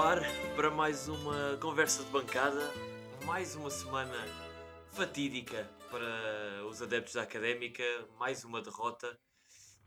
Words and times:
ar 0.00 0.22
para 0.56 0.70
mais 0.70 1.08
uma 1.08 1.58
conversa 1.60 2.02
de 2.02 2.10
bancada, 2.10 2.72
mais 3.26 3.54
uma 3.54 3.68
semana 3.68 4.16
fatídica 4.92 5.70
para 5.90 6.66
os 6.66 6.80
adeptos 6.80 7.14
da 7.14 7.22
Académica, 7.22 7.82
mais 8.18 8.42
uma 8.42 8.62
derrota, 8.62 9.20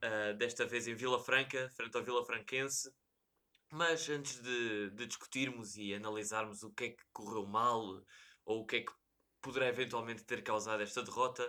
uh, 0.04 0.38
desta 0.38 0.68
vez 0.68 0.88
em 0.88 0.94
Vila 0.94 1.20
Franca, 1.20 1.68
frente 1.76 1.98
ao 1.98 2.04
Vila 2.04 2.24
Franquense. 2.24 2.94
Mas 3.72 4.08
antes 4.08 4.40
de, 4.40 4.92
de, 4.92 5.08
discutirmos 5.08 5.78
e 5.78 5.96
analisarmos 5.96 6.62
o 6.62 6.72
que 6.72 6.84
é 6.84 6.90
que 6.90 7.04
correu 7.12 7.48
mal 7.48 7.82
ou 8.46 8.62
o 8.62 8.66
que 8.68 8.76
é 8.76 8.82
que 8.82 8.94
poderá 9.42 9.68
eventualmente 9.68 10.24
ter 10.24 10.44
causado 10.44 10.84
esta 10.84 11.02
derrota, 11.02 11.44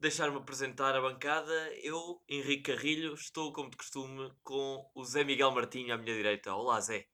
deixar-me 0.00 0.38
apresentar 0.38 0.96
a 0.96 1.02
bancada. 1.02 1.52
Eu, 1.82 2.22
Henrique 2.26 2.72
Carrilho, 2.72 3.12
estou, 3.12 3.52
como 3.52 3.68
de 3.68 3.76
costume, 3.76 4.32
com 4.42 4.90
o 4.94 5.04
Zé 5.04 5.22
Miguel 5.22 5.50
Martinho 5.50 5.92
à 5.92 5.98
minha 5.98 6.16
direita. 6.16 6.54
Olá, 6.54 6.80
Zé. 6.80 7.06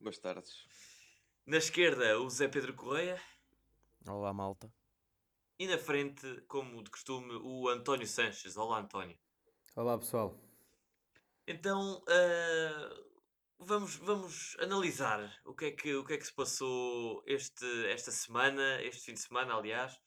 Boas 0.00 0.16
tardes. 0.16 0.64
Na 1.44 1.56
esquerda, 1.56 2.20
o 2.20 2.30
Zé 2.30 2.46
Pedro 2.46 2.72
Correia. 2.72 3.20
Olá, 4.06 4.32
malta. 4.32 4.72
E 5.58 5.66
na 5.66 5.76
frente, 5.76 6.40
como 6.46 6.84
de 6.84 6.90
costume, 6.90 7.34
o 7.42 7.68
António 7.68 8.06
Sanches. 8.06 8.56
Olá, 8.56 8.78
António. 8.78 9.18
Olá, 9.74 9.98
pessoal. 9.98 10.38
Então, 11.48 12.00
uh, 12.02 13.08
vamos, 13.58 13.96
vamos 13.96 14.56
analisar 14.60 15.36
o 15.44 15.52
que, 15.52 15.64
é 15.64 15.72
que, 15.72 15.94
o 15.96 16.04
que 16.04 16.12
é 16.12 16.16
que 16.16 16.26
se 16.26 16.32
passou 16.32 17.20
este, 17.26 17.66
esta 17.86 18.12
semana, 18.12 18.80
este 18.82 19.06
fim 19.06 19.14
de 19.14 19.20
semana, 19.20 19.54
aliás, 19.54 20.00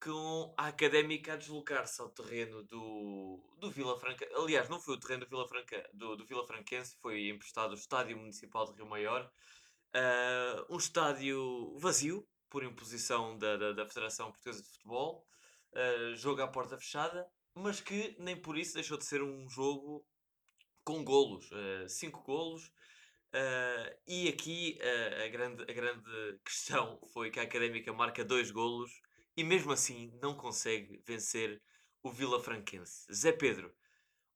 com 0.00 0.54
a 0.56 0.68
Académica 0.68 1.32
a 1.32 1.36
deslocar-se 1.36 2.00
ao 2.00 2.08
terreno 2.10 2.62
do, 2.64 3.40
do 3.58 3.70
Vila 3.70 3.98
Franca. 3.98 4.28
Aliás, 4.34 4.68
não 4.68 4.80
foi 4.80 4.94
o 4.94 5.00
terreno 5.00 5.24
do 5.24 5.28
Vila, 5.28 5.48
Franca, 5.48 5.88
do, 5.92 6.16
do 6.16 6.26
Vila 6.26 6.46
Franquense, 6.46 6.96
foi 7.00 7.28
emprestado 7.28 7.72
o 7.72 7.74
Estádio 7.74 8.16
Municipal 8.16 8.66
de 8.66 8.76
Rio 8.76 8.86
Maior. 8.86 9.30
Uh, 9.94 10.74
um 10.74 10.76
estádio 10.76 11.76
vazio, 11.78 12.26
por 12.50 12.62
imposição 12.62 13.36
da, 13.38 13.56
da, 13.56 13.72
da 13.72 13.86
Federação 13.86 14.30
Portuguesa 14.30 14.62
de 14.62 14.68
Futebol. 14.68 15.26
Uh, 15.72 16.14
jogo 16.14 16.42
à 16.42 16.48
porta 16.48 16.78
fechada, 16.78 17.26
mas 17.54 17.80
que 17.80 18.14
nem 18.18 18.36
por 18.36 18.56
isso 18.56 18.74
deixou 18.74 18.98
de 18.98 19.04
ser 19.04 19.22
um 19.22 19.48
jogo 19.48 20.06
com 20.84 21.02
golos. 21.02 21.50
Uh, 21.50 21.88
cinco 21.88 22.22
golos. 22.22 22.70
e 24.06 24.28
aqui 24.28 24.78
a, 25.24 25.28
grande, 25.28 25.62
a 25.62 25.74
grande 25.74 26.38
questão 26.44 27.00
foi 27.12 27.30
que 27.30 27.40
a 27.40 27.42
Académica 27.42 27.92
marca 27.92 28.24
dois 28.24 28.50
golos 28.50 28.92
e 29.36 29.44
mesmo 29.44 29.72
assim 29.72 30.10
não 30.22 30.34
consegue 30.34 31.02
vencer 31.06 31.62
o 32.02 32.10
Vila 32.10 32.42
Franquense. 32.42 33.12
Zé 33.12 33.32
Pedro, 33.32 33.74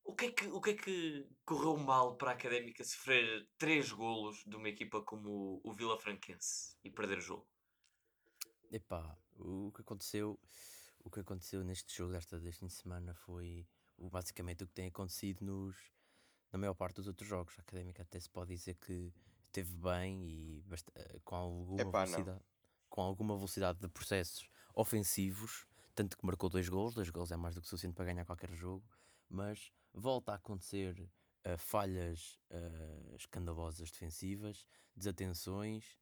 o 0.05 0.15
que, 0.15 0.27
é 0.27 0.33
que, 0.33 0.47
o 0.49 0.61
que 0.61 0.71
é 0.71 0.75
que 0.75 1.29
correu 1.45 1.77
mal 1.77 2.17
para 2.17 2.33
a 2.33 2.35
Académica 2.35 2.85
sofrer 2.85 3.49
três 3.57 3.93
golos 3.93 4.45
de 4.45 4.57
uma 4.57 4.69
equipa 4.69 5.01
como 5.03 5.61
o 5.65 5.73
Vila 5.73 5.99
Franquense 5.99 6.77
e 6.83 6.91
perder 6.91 7.19
o 7.19 7.23
jogo? 7.23 7.49
Epá, 8.71 9.17
o 9.37 9.73
que 9.73 9.81
aconteceu, 9.81 10.39
o 11.03 11.11
que 11.11 11.21
aconteceu 11.21 11.65
neste 11.65 11.97
jogo 11.97 12.13
desta, 12.13 12.39
deste 12.39 12.61
fim 12.61 12.67
de 12.67 12.75
semana 12.75 13.15
foi 13.15 13.67
basicamente 13.99 14.65
o 14.65 14.67
que 14.67 14.75
tem 14.75 14.89
acontecido 14.89 15.45
nos, 15.45 15.77
na 16.53 16.59
maior 16.59 16.75
parte 16.75 16.97
dos 16.97 17.07
outros 17.07 17.29
jogos. 17.29 17.55
A 17.59 17.63
Académica 17.63 18.03
até 18.03 18.19
se 18.19 18.29
pode 18.29 18.55
dizer 18.55 18.75
que 18.77 19.13
esteve 19.47 19.75
bem 19.75 20.25
e 20.25 20.65
eh, 20.95 21.21
com 21.25 21.37
alguma 21.37 21.83
Epá, 21.83 22.05
velocidade, 22.05 22.41
com 22.89 23.03
alguma 23.03 23.37
velocidade 23.37 23.79
de 23.79 23.89
processos 23.89 24.49
ofensivos, 24.75 25.67
tanto 25.95 26.17
que 26.17 26.25
marcou 26.25 26.49
dois 26.49 26.69
gols, 26.69 26.95
dois 26.95 27.11
gols 27.11 27.31
é 27.31 27.37
mais 27.37 27.55
do 27.55 27.61
que 27.61 27.69
suficiente 27.69 27.95
para 27.95 28.07
ganhar 28.07 28.25
qualquer 28.25 28.53
jogo, 28.53 28.85
mas 29.29 29.73
volta 29.93 30.33
a 30.33 30.37
acontecer 30.37 30.99
uh, 31.47 31.59
falhas 31.59 32.39
uh, 32.51 33.17
escandalosas 33.17 33.91
defensivas, 33.91 34.67
desatenções, 34.95 35.99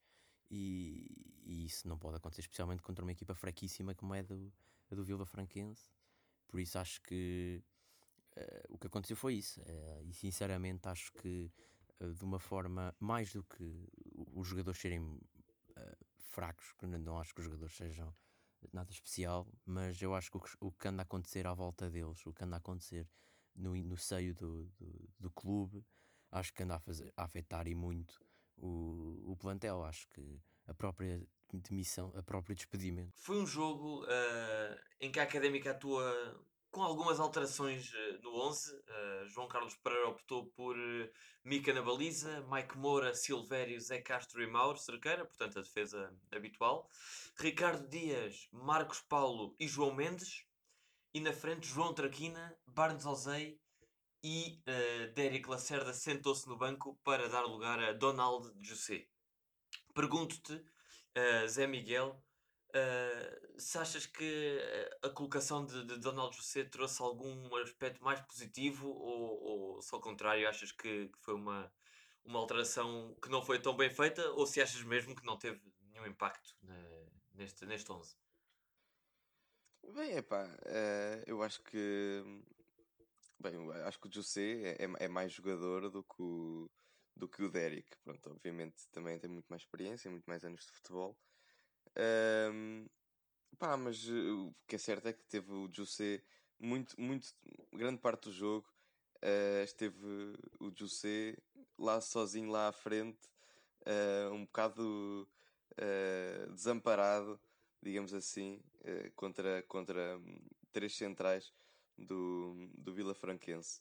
e, 0.51 1.07
e, 1.45 1.67
isso 1.67 1.87
não 1.87 1.99
pode 1.99 2.17
acontecer, 2.17 2.41
especialmente 2.41 2.83
contra 2.83 3.05
uma 3.05 3.13
equipa 3.13 3.35
fraquíssima 3.35 3.95
como 3.95 4.15
é 4.15 4.23
do, 4.23 4.51
a 4.91 4.95
do 4.95 5.05
Vila 5.05 5.27
Franquense. 5.27 5.91
Por 6.47 6.59
isso 6.59 6.79
acho 6.79 7.03
que 7.03 7.63
uh, 8.37 8.75
o 8.75 8.79
que 8.79 8.87
aconteceu 8.87 9.17
foi 9.17 9.35
isso, 9.35 9.61
e 10.05 10.13
sinceramente 10.13 10.89
acho 10.89 11.13
que 11.13 11.53
de 12.01 12.25
uma 12.25 12.39
forma 12.39 12.95
mais 13.01 13.33
do 13.33 13.43
que 13.43 13.89
os 14.33 14.47
jogadores 14.47 14.81
serem 14.81 15.21
fracos, 16.17 16.73
não 16.81 17.19
acho 17.19 17.35
que 17.35 17.41
os 17.41 17.47
jogadores 17.47 17.75
sejam 17.75 18.15
nada 18.73 18.91
especial, 18.91 19.47
mas 19.65 20.01
eu 20.01 20.15
acho 20.15 20.31
que 20.31 20.37
o, 20.37 20.41
que 20.41 20.51
o 20.61 20.73
que 20.73 20.89
anda 20.89 21.03
a 21.03 21.05
acontecer 21.05 21.47
à 21.47 21.55
volta 21.55 21.91
deles, 21.91 22.25
o 22.27 22.33
que 22.33 22.45
anda 22.45 22.57
a 22.57 22.59
acontecer 22.59 23.09
no, 23.55 23.75
no 23.75 23.97
seio 23.97 24.35
do, 24.35 24.65
do, 24.79 25.11
do 25.19 25.31
clube, 25.31 25.85
acho 26.31 26.53
que 26.53 26.63
anda 26.63 26.77
a, 26.77 26.79
fazer, 26.79 27.13
a 27.17 27.25
afetar 27.25 27.67
e 27.67 27.75
muito 27.75 28.21
o, 28.57 29.33
o 29.33 29.37
plantel. 29.37 29.85
Acho 29.85 30.09
que 30.09 30.41
a 30.67 30.75
própria 30.75 31.27
demissão, 31.53 32.13
a 32.17 32.23
próprio 32.23 32.55
despedimento. 32.55 33.13
Foi 33.17 33.41
um 33.41 33.47
jogo 33.47 34.05
uh, 34.05 34.81
em 35.01 35.11
que 35.11 35.19
a 35.19 35.23
Académica 35.23 35.71
atua 35.71 36.45
com 36.71 36.83
algumas 36.83 37.19
alterações 37.19 37.93
uh, 37.93 38.23
no 38.23 38.35
11. 38.35 38.75
Uh, 38.75 39.29
João 39.29 39.49
Carlos 39.49 39.75
Pereira 39.77 40.09
optou 40.09 40.47
por 40.51 40.77
uh, 40.77 41.11
Mica 41.45 41.73
na 41.73 41.83
baliza, 41.83 42.47
Mike 42.51 42.77
Moura, 42.77 43.15
Silvério, 43.15 43.81
Zé 43.81 44.01
Castro 44.01 44.43
e 44.43 44.47
Mauro 44.47 44.79
Cerqueira, 44.79 45.25
portanto 45.25 45.59
a 45.59 45.63
defesa 45.63 46.13
habitual. 46.31 46.89
Ricardo 47.39 47.89
Dias, 47.89 48.49
Marcos 48.53 49.01
Paulo 49.01 49.55
e 49.59 49.67
João 49.67 49.95
Mendes. 49.95 50.45
E 51.15 51.21
na 51.21 51.33
frente 51.33 51.67
João 51.67 51.95
Traquina, 51.95 52.57
Barnes 52.67 53.07
Ozei 53.07 53.59
e 54.23 54.61
uh, 54.69 55.13
Derek 55.15 55.49
Lacerda 55.49 55.95
sentou-se 55.95 56.47
no 56.47 56.57
banco 56.57 56.99
para 57.03 57.29
dar 57.29 57.43
lugar 57.43 57.79
a 57.81 57.93
Donald 57.93 58.53
José. 58.61 59.07
Pergunto-te, 59.95 60.63
Zé 61.49 61.67
Miguel, 61.67 62.23
Uh, 62.69 63.61
se 63.61 63.79
achas 63.79 64.05
que 64.05 64.61
a 65.03 65.09
colocação 65.09 65.65
de, 65.65 65.87
de 65.87 65.99
Donald 65.99 66.37
José 66.37 66.65
trouxe 66.65 67.01
algum 67.01 67.57
aspecto 67.57 68.05
mais 68.05 68.21
positivo 68.21 68.89
ou, 68.89 69.43
ou 69.43 69.83
só 69.83 69.97
ao 69.97 70.03
contrário, 70.03 70.47
achas 70.47 70.71
que, 70.71 71.09
que, 71.09 71.19
foi 71.19 71.35
uma, 71.35 71.73
uma 72.25 72.39
alteração 72.39 73.17
que 73.23 73.31
não 73.31 73.41
foi 73.43 73.59
tão 73.59 73.75
bem 73.75 73.89
feita 73.89 74.23
ou 74.33 74.47
se 74.47 74.61
achas 74.61 74.83
mesmo 74.83 75.17
que 75.17 75.25
não 75.25 75.39
teve 75.39 75.61
nenhum 75.91 76.07
impacto 76.07 76.55
na, 76.63 76.77
neste, 77.35 77.65
neste 77.65 77.91
11? 77.91 78.15
Bem, 79.95 80.13
é 80.13 80.21
uh, 80.21 81.25
eu 81.27 81.43
acho 81.43 81.63
que 81.63 82.23
bem, 83.41 83.55
acho 83.87 83.99
que 83.99 84.09
o 84.09 84.13
José 84.13 84.63
é, 84.63 84.85
é, 84.85 85.05
é, 85.05 85.09
mais 85.09 85.33
jogador 85.33 85.89
do 85.89 86.03
que 86.03 86.23
o, 86.23 86.71
do 87.17 87.29
que 87.29 87.43
o 87.43 87.51
Derek. 87.51 87.89
Pronto, 88.05 88.31
obviamente 88.31 88.87
também 88.93 89.19
tem 89.19 89.31
muito 89.31 89.47
mais 89.49 89.63
experiência, 89.63 90.11
muito 90.11 90.27
mais 90.27 90.45
anos 90.45 90.67
de 90.67 90.73
futebol. 90.73 91.17
Um, 91.97 92.87
pá, 93.59 93.77
mas 93.77 94.09
uh, 94.09 94.49
o 94.49 94.55
que 94.67 94.77
é 94.77 94.79
certo 94.79 95.07
é 95.09 95.13
que 95.13 95.25
teve 95.25 95.53
o 95.53 95.69
José 95.73 96.23
muito, 96.59 97.01
muito, 97.01 97.29
grande 97.73 98.01
parte 98.01 98.25
do 98.25 98.33
jogo. 98.33 98.67
Uh, 99.17 99.65
esteve 99.65 100.37
o 100.61 100.71
José 100.75 101.37
lá 101.79 102.01
sozinho, 102.01 102.51
lá 102.51 102.69
à 102.69 102.73
frente, 102.73 103.29
uh, 103.83 104.33
um 104.33 104.45
bocado 104.45 105.29
desamparado, 106.53 107.41
digamos 107.81 108.13
assim, 108.13 108.61
contra, 109.15 109.63
contra 109.63 110.19
um, 110.19 110.41
três 110.73 110.97
centrais 110.97 111.53
do, 111.97 112.69
do 112.77 112.93
Vila 112.93 113.15
Franquense. 113.15 113.81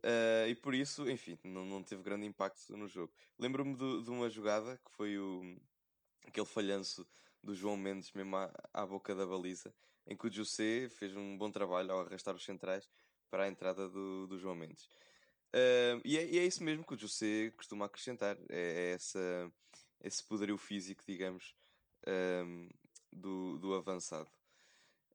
Uh, 0.00 0.48
e 0.48 0.54
por 0.54 0.74
isso, 0.74 1.08
enfim, 1.10 1.38
não, 1.44 1.64
não 1.64 1.82
teve 1.82 2.02
grande 2.02 2.26
impacto 2.26 2.74
no 2.74 2.88
jogo. 2.88 3.12
Lembro-me 3.38 3.74
de, 3.74 4.02
de, 4.02 4.10
uma 4.10 4.30
jogada 4.30 4.78
que 4.78 4.90
foi 4.92 5.18
o, 5.18 5.56
aquele 6.26 6.46
falhanço 6.46 7.06
do 7.42 7.54
João 7.54 7.76
Mendes 7.76 8.12
mesmo 8.12 8.36
à, 8.36 8.52
à 8.72 8.86
boca 8.86 9.14
da 9.14 9.26
baliza, 9.26 9.74
em 10.06 10.16
que 10.16 10.26
o 10.26 10.32
José 10.32 10.88
fez 10.88 11.16
um 11.16 11.36
bom 11.36 11.50
trabalho 11.50 11.92
ao 11.92 12.00
arrastar 12.00 12.34
os 12.34 12.44
centrais 12.44 12.88
para 13.30 13.44
a 13.44 13.48
entrada 13.48 13.88
do, 13.88 14.26
do 14.26 14.38
João 14.38 14.54
Mendes. 14.54 14.88
Uh, 15.54 16.00
e, 16.04 16.16
é, 16.16 16.24
e, 16.26 16.38
é, 16.38 16.44
isso 16.44 16.62
mesmo 16.62 16.84
que 16.84 16.94
o 16.94 16.98
José 16.98 17.50
costuma 17.56 17.86
acrescentar, 17.86 18.36
é, 18.48 18.90
é 18.90 18.92
essa, 18.92 19.52
esse 20.02 20.22
poderio 20.22 20.56
físico, 20.56 21.02
digamos, 21.06 21.54
um, 22.06 22.68
do, 23.12 23.58
do 23.58 23.74
avançado. 23.74 24.30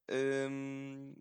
Um, 0.10 1.16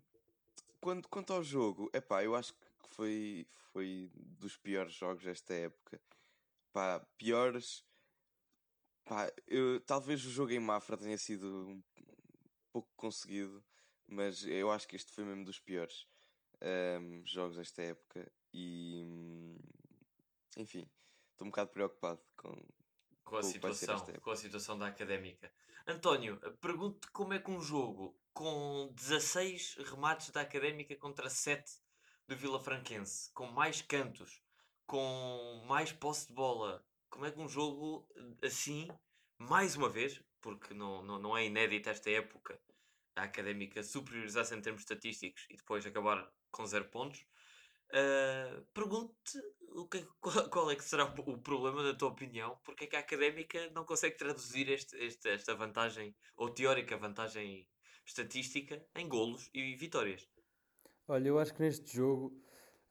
quanto, 0.81 1.07
quanto 1.09 1.33
ao 1.33 1.43
jogo, 1.43 1.89
é 1.93 2.01
pá, 2.01 2.23
eu 2.23 2.35
acho 2.35 2.53
que 2.53 2.89
foi, 2.89 3.47
foi 3.71 4.09
dos 4.13 4.57
piores 4.57 4.93
jogos 4.93 5.23
desta 5.23 5.53
época. 5.53 5.99
Pá, 6.73 6.99
piores 7.17 7.85
Pá, 9.05 9.31
eu, 9.47 9.79
talvez 9.81 10.25
o 10.25 10.31
jogo 10.31 10.51
em 10.51 10.59
Mafra 10.59 10.97
tenha 10.97 11.17
sido 11.17 11.45
um 11.67 11.83
pouco 12.71 12.89
conseguido, 12.95 13.63
mas 14.07 14.43
eu 14.45 14.71
acho 14.71 14.87
que 14.87 14.95
este 14.95 15.11
foi 15.11 15.23
mesmo 15.23 15.45
dos 15.45 15.59
piores 15.59 16.07
um, 16.99 17.25
jogos 17.25 17.55
desta 17.55 17.83
época 17.83 18.31
e 18.51 19.05
enfim, 20.57 20.89
estou 21.31 21.47
um 21.47 21.51
bocado 21.51 21.69
preocupado 21.69 22.21
com, 22.35 22.59
com 23.23 23.37
a 23.37 23.43
situação, 23.43 24.05
com 24.21 24.31
a 24.31 24.35
situação 24.35 24.77
da 24.77 24.87
académica. 24.87 25.51
António, 25.85 26.39
pergunto-te 26.59 27.11
como 27.11 27.33
é 27.33 27.39
que 27.39 27.51
um 27.51 27.61
jogo 27.61 28.17
com 28.33 28.91
16 28.93 29.77
remates 29.85 30.31
da 30.31 30.41
académica 30.41 30.95
contra 30.95 31.29
7 31.29 31.71
do 32.27 32.35
Vila 32.35 32.59
Franquense, 32.59 33.31
com 33.33 33.45
mais 33.47 33.81
cantos, 33.83 34.41
com 34.87 35.63
mais 35.67 35.91
posse 35.91 36.27
de 36.27 36.33
bola, 36.33 36.83
como 37.15 37.25
é 37.25 37.31
que 37.31 37.39
um 37.39 37.47
jogo 37.47 38.05
assim, 38.43 38.89
mais 39.39 39.77
uma 39.77 39.89
vez, 39.89 40.21
porque 40.41 40.73
não, 40.73 41.01
não, 41.01 41.17
não 41.17 41.37
é 41.37 41.45
inédito 41.45 41.89
esta 41.89 42.09
época, 42.11 42.59
a 43.15 43.23
académica 43.23 43.81
superiorizar-se 43.81 44.53
em 44.53 44.61
termos 44.61 44.81
estatísticos 44.81 45.47
e 45.49 45.55
depois 45.55 45.85
acabar 45.85 46.29
com 46.51 46.65
zero 46.65 46.89
pontos. 46.89 47.25
Uh, 47.91 48.65
Pergunto-te 48.73 49.39
o 49.71 49.87
que, 49.87 49.99
é 49.99 50.07
qual, 50.19 50.49
qual, 50.49 50.71
é 50.71 50.75
que 50.75 50.83
será 50.83 51.05
o, 51.05 51.37
problema, 51.37 51.83
da 51.83 51.93
tua 51.93 52.09
opinião, 52.09 52.59
porque 52.65 52.83
é 52.83 52.87
que 52.87 52.97
a 52.97 52.99
académica 52.99 53.69
não 53.69 53.85
consegue 53.85 54.17
traduzir 54.17 54.69
este, 54.69 54.97
este, 54.97 55.29
esta 55.29 55.55
vantagem, 55.55 56.13
ou 56.35 56.49
teórica 56.49 56.97
vantagem 56.97 57.65
estatística, 58.05 58.85
em 58.93 59.07
golos 59.07 59.49
e 59.53 59.73
vitórias? 59.75 60.27
Olha, 61.07 61.29
eu 61.29 61.39
acho 61.39 61.53
que 61.53 61.61
neste 61.61 61.95
jogo 61.95 62.37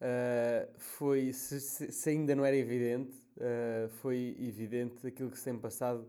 uh, 0.01 0.79
foi, 0.79 1.31
se, 1.35 1.61
se, 1.61 2.09
ainda 2.09 2.35
não 2.35 2.45
era 2.45 2.57
evidente, 2.57 3.24
uh, 3.37 3.89
foi 3.89 4.37
evidente 4.39 5.07
aquilo 5.07 5.31
que 5.31 5.39
se 5.39 5.45
tem 5.45 5.59
passado 5.59 6.07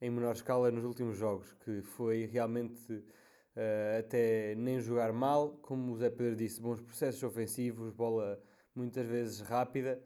em 0.00 0.10
menor 0.10 0.34
escala 0.34 0.70
nos 0.70 0.84
últimos 0.84 1.16
jogos, 1.16 1.52
que 1.64 1.82
foi 1.82 2.26
realmente 2.26 2.92
uh, 2.92 3.98
até 3.98 4.54
nem 4.54 4.80
jogar 4.80 5.12
mal, 5.12 5.58
como 5.62 5.92
o 5.92 5.96
Zé 5.96 6.10
Pedro 6.10 6.36
disse, 6.36 6.60
bons 6.60 6.80
processos 6.80 7.22
ofensivos, 7.22 7.90
bola 7.90 8.40
muitas 8.74 9.06
vezes 9.06 9.40
rápida, 9.40 10.02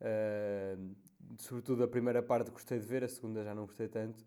uh, 0.00 0.94
sobretudo 1.38 1.84
a 1.84 1.88
primeira 1.88 2.22
parte 2.22 2.50
gostei 2.50 2.78
de 2.78 2.86
ver, 2.86 3.04
a 3.04 3.08
segunda 3.08 3.44
já 3.44 3.54
não 3.54 3.66
gostei 3.66 3.88
tanto, 3.88 4.24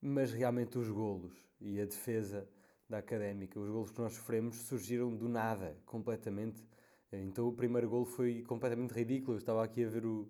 mas 0.00 0.32
realmente 0.32 0.78
os 0.78 0.88
golos 0.88 1.32
e 1.60 1.80
a 1.80 1.84
defesa 1.84 2.48
da 2.88 2.98
Académica, 2.98 3.58
os 3.58 3.68
golos 3.68 3.90
que 3.90 4.00
nós 4.00 4.14
sofremos 4.14 4.56
surgiram 4.62 5.14
do 5.14 5.28
nada, 5.28 5.76
completamente. 5.84 6.64
Então 7.12 7.48
o 7.48 7.52
primeiro 7.52 7.88
golo 7.88 8.04
foi 8.04 8.42
completamente 8.42 8.92
ridículo, 8.92 9.34
eu 9.34 9.38
estava 9.38 9.64
aqui 9.64 9.84
a 9.84 9.88
ver 9.88 10.06
o, 10.06 10.28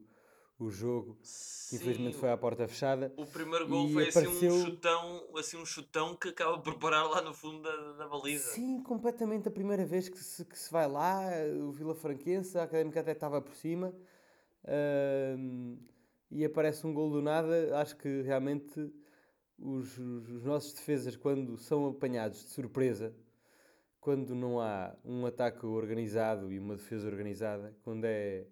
o 0.58 0.70
jogo. 0.70 1.16
Sim, 1.22 1.76
Infelizmente 1.76 2.16
foi 2.16 2.31
à 2.31 2.37
porta 2.37 2.66
fechada. 2.66 3.12
O 3.16 3.26
primeiro 3.26 3.69
gol 3.69 3.88
foi 3.90 4.08
apareceu... 4.08 4.32
assim, 4.32 4.49
um 4.49 4.64
chutão, 4.64 5.28
assim 5.37 5.56
um 5.56 5.66
chutão 5.66 6.16
que 6.16 6.28
acaba 6.28 6.58
por 6.58 6.78
parar 6.78 7.05
lá 7.05 7.22
no 7.22 7.32
fundo 7.32 7.62
da, 7.62 7.93
da 7.93 8.08
baliza. 8.08 8.50
Sim, 8.50 8.82
completamente 8.82 9.46
a 9.49 9.50
primeira 9.50 9.84
vez 9.84 10.08
que 10.08 10.19
se, 10.19 10.44
que 10.44 10.58
se 10.58 10.70
vai 10.72 10.88
lá, 10.88 11.22
o 11.60 11.70
Vila 11.70 11.94
Franquense, 11.94 12.58
a 12.58 12.64
Académica 12.64 13.00
até 13.00 13.12
estava 13.12 13.40
por 13.40 13.55
cima. 13.55 13.94
Uh, 14.64 15.78
e 16.31 16.44
aparece 16.44 16.87
um 16.87 16.93
gol 16.93 17.10
do 17.10 17.22
nada. 17.22 17.78
Acho 17.78 17.96
que 17.96 18.22
realmente 18.22 18.93
os, 19.58 19.96
os 19.99 20.44
nossos 20.44 20.72
defesas, 20.72 21.16
quando 21.16 21.56
são 21.56 21.87
apanhados 21.87 22.44
de 22.44 22.50
surpresa, 22.50 23.14
quando 24.00 24.34
não 24.34 24.60
há 24.60 24.96
um 25.05 25.26
ataque 25.26 25.66
organizado 25.66 26.52
e 26.52 26.58
uma 26.58 26.76
defesa 26.76 27.06
organizada, 27.06 27.76
quando 27.82 28.05
é 28.05 28.46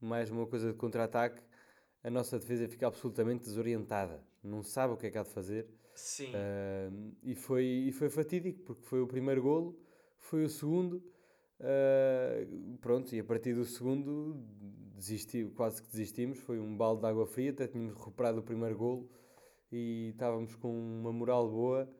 mais 0.00 0.30
uma 0.30 0.46
coisa 0.46 0.72
de 0.72 0.78
contra-ataque, 0.78 1.42
a 2.02 2.10
nossa 2.10 2.38
defesa 2.38 2.68
fica 2.68 2.86
absolutamente 2.86 3.44
desorientada, 3.44 4.22
não 4.42 4.62
sabe 4.62 4.94
o 4.94 4.96
que 4.96 5.06
é 5.06 5.10
que 5.10 5.18
há 5.18 5.22
de 5.22 5.30
fazer. 5.30 5.68
Sim. 5.94 6.30
Uh, 6.30 7.16
e, 7.22 7.34
foi, 7.34 7.64
e 7.64 7.92
foi 7.92 8.10
fatídico, 8.10 8.60
porque 8.62 8.82
foi 8.82 9.00
o 9.00 9.06
primeiro 9.06 9.42
golo, 9.42 9.78
foi 10.18 10.44
o 10.44 10.48
segundo, 10.48 11.02
uh, 11.60 12.78
pronto, 12.78 13.14
e 13.14 13.18
a 13.18 13.24
partir 13.24 13.54
do 13.54 13.64
segundo 13.64 14.36
desisti, 14.94 15.44
quase 15.56 15.82
que 15.82 15.90
desistimos, 15.90 16.38
foi 16.38 16.60
um 16.60 16.76
balde 16.76 17.00
de 17.00 17.06
água 17.06 17.26
fria, 17.26 17.50
até 17.50 17.66
tínhamos 17.66 17.94
recuperado 17.94 18.40
o 18.40 18.42
primeiro 18.42 18.76
golo 18.76 19.10
e 19.72 20.10
estávamos 20.10 20.54
com 20.54 20.70
uma 20.70 21.12
moral 21.12 21.48
boa, 21.50 21.90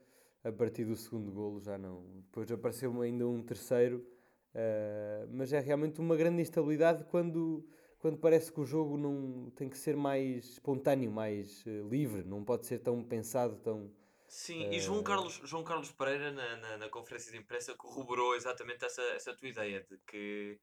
a 0.44 0.52
partir 0.52 0.84
do 0.84 0.94
segundo 0.94 1.32
golo 1.32 1.60
já 1.60 1.76
não. 1.76 2.04
Depois 2.26 2.50
apareceu 2.52 3.00
ainda 3.00 3.26
um 3.26 3.42
terceiro, 3.42 4.06
uh, 4.54 5.28
mas 5.30 5.52
é 5.52 5.60
realmente 5.60 6.00
uma 6.00 6.16
grande 6.16 6.42
instabilidade 6.42 7.04
quando 7.04 7.66
quando 7.98 8.18
parece 8.18 8.52
que 8.52 8.60
o 8.60 8.64
jogo 8.64 8.96
não 8.96 9.50
tem 9.56 9.68
que 9.68 9.78
ser 9.78 9.96
mais 9.96 10.44
espontâneo, 10.52 11.10
mais 11.10 11.64
uh, 11.66 11.88
livre, 11.88 12.24
não 12.24 12.44
pode 12.44 12.66
ser 12.66 12.78
tão 12.78 13.02
pensado, 13.02 13.56
tão. 13.56 13.90
Sim, 14.28 14.68
uh... 14.68 14.72
e 14.72 14.80
João 14.80 15.02
Carlos, 15.02 15.40
João 15.44 15.64
Carlos 15.64 15.90
Pereira, 15.92 16.30
na, 16.30 16.56
na, 16.56 16.76
na, 16.78 16.88
conferência 16.88 17.32
de 17.32 17.38
imprensa, 17.38 17.74
corroborou 17.74 18.34
exatamente 18.34 18.84
essa, 18.84 19.02
essa 19.02 19.34
tua 19.34 19.48
ideia 19.48 19.84
de 19.88 19.98
que 20.06 20.58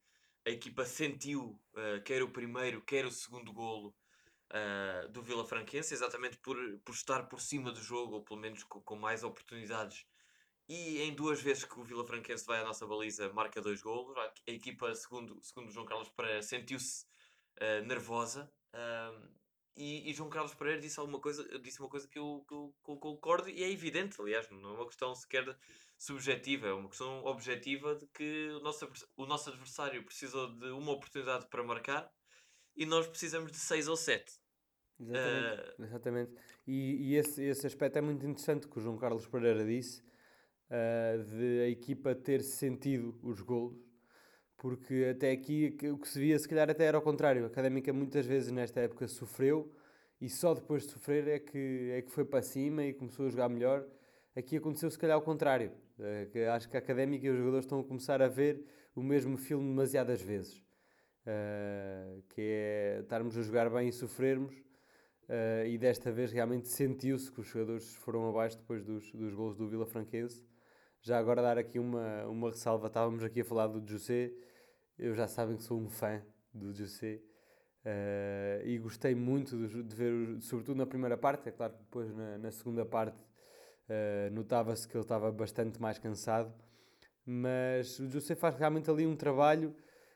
a 0.46 0.50
equipa 0.50 0.84
sentiu 0.84 1.58
uh, 1.72 2.02
quer 2.04 2.22
o 2.22 2.30
primeiro, 2.30 2.82
quer 2.82 3.04
o 3.04 3.10
segundo 3.10 3.52
golo 3.52 3.94
uh, 4.50 5.08
do 5.08 5.22
Vila 5.22 5.44
Franquense, 5.44 5.92
exatamente 5.94 6.36
por, 6.38 6.56
por 6.84 6.94
estar 6.94 7.24
por 7.24 7.40
cima 7.40 7.72
do 7.72 7.80
jogo, 7.80 8.14
ou 8.14 8.22
pelo 8.22 8.40
menos 8.40 8.62
com, 8.64 8.80
com 8.80 8.96
mais 8.96 9.24
oportunidades. 9.24 10.06
E 10.68 11.02
em 11.02 11.14
duas 11.14 11.42
vezes 11.42 11.64
que 11.64 11.78
o 11.78 11.84
Vila 11.84 12.06
Franquense 12.06 12.46
vai 12.46 12.60
à 12.60 12.64
nossa 12.64 12.86
baliza, 12.86 13.30
marca 13.32 13.60
dois 13.60 13.82
golos. 13.82 14.16
A, 14.16 14.32
a 14.48 14.50
equipa, 14.50 14.94
segundo, 14.94 15.38
segundo 15.42 15.70
João 15.70 15.84
Carlos 15.84 16.08
Pereira, 16.10 16.42
sentiu-se 16.42 17.04
uh, 17.60 17.86
nervosa. 17.86 18.50
Uh, 18.72 19.28
e, 19.76 20.08
e, 20.08 20.14
João 20.14 20.30
Carlos 20.30 20.54
Pereira 20.54 20.80
disse 20.80 21.00
alguma 21.00 21.20
coisa, 21.20 21.42
disse 21.58 21.80
uma 21.80 21.88
coisa 21.88 22.06
que 22.06 22.18
eu, 22.18 22.44
que 22.46 22.54
eu, 22.54 22.74
que 22.84 22.90
eu 22.90 22.96
concordo 22.96 23.48
e 23.48 23.62
é 23.64 23.70
evidente, 23.70 24.20
aliás, 24.20 24.48
não 24.50 24.70
é 24.70 24.72
uma 24.74 24.86
questão 24.86 25.12
sequer 25.14 25.56
subjetiva, 25.98 26.68
é 26.68 26.72
uma 26.72 26.88
questão 26.88 27.24
objetiva 27.24 27.96
de 27.96 28.06
que 28.08 28.50
o 28.50 28.60
nosso, 28.60 28.88
o 29.16 29.26
nosso 29.26 29.50
adversário 29.50 30.04
precisou 30.04 30.52
de 30.54 30.66
uma 30.70 30.92
oportunidade 30.92 31.46
para 31.48 31.64
marcar 31.64 32.08
e 32.76 32.86
nós 32.86 33.06
precisamos 33.08 33.50
de 33.50 33.58
seis 33.58 33.88
ou 33.88 33.96
sete. 33.96 34.38
Exatamente. 35.00 35.70
Uh... 35.70 35.82
Exatamente. 35.82 36.34
E, 36.66 37.10
e 37.10 37.16
esse, 37.16 37.42
esse 37.42 37.66
aspecto 37.66 37.98
é 37.98 38.00
muito 38.00 38.24
interessante 38.24 38.68
que 38.68 38.78
o 38.78 38.80
João 38.80 38.96
Carlos 38.96 39.26
Pereira 39.26 39.64
disse, 39.64 40.02
uh, 40.70 41.22
de 41.24 41.62
a 41.62 41.68
equipa 41.68 42.14
ter 42.14 42.42
sentido 42.42 43.18
os 43.22 43.40
golos 43.40 43.76
porque 44.64 45.08
até 45.14 45.30
aqui 45.30 45.76
o 45.92 45.98
que 45.98 46.08
se 46.08 46.18
via 46.18 46.38
se 46.38 46.48
calhar 46.48 46.70
até 46.70 46.86
era 46.86 46.96
ao 46.96 47.02
contrário. 47.02 47.44
A 47.44 47.48
Académica 47.48 47.92
muitas 47.92 48.24
vezes 48.24 48.50
nesta 48.50 48.80
época 48.80 49.06
sofreu 49.06 49.70
e 50.18 50.26
só 50.26 50.54
depois 50.54 50.84
de 50.84 50.92
sofrer 50.92 51.28
é 51.28 51.38
que, 51.38 51.90
é 51.92 52.00
que 52.00 52.10
foi 52.10 52.24
para 52.24 52.40
cima 52.40 52.82
e 52.82 52.94
começou 52.94 53.26
a 53.26 53.28
jogar 53.28 53.50
melhor. 53.50 53.84
Aqui 54.34 54.56
aconteceu 54.56 54.90
se 54.90 54.98
calhar 54.98 55.16
ao 55.16 55.20
contrário. 55.20 55.70
Uh, 55.98 56.50
acho 56.50 56.66
que 56.70 56.78
a 56.78 56.78
Académica 56.78 57.26
e 57.26 57.28
os 57.28 57.36
jogadores 57.36 57.66
estão 57.66 57.80
a 57.80 57.84
começar 57.84 58.22
a 58.22 58.26
ver 58.26 58.64
o 58.96 59.02
mesmo 59.02 59.36
filme 59.36 59.68
demasiadas 59.68 60.22
vezes. 60.22 60.56
Uh, 61.26 62.22
que 62.30 62.40
é 62.40 63.00
estarmos 63.02 63.36
a 63.36 63.42
jogar 63.42 63.68
bem 63.68 63.88
e 63.88 63.92
sofrermos. 63.92 64.54
Uh, 65.28 65.66
e 65.66 65.76
desta 65.76 66.10
vez 66.10 66.32
realmente 66.32 66.68
sentiu-se 66.68 67.30
que 67.30 67.42
os 67.42 67.48
jogadores 67.48 67.94
foram 67.96 68.30
abaixo 68.30 68.56
depois 68.56 68.82
dos, 68.82 69.12
dos 69.12 69.34
gols 69.34 69.58
do 69.58 69.68
Vila 69.68 69.84
Franquense. 69.84 70.42
Já 71.02 71.18
agora 71.18 71.42
dar 71.42 71.58
aqui 71.58 71.78
uma, 71.78 72.24
uma 72.28 72.48
ressalva, 72.48 72.86
estávamos 72.86 73.22
aqui 73.22 73.42
a 73.42 73.44
falar 73.44 73.66
do 73.66 73.86
José 73.86 74.32
eu 74.98 75.14
já 75.14 75.26
sabem 75.26 75.56
que 75.56 75.62
sou 75.62 75.78
um 75.78 75.88
fã 75.88 76.22
do 76.52 76.72
José 76.72 77.20
uh, 77.84 78.66
e 78.66 78.78
gostei 78.78 79.14
muito 79.14 79.56
de, 79.68 79.82
de, 79.82 79.96
ver, 79.96 80.40
sobretudo 80.40 80.76
na 80.76 80.86
primeira 80.86 81.16
parte. 81.16 81.48
É 81.48 81.52
claro 81.52 81.72
que 81.72 81.80
depois 81.80 82.14
na, 82.14 82.38
na 82.38 82.50
segunda 82.50 82.84
parte 82.84 83.20
uh, 83.20 84.32
notava-se 84.32 84.86
que 84.86 84.96
ele 84.96 85.02
estava 85.02 85.30
bastante 85.32 85.80
mais 85.80 85.98
cansado, 85.98 86.52
mas 87.26 87.98
o 87.98 88.08
José 88.08 88.34
faz 88.34 88.56
realmente 88.56 88.90
ali 88.90 89.06
um 89.06 89.16
trabalho, 89.16 89.74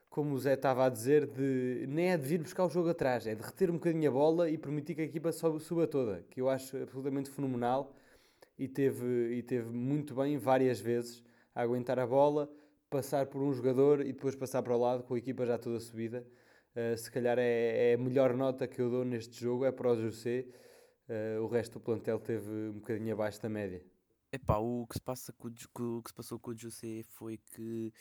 como 0.08 0.34
o 0.34 0.38
Zé 0.38 0.54
estava 0.54 0.86
a 0.86 0.88
dizer, 0.88 1.26
de 1.26 1.86
nem 1.88 2.10
é 2.10 2.16
de 2.16 2.26
vir 2.26 2.40
buscar 2.40 2.64
o 2.64 2.68
jogo 2.68 2.88
atrás, 2.88 3.26
é 3.26 3.34
de 3.34 3.42
reter 3.42 3.70
um 3.70 3.74
bocadinho 3.74 4.08
a 4.08 4.12
bola 4.12 4.50
e 4.50 4.56
permitir 4.56 4.94
que 4.94 5.02
a 5.02 5.04
equipa 5.04 5.32
suba 5.32 5.86
toda, 5.86 6.24
que 6.30 6.40
eu 6.40 6.48
acho 6.48 6.76
absolutamente 6.76 7.30
fenomenal 7.30 7.94
e 8.58 8.66
teve, 8.66 9.34
e 9.34 9.42
teve 9.42 9.68
muito 9.70 10.14
bem 10.14 10.38
várias 10.38 10.80
vezes 10.80 11.22
a 11.54 11.62
aguentar 11.62 11.98
a 11.98 12.06
bola 12.06 12.50
passar 12.90 13.26
por 13.26 13.42
um 13.42 13.52
jogador 13.52 14.00
e 14.00 14.12
depois 14.12 14.34
passar 14.34 14.62
para 14.62 14.74
o 14.74 14.80
lado 14.80 15.02
com 15.02 15.14
a 15.14 15.18
equipa 15.18 15.44
já 15.44 15.58
toda 15.58 15.80
subida. 15.80 16.26
Uh, 16.74 16.96
se 16.96 17.10
calhar 17.10 17.38
é, 17.38 17.92
é, 17.92 17.94
a 17.94 17.98
melhor 17.98 18.34
nota 18.34 18.66
que 18.66 18.80
eu 18.80 18.90
dou 18.90 19.04
neste 19.04 19.40
jogo, 19.40 19.64
é 19.64 19.72
para 19.72 19.90
o 19.90 19.96
José. 19.96 20.46
Uh, 21.08 21.42
o 21.42 21.46
resto 21.48 21.74
do 21.74 21.80
plantel 21.80 22.18
teve 22.18 22.50
um 22.50 22.74
bocadinho 22.74 23.12
abaixo 23.12 23.40
da 23.40 23.48
média. 23.48 23.82
Epá, 24.30 24.58
o 24.58 24.86
que 24.86 24.94
se, 24.94 25.00
passa 25.00 25.32
com 25.32 25.48
o, 25.48 25.98
o 25.98 26.02
que 26.02 26.10
se 26.10 26.14
passou 26.14 26.38
com 26.38 26.50
o 26.50 26.58
José 26.58 27.02
foi 27.02 27.38
que 27.38 27.92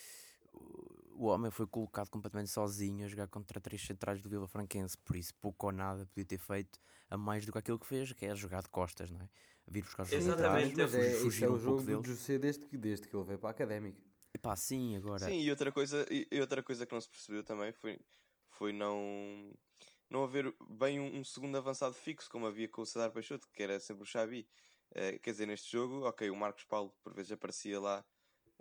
o 1.14 1.26
homem 1.26 1.50
foi 1.50 1.66
colocado 1.66 2.10
completamente 2.10 2.50
sozinho 2.50 3.06
a 3.06 3.08
jogar 3.08 3.28
contra 3.28 3.60
três 3.62 3.82
centrais 3.82 4.22
do 4.22 4.30
Vila 4.30 4.48
Franquense, 4.48 4.98
por 4.98 5.16
isso 5.16 5.34
pouco 5.36 5.68
ou 5.68 5.72
nada 5.72 6.06
podia 6.08 6.26
ter 6.26 6.38
feito 6.38 6.80
a 7.10 7.18
mais 7.18 7.46
do 7.46 7.52
que 7.52 7.58
aquilo 7.58 7.80
que 7.80 7.88
fez, 7.88 8.12
que 8.12 8.26
é 8.26 8.36
jogar 8.36 8.62
de 8.62 8.70
costas, 8.70 9.10
não 9.10 9.22
é? 9.22 9.30
vir 9.68 9.84
buscar 9.84 10.04
os 10.04 10.12
Exatamente, 10.12 10.76
mas 10.78 10.96
é, 10.96 11.12
fugir 11.12 11.46
é 11.46 11.50
um 11.50 11.54
o 11.54 11.60
jogo 11.60 11.82
do 11.82 12.04
José 12.04 12.38
desde 12.38 12.66
que, 12.66 12.78
desde 12.78 13.08
que 13.08 13.16
ele 13.16 13.26
veio 13.26 13.40
para 13.40 13.50
a 13.50 13.52
Académica. 13.52 14.02
Epá, 14.38 14.56
sim, 14.56 14.96
agora. 14.96 15.26
Sim, 15.26 15.40
e 15.40 15.50
outra 15.50 15.72
coisa, 15.72 16.06
e 16.12 16.40
outra 16.40 16.62
coisa 16.62 16.86
que 16.86 16.94
não 16.94 17.02
se 17.02 17.10
percebeu 17.10 17.44
também 17.44 17.72
foi, 17.72 18.00
foi 18.50 18.72
não, 18.72 19.52
não 20.08 20.24
haver 20.24 20.54
bem 20.70 21.00
um, 21.00 21.20
um 21.20 21.24
segundo 21.24 21.58
avançado 21.58 21.96
fixo, 21.96 22.30
como 22.30 22.46
havia 22.46 22.70
com 22.70 22.84
o 22.84 22.86
Cedar 22.86 23.12
Peixoto, 23.12 23.48
que 23.52 23.64
era 23.64 23.80
sempre 23.80 24.04
o 24.04 24.06
Xavi. 24.06 24.48
Uh, 24.92 25.20
quer 25.22 25.32
dizer, 25.32 25.48
neste 25.48 25.72
jogo, 25.72 26.06
ok, 26.06 26.30
o 26.30 26.36
Marcos 26.36 26.66
Paulo 26.66 26.94
por 27.04 27.14
vezes 27.14 27.32
aparecia 27.32 27.80
lá 27.80 28.06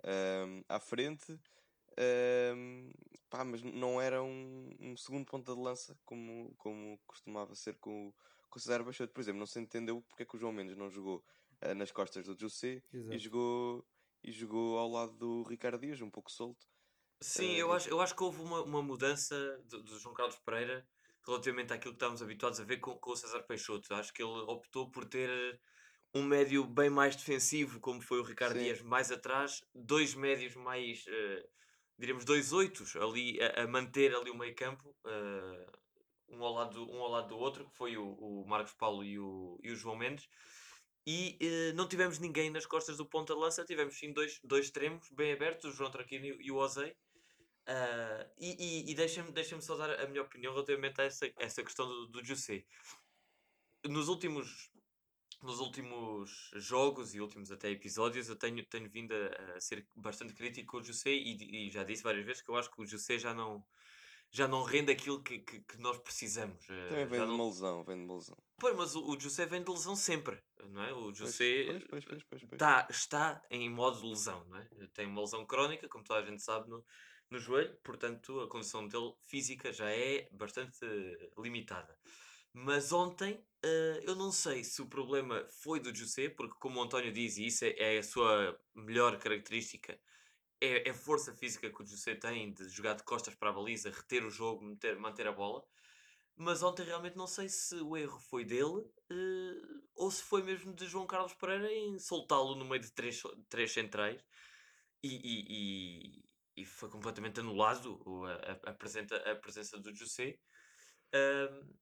um, 0.03 0.63
à 0.67 0.79
frente, 0.79 1.39
um, 2.55 2.91
pá, 3.29 3.45
mas 3.45 3.61
não 3.61 4.01
era 4.01 4.21
um, 4.23 4.75
um, 4.79 4.97
segundo 4.97 5.25
ponta 5.25 5.53
de 5.53 5.61
lança 5.61 5.95
como, 6.03 6.55
como 6.57 6.99
costumava 7.05 7.53
ser 7.53 7.75
com, 7.75 8.11
com 8.49 8.57
o 8.57 8.61
Cedar 8.61 8.83
Peixoto. 8.83 9.13
Por 9.13 9.21
exemplo, 9.21 9.39
não 9.39 9.45
se 9.45 9.59
entendeu 9.59 10.01
porque 10.01 10.23
é 10.23 10.25
que 10.25 10.35
o 10.35 10.39
João 10.39 10.51
Mendes 10.51 10.75
não 10.75 10.89
jogou 10.89 11.23
uh, 11.63 11.75
nas 11.75 11.91
costas 11.91 12.25
do 12.25 12.35
José 12.35 12.81
e 13.11 13.17
jogou 13.19 13.85
e 14.23 14.31
jogou 14.31 14.77
ao 14.77 14.89
lado 14.89 15.13
do 15.13 15.43
Ricardo 15.43 15.79
Dias, 15.79 16.01
um 16.01 16.09
pouco 16.09 16.31
solto. 16.31 16.65
Sim, 17.21 17.55
uh, 17.55 17.59
eu, 17.59 17.73
acho, 17.73 17.89
eu 17.89 18.01
acho 18.01 18.15
que 18.15 18.23
houve 18.23 18.41
uma, 18.41 18.61
uma 18.63 18.81
mudança 18.81 19.35
do, 19.65 19.83
do, 19.83 19.99
João 19.99 20.13
Carlos 20.13 20.37
Pereira 20.39 20.87
relativamente 21.25 21.73
àquilo 21.73 21.93
que 21.93 21.97
estávamos 21.97 22.21
habituados 22.21 22.59
a 22.59 22.63
ver 22.63 22.77
com, 22.77 22.97
com 22.97 23.11
o 23.11 23.15
César 23.15 23.43
Peixoto. 23.43 23.93
Acho 23.93 24.13
que 24.13 24.23
ele 24.23 24.31
optou 24.47 24.89
por 24.89 25.05
ter 25.05 25.59
um 26.13 26.23
médio 26.23 26.65
bem 26.65 26.89
mais 26.89 27.15
defensivo, 27.15 27.79
como 27.79 28.01
foi 28.01 28.19
o 28.19 28.23
Ricardo 28.23 28.57
Sim. 28.57 28.63
Dias 28.63 28.81
mais 28.81 29.11
atrás, 29.11 29.63
dois 29.73 30.13
médios 30.13 30.55
mais, 30.55 31.05
uh, 31.07 31.47
diremos, 31.97 32.23
dois 32.23 32.53
oitos 32.53 32.95
ali 32.95 33.39
a, 33.41 33.63
a, 33.63 33.67
manter 33.67 34.15
ali 34.15 34.29
o 34.29 34.37
meio 34.37 34.55
campo, 34.55 34.95
uh, 35.05 35.71
um, 36.29 36.43
ao 36.43 36.53
lado, 36.53 36.89
um 36.89 37.01
ao 37.01 37.09
lado 37.09 37.27
do 37.29 37.37
outro, 37.37 37.69
que 37.69 37.75
foi 37.75 37.97
o, 37.97 38.05
o 38.05 38.47
Marcos 38.47 38.73
Paulo 38.73 39.03
e 39.03 39.19
o, 39.19 39.59
e 39.61 39.71
o 39.71 39.75
João 39.75 39.97
Mendes. 39.97 40.27
E 41.09 41.37
uh, 41.41 41.73
não 41.73 41.87
tivemos 41.87 42.19
ninguém 42.19 42.49
nas 42.49 42.65
costas 42.65 42.97
do 42.97 43.05
ponta 43.05 43.33
de 43.33 43.39
lança, 43.39 43.63
tivemos 43.63 43.97
sim 43.97 44.11
dois, 44.11 44.41
dois 44.43 44.65
extremos 44.65 45.09
bem 45.11 45.31
abertos, 45.31 45.71
o 45.71 45.73
João 45.73 45.89
Traquino 45.89 46.25
e 46.25 46.51
o 46.51 46.57
Ozei. 46.57 46.91
Uh, 47.65 48.29
e 48.37 48.83
e, 48.87 48.91
e 48.91 48.93
deixa-me 48.93 49.31
deixa 49.31 49.59
só 49.61 49.77
dar 49.77 49.89
a 50.01 50.07
minha 50.07 50.21
opinião 50.21 50.51
relativamente 50.51 50.99
a 50.99 51.05
essa, 51.05 51.31
essa 51.37 51.63
questão 51.63 51.87
do, 51.87 52.07
do. 52.07 52.21
Nos 53.85 54.09
últimos, 54.09 54.69
nos 55.41 55.61
últimos 55.61 56.51
jogos 56.55 57.15
e 57.15 57.21
últimos 57.21 57.53
até 57.53 57.69
episódios, 57.69 58.27
eu 58.27 58.35
tenho, 58.35 58.65
tenho 58.65 58.89
vindo 58.89 59.13
a, 59.13 59.55
a 59.55 59.61
ser 59.61 59.87
bastante 59.95 60.33
crítico 60.33 60.71
com 60.71 60.77
o 60.79 60.83
José 60.83 61.11
e, 61.11 61.67
e, 61.67 61.71
já 61.71 61.85
disse 61.85 62.03
várias 62.03 62.25
vezes 62.25 62.41
que 62.41 62.49
eu 62.49 62.57
acho 62.57 62.69
que 62.69 62.81
o 62.81 62.85
José 62.85 63.17
já 63.17 63.33
não, 63.33 63.63
já 64.31 64.47
não 64.47 64.63
rende 64.63 64.91
aquilo 64.91 65.21
que, 65.21 65.39
que, 65.39 65.59
que 65.61 65.77
nós 65.79 65.97
precisamos. 65.99 66.63
Eh, 66.69 66.87
Também 66.89 67.05
vem 67.07 67.19
já 67.19 67.25
de 67.25 67.31
não... 67.31 67.35
uma 67.35 67.45
lesão, 67.45 67.83
vem 67.83 67.97
de 67.97 68.03
uma 68.03 68.15
lesão. 68.15 68.37
Pois, 68.59 68.75
mas 68.75 68.95
o, 68.95 69.09
o 69.09 69.19
José 69.19 69.45
vem 69.45 69.63
de 69.63 69.71
lesão 69.71 69.95
sempre, 69.95 70.41
não 70.69 70.83
é? 70.83 70.93
O 70.93 71.13
José 71.13 71.65
Pois, 71.65 71.83
pois, 71.85 72.05
pois, 72.05 72.23
pois, 72.23 72.43
pois. 72.43 72.59
tá, 72.59 72.87
está 72.89 73.41
em 73.49 73.69
modo 73.69 74.01
de 74.01 74.07
lesão, 74.07 74.45
não 74.45 74.57
é? 74.57 74.67
Tem 74.93 75.05
uma 75.07 75.21
lesão 75.21 75.45
crónica, 75.45 75.87
como 75.87 76.03
toda 76.03 76.19
a 76.19 76.25
gente 76.25 76.41
sabe, 76.41 76.69
no, 76.69 76.83
no 77.29 77.39
joelho, 77.39 77.75
portanto 77.83 78.39
a 78.41 78.49
condição 78.49 78.87
dele 78.87 79.13
física 79.25 79.71
já 79.71 79.89
é 79.89 80.27
bastante 80.31 80.79
limitada. 81.37 81.97
Mas 82.53 82.91
ontem 82.91 83.33
uh, 83.33 83.99
eu 84.01 84.15
não 84.15 84.31
sei 84.31 84.63
se 84.63 84.81
o 84.81 84.87
problema 84.87 85.45
foi 85.61 85.79
do 85.79 85.93
José, 85.93 86.29
porque 86.29 86.55
como 86.59 86.79
o 86.79 86.83
António 86.83 87.13
diz, 87.13 87.37
e 87.37 87.47
isso 87.47 87.65
é, 87.65 87.75
é 87.77 87.97
a 87.99 88.03
sua 88.03 88.59
melhor 88.73 89.17
característica, 89.19 89.99
é, 90.59 90.89
é, 90.89 90.93
força 90.93 91.33
física 91.33 91.69
que 91.69 91.81
o 91.81 91.85
José 91.85 92.15
tem 92.15 92.53
de 92.53 92.67
jogar 92.69 92.93
de 92.93 93.03
costas 93.03 93.35
para 93.35 93.49
a 93.49 93.53
baliza, 93.53 93.89
reter 93.89 94.23
o 94.25 94.29
jogo, 94.29 94.63
meter, 94.63 94.97
manter 94.97 95.27
a 95.27 95.31
bola. 95.31 95.63
Mas 96.35 96.61
ontem 96.61 96.85
realmente 96.85 97.17
não 97.17 97.25
sei 97.27 97.49
se 97.49 97.75
o 97.75 97.97
erro 97.97 98.19
foi 98.19 98.45
dele 98.45 98.85
uh, 99.11 99.83
ou 99.95 100.11
se 100.11 100.21
foi 100.21 100.43
mesmo 100.43 100.73
de 100.73 100.85
João 100.85 101.07
Carlos 101.07 101.33
Pereira 101.33 101.71
em 101.71 101.97
soltá-lo 101.97 102.55
no 102.55 102.63
meio 102.63 102.81
de 102.81 102.91
três, 102.91 103.23
três 103.49 103.71
centrais 103.71 104.23
e, 105.03 105.15
e, 105.15 105.45
e, 105.49 106.61
e 106.61 106.65
foi 106.65 106.89
completamente 106.89 107.39
anulado 107.39 107.99
a, 108.25 108.69
a, 108.69 108.73
presença, 108.73 109.15
a 109.15 109.35
presença 109.35 109.79
do 109.79 109.93
José. 109.93 110.37
Uh, 111.13 111.75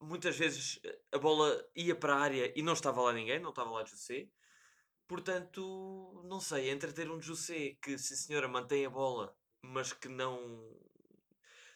muitas 0.00 0.36
vezes 0.36 0.78
a 1.10 1.18
bola 1.18 1.66
ia 1.74 1.94
para 1.94 2.14
a 2.14 2.20
área 2.20 2.52
e 2.54 2.62
não 2.62 2.74
estava 2.74 3.00
lá 3.00 3.12
ninguém, 3.12 3.40
não 3.40 3.50
estava 3.50 3.70
lá 3.70 3.84
José. 3.84 4.28
Portanto, 5.08 6.22
não 6.24 6.40
sei, 6.40 6.70
entre 6.70 6.92
ter 6.92 7.10
um 7.10 7.20
José 7.20 7.76
que, 7.82 7.96
sim 7.98 8.16
senhora, 8.16 8.48
mantém 8.48 8.84
a 8.86 8.90
bola, 8.90 9.36
mas 9.62 9.92
que 9.92 10.08
não 10.08 10.38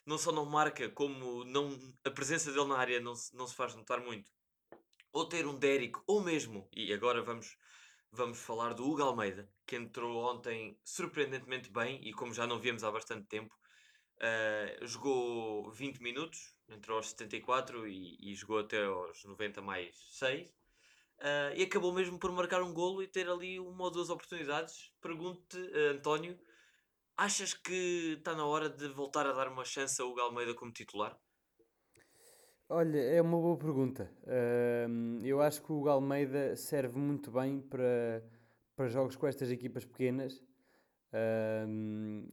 não 0.05 0.19
só 0.19 0.33
não 0.33 0.45
marca, 0.45 0.89
como 0.91 1.45
não, 1.45 1.79
a 2.05 2.11
presença 2.11 2.51
dele 2.51 2.67
na 2.67 2.79
área 2.79 3.01
não 3.01 3.15
se, 3.15 3.35
não 3.37 3.47
se 3.47 3.55
faz 3.55 3.75
notar 3.77 4.01
muito. 4.01 4.31
Ou 5.13 5.27
ter 5.27 5.47
um 5.47 5.57
Derek, 5.57 6.01
ou 6.07 6.21
mesmo, 6.23 6.69
e 6.73 6.93
agora 6.93 7.23
vamos, 7.23 7.57
vamos 8.11 8.39
falar 8.41 8.75
do 8.75 8.85
Hugo 8.85 9.03
Almeida, 9.03 9.49
que 9.67 9.77
entrou 9.77 10.25
ontem 10.25 10.79
surpreendentemente 10.85 11.71
bem, 11.71 12.01
e 12.03 12.13
como 12.13 12.35
já 12.35 12.47
não 12.47 12.59
víamos 12.59 12.83
há 12.83 12.91
bastante 12.91 13.27
tempo, 13.29 13.55
uh, 14.17 14.87
jogou 14.87 15.71
20 15.71 16.01
minutos, 16.01 16.55
entrou 16.69 16.97
aos 16.97 17.11
74 17.11 17.87
e, 17.87 18.17
e 18.21 18.35
jogou 18.35 18.59
até 18.59 18.85
aos 18.85 19.25
90 19.25 19.63
mais 19.63 19.97
6. 20.19 20.51
Uh, 21.21 21.53
e 21.55 21.65
acabou 21.65 21.93
mesmo 21.93 22.19
por 22.19 22.33
marcar 22.33 22.63
um 22.63 22.73
golo 22.73 23.03
e 23.03 23.07
ter 23.07 23.29
ali 23.29 23.61
uma 23.61 23.85
ou 23.85 23.91
duas 23.91 24.09
oportunidades. 24.09 24.91
Pergunto-te, 25.03 25.59
uh, 25.59 25.91
António, 25.93 26.39
achas 27.15 27.53
que 27.53 28.17
está 28.19 28.35
na 28.35 28.47
hora 28.47 28.71
de 28.71 28.89
voltar 28.89 29.27
a 29.27 29.33
dar 29.33 29.49
uma 29.49 29.65
chance 29.65 30.01
ao 30.01 30.09
Hugo 30.09 30.21
Almeida 30.21 30.55
como 30.55 30.73
titular? 30.73 31.19
Olha, 32.71 32.99
é 32.99 33.21
uma 33.21 33.37
boa 33.37 33.59
pergunta. 33.59 34.11
Uh, 34.23 35.23
eu 35.23 35.43
acho 35.43 35.63
que 35.63 35.71
o 35.71 35.77
Hugo 35.77 35.91
Almeida 35.91 36.57
serve 36.57 36.99
muito 36.99 37.31
bem 37.31 37.61
para, 37.61 38.25
para 38.75 38.89
jogos 38.89 39.15
com 39.15 39.27
estas 39.27 39.51
equipas 39.51 39.85
pequenas 39.85 40.43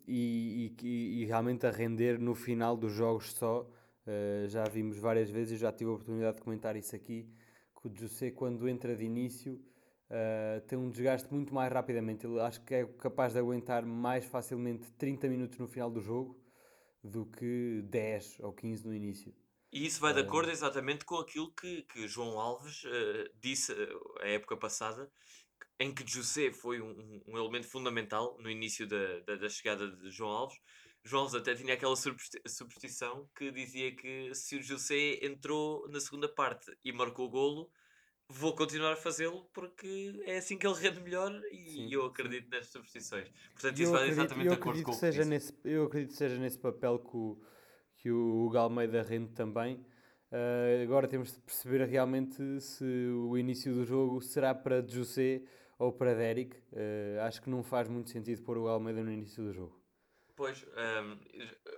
e, 0.08 0.76
e, 0.82 1.22
e, 1.22 1.26
realmente 1.26 1.66
a 1.66 1.72
render 1.72 2.20
no 2.20 2.36
final 2.36 2.78
dos 2.78 2.94
jogos 2.94 3.34
só. 3.34 3.68
Uh, 4.08 4.48
já 4.48 4.64
vimos 4.64 4.98
várias 4.98 5.30
vezes, 5.30 5.60
já 5.60 5.70
tive 5.70 5.90
a 5.90 5.94
oportunidade 5.94 6.38
de 6.38 6.44
comentar 6.44 6.78
isso 6.78 6.96
aqui, 6.96 7.30
que 7.80 7.88
o 7.88 7.96
José 7.96 8.32
quando 8.32 8.68
entra 8.68 8.96
de 8.96 9.06
início 9.06 9.62
uh, 10.10 10.62
tem 10.68 10.78
um 10.78 10.90
desgaste 10.90 11.32
muito 11.32 11.54
mais 11.54 11.72
rapidamente. 11.72 12.26
Ele 12.26 12.40
acho 12.40 12.62
que 12.64 12.74
é 12.74 12.86
capaz 12.86 13.34
de 13.34 13.40
aguentar 13.40 13.86
mais 13.86 14.26
facilmente 14.26 14.92
30 14.94 15.28
minutos 15.30 15.58
no 15.60 15.68
final 15.68 15.90
do 15.90 16.02
jogo 16.02 16.40
do 17.04 17.26
que 17.26 17.82
10 17.84 18.40
ou 18.42 18.54
15 18.54 18.86
no 18.86 18.94
início. 18.94 19.34
E 19.72 19.86
isso 19.86 20.00
vai 20.00 20.14
de 20.14 20.22
acordo 20.22 20.50
exatamente 20.50 21.06
com 21.06 21.16
aquilo 21.16 21.52
que, 21.52 21.84
que 21.84 22.08
João 22.08 22.40
Alves 22.40 22.84
uh, 22.86 23.30
disse 23.40 23.74
uh, 23.74 24.16
a 24.22 24.28
época 24.28 24.56
passada, 24.56 25.12
em 25.80 25.94
que 25.94 26.10
José 26.10 26.52
foi 26.52 26.82
um, 26.82 27.22
um 27.28 27.38
elemento 27.38 27.68
fundamental 27.68 28.38
no 28.40 28.50
início 28.50 28.88
da, 28.88 29.20
da, 29.20 29.36
da, 29.36 29.50
chegada 29.50 29.90
de 29.90 30.10
João 30.10 30.32
Alves. 30.32 30.58
João 31.08 31.26
até 31.36 31.56
tinha 31.56 31.74
aquela 31.74 31.96
superstição 31.96 33.28
que 33.34 33.50
dizia 33.50 33.96
que 33.96 34.34
se 34.36 34.58
o 34.58 34.62
José 34.62 35.26
entrou 35.26 35.88
na 35.90 36.02
segunda 36.02 36.28
parte 36.28 36.70
e 36.84 36.92
marcou 36.92 37.28
o 37.28 37.30
golo, 37.30 37.72
vou 38.28 38.54
continuar 38.54 38.92
a 38.92 38.98
fazê-lo 38.98 39.50
porque 39.54 40.22
é 40.26 40.38
assim 40.38 40.58
que 40.58 40.68
ele 40.68 40.76
rende 40.76 41.00
melhor 41.00 41.32
e 41.50 41.70
sim, 41.70 41.94
eu 41.94 42.06
acredito 42.06 42.44
sim. 42.44 42.50
nestas 42.50 42.72
superstições. 42.72 43.32
Portanto, 43.54 43.80
isso 43.80 43.92
vai 43.92 44.10
exatamente 44.10 44.48
de 44.50 44.54
acordo 44.54 44.84
com 44.84 44.92
o 44.92 44.94
que 44.94 45.00
seja 45.00 45.24
nesse, 45.24 45.54
Eu 45.64 45.86
acredito 45.86 46.12
que 46.12 46.18
seja 46.18 46.38
nesse 46.38 46.60
papel 46.60 47.00
que 47.00 47.16
o, 47.16 47.42
que 47.96 48.12
o 48.12 48.50
Galmeida 48.50 49.02
rende 49.02 49.32
também. 49.32 49.76
Uh, 50.30 50.84
agora 50.84 51.08
temos 51.08 51.32
de 51.32 51.40
perceber 51.40 51.86
realmente 51.86 52.60
se 52.60 52.84
o 52.84 53.38
início 53.38 53.74
do 53.74 53.86
jogo 53.86 54.20
será 54.20 54.54
para 54.54 54.86
José 54.86 55.42
ou 55.80 55.94
para 55.94 56.14
Derek. 56.14 56.54
Uh, 56.74 57.22
acho 57.22 57.42
que 57.42 57.50
não 57.50 57.64
faz 57.64 57.88
muito 57.88 58.10
sentido 58.10 58.42
pôr 58.44 58.58
o 58.58 58.68
Almeida 58.68 59.02
no 59.02 59.12
início 59.12 59.42
do 59.42 59.54
jogo. 59.54 59.77
Pois, 60.38 60.64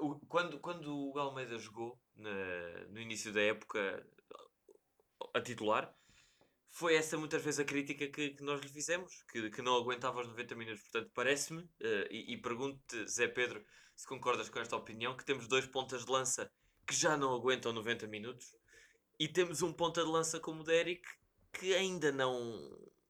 um, 0.02 0.20
quando, 0.28 0.60
quando 0.60 1.14
o 1.14 1.18
Almeida 1.18 1.58
jogou 1.58 1.98
na, 2.14 2.30
no 2.90 3.00
início 3.00 3.32
da 3.32 3.42
época 3.42 4.06
a 5.34 5.40
titular, 5.40 5.96
foi 6.70 6.96
essa 6.96 7.18
muitas 7.18 7.42
vezes 7.42 7.62
a 7.62 7.64
crítica 7.64 8.06
que, 8.10 8.32
que 8.32 8.44
nós 8.44 8.60
lhe 8.60 8.68
fizemos, 8.68 9.24
que, 9.32 9.50
que 9.50 9.62
não 9.62 9.78
aguentava 9.78 10.20
os 10.20 10.28
90 10.28 10.56
minutos. 10.56 10.82
Portanto, 10.84 11.10
parece-me, 11.16 11.62
uh, 11.62 12.08
e, 12.12 12.34
e 12.34 12.42
pergunto-te, 12.42 13.10
Zé 13.10 13.30
Pedro, 13.30 13.64
se 13.96 14.06
concordas 14.06 14.50
com 14.50 14.60
esta 14.60 14.76
opinião, 14.76 15.16
que 15.16 15.24
temos 15.26 15.48
dois 15.48 15.66
pontas 15.66 16.04
de 16.04 16.12
lança 16.12 16.52
que 16.86 16.94
já 16.94 17.16
não 17.16 17.34
aguentam 17.34 17.72
90 17.72 18.08
minutos 18.08 18.54
e 19.18 19.30
temos 19.30 19.62
um 19.62 19.72
ponta 19.72 20.04
de 20.04 20.10
lança 20.10 20.38
como 20.38 20.62
o 20.62 20.66
Derek 20.66 21.08
que 21.54 21.74
ainda 21.74 22.12
não 22.12 22.60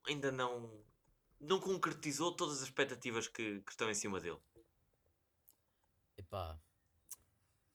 ainda 0.07 0.31
não 0.31 0.85
não 1.39 1.59
concretizou 1.59 2.35
todas 2.35 2.57
as 2.57 2.63
expectativas 2.63 3.27
que, 3.27 3.61
que 3.61 3.71
estão 3.71 3.89
em 3.89 3.93
cima 3.93 4.19
dele. 4.19 4.37
Epá, 6.19 6.59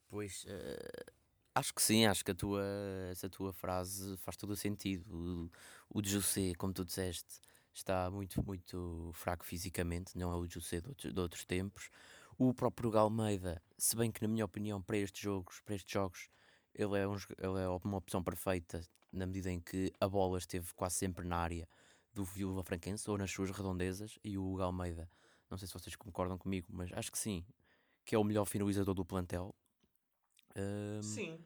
pois 0.06 0.44
uh, 0.44 1.12
acho 1.54 1.72
que 1.72 1.82
sim, 1.82 2.04
acho 2.04 2.22
que 2.22 2.30
a 2.30 2.34
tua, 2.34 2.62
essa 3.10 3.28
tua 3.30 3.54
frase 3.54 4.18
faz 4.18 4.36
todo 4.36 4.50
o 4.50 4.56
sentido. 4.56 5.50
O, 5.90 5.98
o 5.98 6.04
José, 6.04 6.52
como 6.58 6.74
tu 6.74 6.84
disseste, 6.84 7.40
está 7.72 8.10
muito, 8.10 8.44
muito 8.44 9.10
fraco 9.14 9.46
fisicamente, 9.46 10.18
não 10.18 10.30
é 10.30 10.36
o 10.36 10.46
José 10.46 10.82
de 10.82 10.88
outros, 10.88 11.14
de 11.14 11.20
outros 11.20 11.44
tempos. 11.46 11.88
O 12.36 12.52
próprio 12.52 12.90
Galmeida, 12.90 13.62
se 13.78 13.96
bem 13.96 14.12
que 14.12 14.20
na 14.20 14.28
minha 14.28 14.44
opinião 14.44 14.82
para 14.82 14.98
estes 14.98 15.22
jogos, 15.22 15.62
para 15.62 15.74
estes 15.76 15.90
jogos, 15.90 16.28
ele 16.74 16.98
é, 16.98 17.08
um, 17.08 17.14
ele 17.14 17.60
é 17.62 17.68
uma 17.82 17.96
opção 17.96 18.22
perfeita 18.22 18.82
na 19.10 19.24
medida 19.24 19.50
em 19.50 19.60
que 19.60 19.90
a 19.98 20.06
bola 20.06 20.38
esteve 20.38 20.74
quase 20.74 20.96
sempre 20.96 21.26
na 21.26 21.38
área 21.38 21.66
do 22.12 22.24
Vila 22.24 22.62
Franquense 22.62 23.08
ou 23.10 23.16
nas 23.16 23.30
suas 23.30 23.50
redondezas 23.50 24.18
e 24.22 24.36
o 24.36 24.54
Galmeida, 24.56 25.08
não 25.50 25.56
sei 25.56 25.66
se 25.66 25.74
vocês 25.74 25.96
concordam 25.96 26.36
comigo, 26.36 26.66
mas 26.70 26.92
acho 26.92 27.10
que 27.10 27.18
sim, 27.18 27.44
que 28.04 28.14
é 28.14 28.18
o 28.18 28.24
melhor 28.24 28.44
finalizador 28.44 28.94
do 28.94 29.04
plantel. 29.04 29.54
Um, 30.56 31.02
sim. 31.02 31.38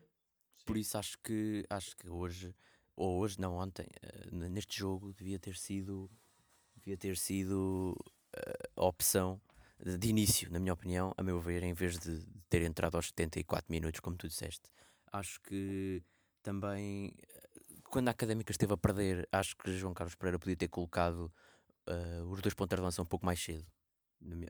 Por 0.66 0.76
isso 0.76 0.98
acho 0.98 1.18
que 1.20 1.64
acho 1.70 1.96
que 1.96 2.08
hoje, 2.08 2.54
ou 2.94 3.18
hoje, 3.18 3.40
não 3.40 3.56
ontem, 3.56 3.86
uh, 4.32 4.34
neste 4.50 4.78
jogo 4.78 5.12
devia 5.14 5.38
ter 5.38 5.56
sido 5.56 6.10
devia 6.76 6.96
ter 6.96 7.16
sido 7.16 7.96
uh, 8.36 8.80
a 8.80 8.84
opção 8.84 9.40
de 9.80 10.08
início, 10.08 10.50
na 10.50 10.58
minha 10.58 10.72
opinião, 10.72 11.14
a 11.16 11.22
meu 11.22 11.40
ver, 11.40 11.62
em 11.62 11.72
vez 11.72 11.98
de 11.98 12.24
ter 12.48 12.62
entrado 12.62 12.96
aos 12.96 13.06
74 13.08 13.70
minutos, 13.70 14.00
como 14.00 14.16
tu 14.16 14.26
disseste. 14.26 14.68
Acho 15.12 15.40
que 15.42 16.02
também, 16.42 17.14
quando 17.84 18.08
a 18.08 18.10
Académica 18.10 18.50
esteve 18.50 18.72
a 18.72 18.76
perder, 18.76 19.28
acho 19.30 19.56
que 19.56 19.72
João 19.76 19.94
Carlos 19.94 20.16
Pereira 20.16 20.38
podia 20.38 20.56
ter 20.56 20.68
colocado 20.68 21.32
uh, 21.88 22.24
os 22.28 22.40
dois 22.40 22.54
pontos 22.54 22.74
de 22.74 22.80
avanço 22.80 23.00
um 23.00 23.06
pouco 23.06 23.24
mais 23.24 23.40
cedo, 23.40 23.64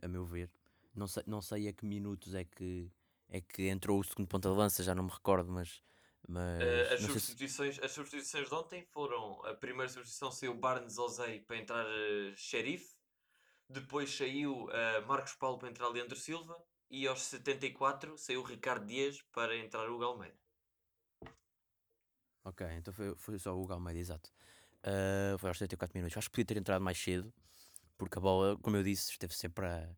a 0.02 0.08
meu 0.08 0.24
ver. 0.24 0.50
Não 0.98 1.06
sei, 1.06 1.22
não 1.26 1.40
sei 1.42 1.68
a 1.68 1.72
que 1.72 1.84
minutos 1.86 2.34
é 2.34 2.44
que, 2.44 2.90
é 3.28 3.40
que 3.40 3.68
entrou 3.68 4.00
o 4.00 4.04
segundo 4.04 4.28
ponto 4.28 4.50
de 4.50 4.56
lança, 4.56 4.82
já 4.82 4.94
não 4.94 5.04
me 5.04 5.10
recordo, 5.10 5.50
mas 5.52 5.82
Mas 6.28 6.90
Uh, 6.90 6.94
as, 6.94 7.00
sei 7.00 7.20
se. 7.20 7.20
substituições, 7.20 7.78
as 7.80 7.92
substituições 7.92 8.48
de 8.48 8.54
ontem 8.54 8.82
foram: 8.92 9.40
a 9.46 9.54
primeira 9.54 9.88
substituição 9.88 10.30
saiu 10.32 10.54
Barnes 10.54 10.98
Ozei 10.98 11.40
para 11.40 11.56
entrar 11.56 11.86
uh, 11.86 12.36
Sheriff, 12.36 12.96
depois 13.68 14.10
saiu 14.14 14.64
uh, 14.66 15.06
Marcos 15.06 15.34
Paulo 15.34 15.58
para 15.58 15.68
entrar 15.70 15.88
Leandro 15.88 16.16
Silva, 16.18 16.60
e 16.90 17.06
aos 17.06 17.22
74 17.22 18.18
saiu 18.18 18.42
Ricardo 18.42 18.86
Dias 18.86 19.22
para 19.32 19.56
entrar 19.56 19.88
o 19.90 19.98
Galmeida. 19.98 20.36
Ok, 22.44 22.66
então 22.76 22.92
foi, 22.92 23.14
foi 23.16 23.38
só 23.38 23.54
o 23.54 23.62
Hugo 23.62 23.74
Almeida, 23.74 23.98
exato. 24.00 24.30
Uh, 24.82 25.36
foi 25.38 25.50
aos 25.50 25.58
74 25.58 25.96
minutos. 25.96 26.16
Acho 26.16 26.28
que 26.28 26.32
podia 26.32 26.44
ter 26.46 26.56
entrado 26.56 26.82
mais 26.82 26.98
cedo, 26.98 27.32
porque 27.98 28.18
a 28.18 28.20
bola, 28.20 28.56
como 28.58 28.76
eu 28.76 28.82
disse, 28.82 29.10
esteve 29.10 29.34
sempre 29.34 29.66
a- 29.66 29.90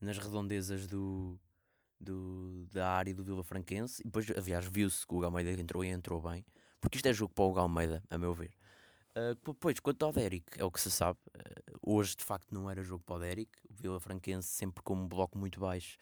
nas 0.00 0.18
redondezas 0.18 0.86
do, 0.86 1.38
do- 2.00 2.66
da 2.72 2.90
área 2.90 3.14
do 3.14 3.24
Vila 3.24 3.42
Franquense. 3.42 4.00
E 4.02 4.04
depois, 4.04 4.26
aliás, 4.36 4.66
viu-se 4.66 5.06
que 5.06 5.12
o 5.14 5.16
Hugo 5.16 5.26
Almeida 5.26 5.50
entrou 5.60 5.84
e 5.84 5.88
entrou 5.88 6.20
bem, 6.20 6.44
porque 6.80 6.96
isto 6.96 7.06
é 7.06 7.12
jogo 7.12 7.32
para 7.34 7.44
o 7.44 7.50
Hugo 7.50 7.60
Almeida, 7.60 8.02
a 8.10 8.18
meu 8.18 8.32
ver. 8.34 8.52
Uh, 9.16 9.34
depois, 9.52 9.80
quanto 9.80 10.04
ao 10.04 10.12
Derek, 10.12 10.44
é 10.56 10.64
o 10.64 10.70
que 10.70 10.80
se 10.80 10.90
sabe. 10.90 11.18
uh, 11.36 11.78
hoje, 11.82 12.14
de 12.16 12.24
facto, 12.24 12.52
não 12.54 12.70
era 12.70 12.82
jogo 12.82 13.02
para 13.04 13.16
o 13.16 13.18
Derek. 13.18 13.50
O 13.68 13.74
Vila 13.74 13.98
Franquense, 13.98 14.48
sempre 14.48 14.82
com 14.82 14.94
um 14.94 15.08
bloco 15.08 15.36
muito 15.36 15.58
baixo, 15.58 15.96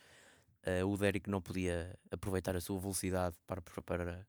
uh, 0.66 0.86
o 0.86 0.96
Derek 0.98 1.30
não 1.30 1.40
podia 1.40 1.98
aproveitar 2.10 2.54
a 2.56 2.60
sua 2.60 2.78
velocidade 2.78 3.36
para, 3.46 3.62
para, 3.62 4.26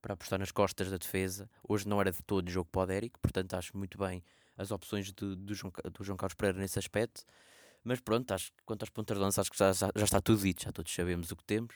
para 0.00 0.14
apostar 0.14 0.38
nas 0.38 0.50
costas 0.50 0.90
da 0.90 0.96
defesa. 0.96 1.50
Hoje 1.68 1.86
não 1.86 2.00
era 2.00 2.10
de 2.10 2.22
todo 2.22 2.48
jogo 2.50 2.70
para 2.70 2.82
o 2.82 2.86
Derek, 2.86 3.18
portanto 3.20 3.52
acho 3.54 3.76
muito 3.76 3.98
bem 3.98 4.22
as 4.56 4.70
opções 4.70 5.12
do, 5.12 5.36
do, 5.36 5.54
João, 5.54 5.72
do 5.92 6.04
João 6.04 6.16
Carlos 6.16 6.34
Pereira 6.34 6.58
nesse 6.58 6.78
aspecto. 6.78 7.24
Mas 7.82 8.00
pronto, 8.00 8.30
acho 8.32 8.50
que 8.52 8.62
quanto 8.64 8.82
aos 8.82 8.90
pontas 8.90 9.16
de 9.16 9.22
lança, 9.22 9.40
acho 9.40 9.50
que 9.50 9.58
já, 9.58 9.72
já, 9.72 9.90
está 9.96 10.20
tudo 10.20 10.42
dito, 10.42 10.62
já 10.64 10.72
todos 10.72 10.92
sabemos 10.92 11.30
o 11.30 11.36
que 11.36 11.44
temos. 11.44 11.74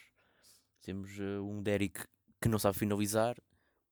Temos 0.82 1.18
eh, 1.18 1.40
um 1.40 1.62
Derek 1.62 2.04
que 2.40 2.48
não 2.48 2.58
sabe 2.58 2.78
finalizar, 2.78 3.36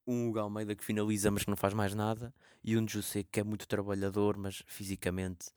um 0.06 0.28
Hugo 0.28 0.40
Almeida 0.40 0.74
que 0.76 0.84
finaliza 0.84 1.30
mas 1.30 1.44
que 1.44 1.48
não 1.50 1.56
faz 1.56 1.72
mais 1.72 1.94
nada, 1.94 2.34
e 2.62 2.76
um 2.76 2.86
José 2.86 3.22
que 3.24 3.40
é 3.40 3.44
muito 3.44 3.66
trabalhador, 3.66 4.36
mas 4.36 4.62
fisicamente, 4.66 5.50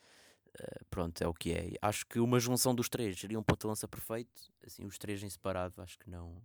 eh, 0.58 0.80
pronto, 0.90 1.22
é 1.22 1.28
o 1.28 1.34
que 1.34 1.52
é. 1.52 1.72
Acho 1.82 2.06
que 2.06 2.20
uma 2.20 2.40
junção 2.40 2.74
dos 2.74 2.88
três 2.88 3.20
seria 3.20 3.38
um 3.38 3.44
ponto 3.44 3.62
de 3.62 3.68
lança 3.68 3.88
perfeito, 3.88 4.50
assim, 4.66 4.86
os 4.86 4.98
três 4.98 5.22
em 5.24 5.30
separado, 5.30 5.82
acho 5.82 6.00
que 6.00 6.10
não. 6.10 6.42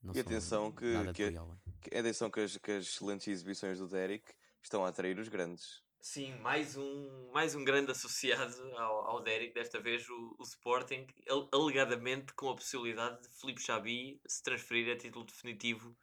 não 0.00 0.14
E 0.14 0.20
atenção 0.20 0.70
que- 0.70 0.94
que-? 1.12 1.32
Que- 1.80 1.96
Atenção 1.98 2.30
que 2.30 2.40
as, 2.40 2.56
que 2.58 2.70
as 2.70 2.84
excelentes 2.84 3.26
exibições 3.26 3.78
do 3.80 3.88
Derek 3.88 4.32
estão 4.62 4.84
a 4.84 4.88
atrair 4.88 5.18
os 5.18 5.28
grandes. 5.28 5.82
Sim, 6.00 6.34
mais 6.36 6.76
um, 6.76 7.30
mais 7.32 7.54
um 7.54 7.64
grande 7.64 7.90
associado 7.90 8.54
ao, 8.76 9.06
ao 9.08 9.22
Derek, 9.22 9.52
desta 9.52 9.80
vez 9.80 10.08
o, 10.08 10.36
o 10.38 10.42
Sporting, 10.44 11.06
ale- 11.28 11.48
alegadamente 11.52 12.32
com 12.34 12.48
a 12.48 12.54
possibilidade 12.54 13.22
de 13.22 13.28
Filipe 13.28 13.60
Xabi 13.60 14.20
se 14.26 14.42
transferir 14.42 14.92
a 14.94 14.96
título 14.96 15.24
definitivo 15.24 15.96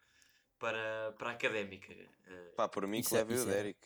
para, 0.60 1.14
para 1.18 1.30
a 1.30 1.34
Académica. 1.34 1.94
Eh, 1.94 2.54
Pá, 2.58 2.68
por 2.68 2.86
mim 2.86 3.00
Isso 3.00 3.10
que 3.10 3.16
é- 3.16 3.20
leve 3.20 3.34
o 3.36 3.44
é- 3.44 3.46
Derek. 3.46 3.80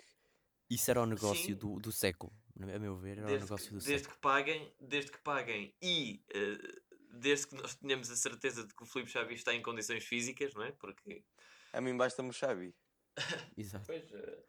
Isso 0.70 0.92
era 0.92 1.02
o 1.02 1.06
negócio 1.06 1.36
Sim. 1.46 1.56
do, 1.56 1.80
do 1.80 1.92
século, 1.92 2.34
a 2.60 2.66
meu 2.80 2.98
ver, 2.98 3.20
era 3.20 3.28
o 3.28 3.30
desde, 3.30 3.46
negócio 3.46 3.68
que, 3.68 3.74
do 3.76 3.80
desde 3.80 4.00
século. 4.00 4.16
que 4.16 4.22
paguem, 4.22 4.76
desde 4.82 5.12
que 5.12 5.18
paguem 5.20 5.74
e 5.82 6.22
eh, 6.34 6.82
desde 7.12 7.48
que 7.48 7.56
nós 7.56 7.76
tenhamos 7.76 8.10
a 8.12 8.16
certeza 8.18 8.66
de 8.66 8.74
que 8.74 8.84
o 8.84 8.86
Filipe 8.86 9.10
Xavi 9.12 9.36
está 9.36 9.54
em 9.54 9.62
condições 9.62 10.04
físicas, 10.04 10.54
não 10.56 10.64
é? 10.64 10.72
Porque, 10.74 11.24
A 11.72 11.80
mim 11.80 11.96
basta-me 11.96 12.30
o 12.30 12.34
Xavi. 12.34 12.76
Exato. 13.56 13.86
pois, 13.86 14.12
eh, 14.12 14.44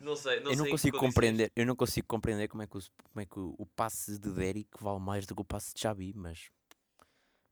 não 0.00 0.14
sei, 0.14 0.40
não 0.40 0.50
eu 0.50 0.56
não 0.56 0.64
sei 0.64 0.70
consigo 0.72 0.98
compreender, 0.98 1.52
eu 1.56 1.66
não 1.66 1.76
consigo 1.76 2.06
compreender 2.06 2.48
como 2.48 2.62
é 2.62 2.66
que, 2.66 2.76
o, 2.76 2.80
como 2.80 3.20
é 3.20 3.26
que 3.26 3.38
o, 3.38 3.54
o 3.58 3.66
passe 3.66 4.18
de 4.18 4.30
Derek 4.30 4.68
vale 4.80 5.00
mais 5.00 5.26
do 5.26 5.34
que 5.34 5.40
o 5.40 5.44
passe 5.44 5.74
de 5.74 5.80
Xabi, 5.80 6.12
mas, 6.14 6.50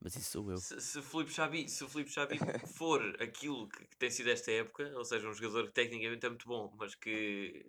mas 0.01 0.15
isso 0.17 0.33
sou 0.33 0.51
eu. 0.51 0.59
Se, 0.59 0.81
se 0.81 0.99
o 0.99 1.03
Filipe 1.03 1.33
Xabi, 1.33 1.69
se 1.69 1.85
o 1.85 1.89
Filipe 1.89 2.11
Xabi 2.11 2.39
for 2.77 3.01
aquilo 3.21 3.69
que, 3.69 3.87
que 3.87 3.97
tem 3.97 4.11
sido 4.11 4.31
esta 4.31 4.51
época, 4.53 4.93
ou 4.97 5.05
seja, 5.05 5.29
um 5.29 5.33
jogador 5.33 5.67
que 5.69 5.73
tecnicamente 5.73 6.27
é 6.27 6.29
muito 6.29 6.47
bom, 6.47 6.75
mas 6.79 6.95
que 6.95 7.65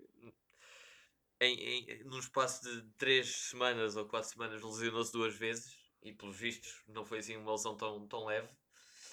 em, 1.39 1.55
em, 1.55 2.03
num 2.03 2.19
espaço 2.19 2.63
de 2.63 2.81
3 2.97 3.27
semanas 3.27 3.95
ou 3.95 4.05
4 4.05 4.29
semanas 4.29 4.61
lesionou-se 4.61 5.11
duas 5.11 5.35
vezes 5.35 5.77
e 6.03 6.13
pelos 6.13 6.37
vistos 6.37 6.83
não 6.87 7.05
foi 7.05 7.19
assim 7.19 7.35
uma 7.35 7.51
lesão 7.51 7.75
tão, 7.75 8.07
tão 8.07 8.25
leve. 8.25 8.49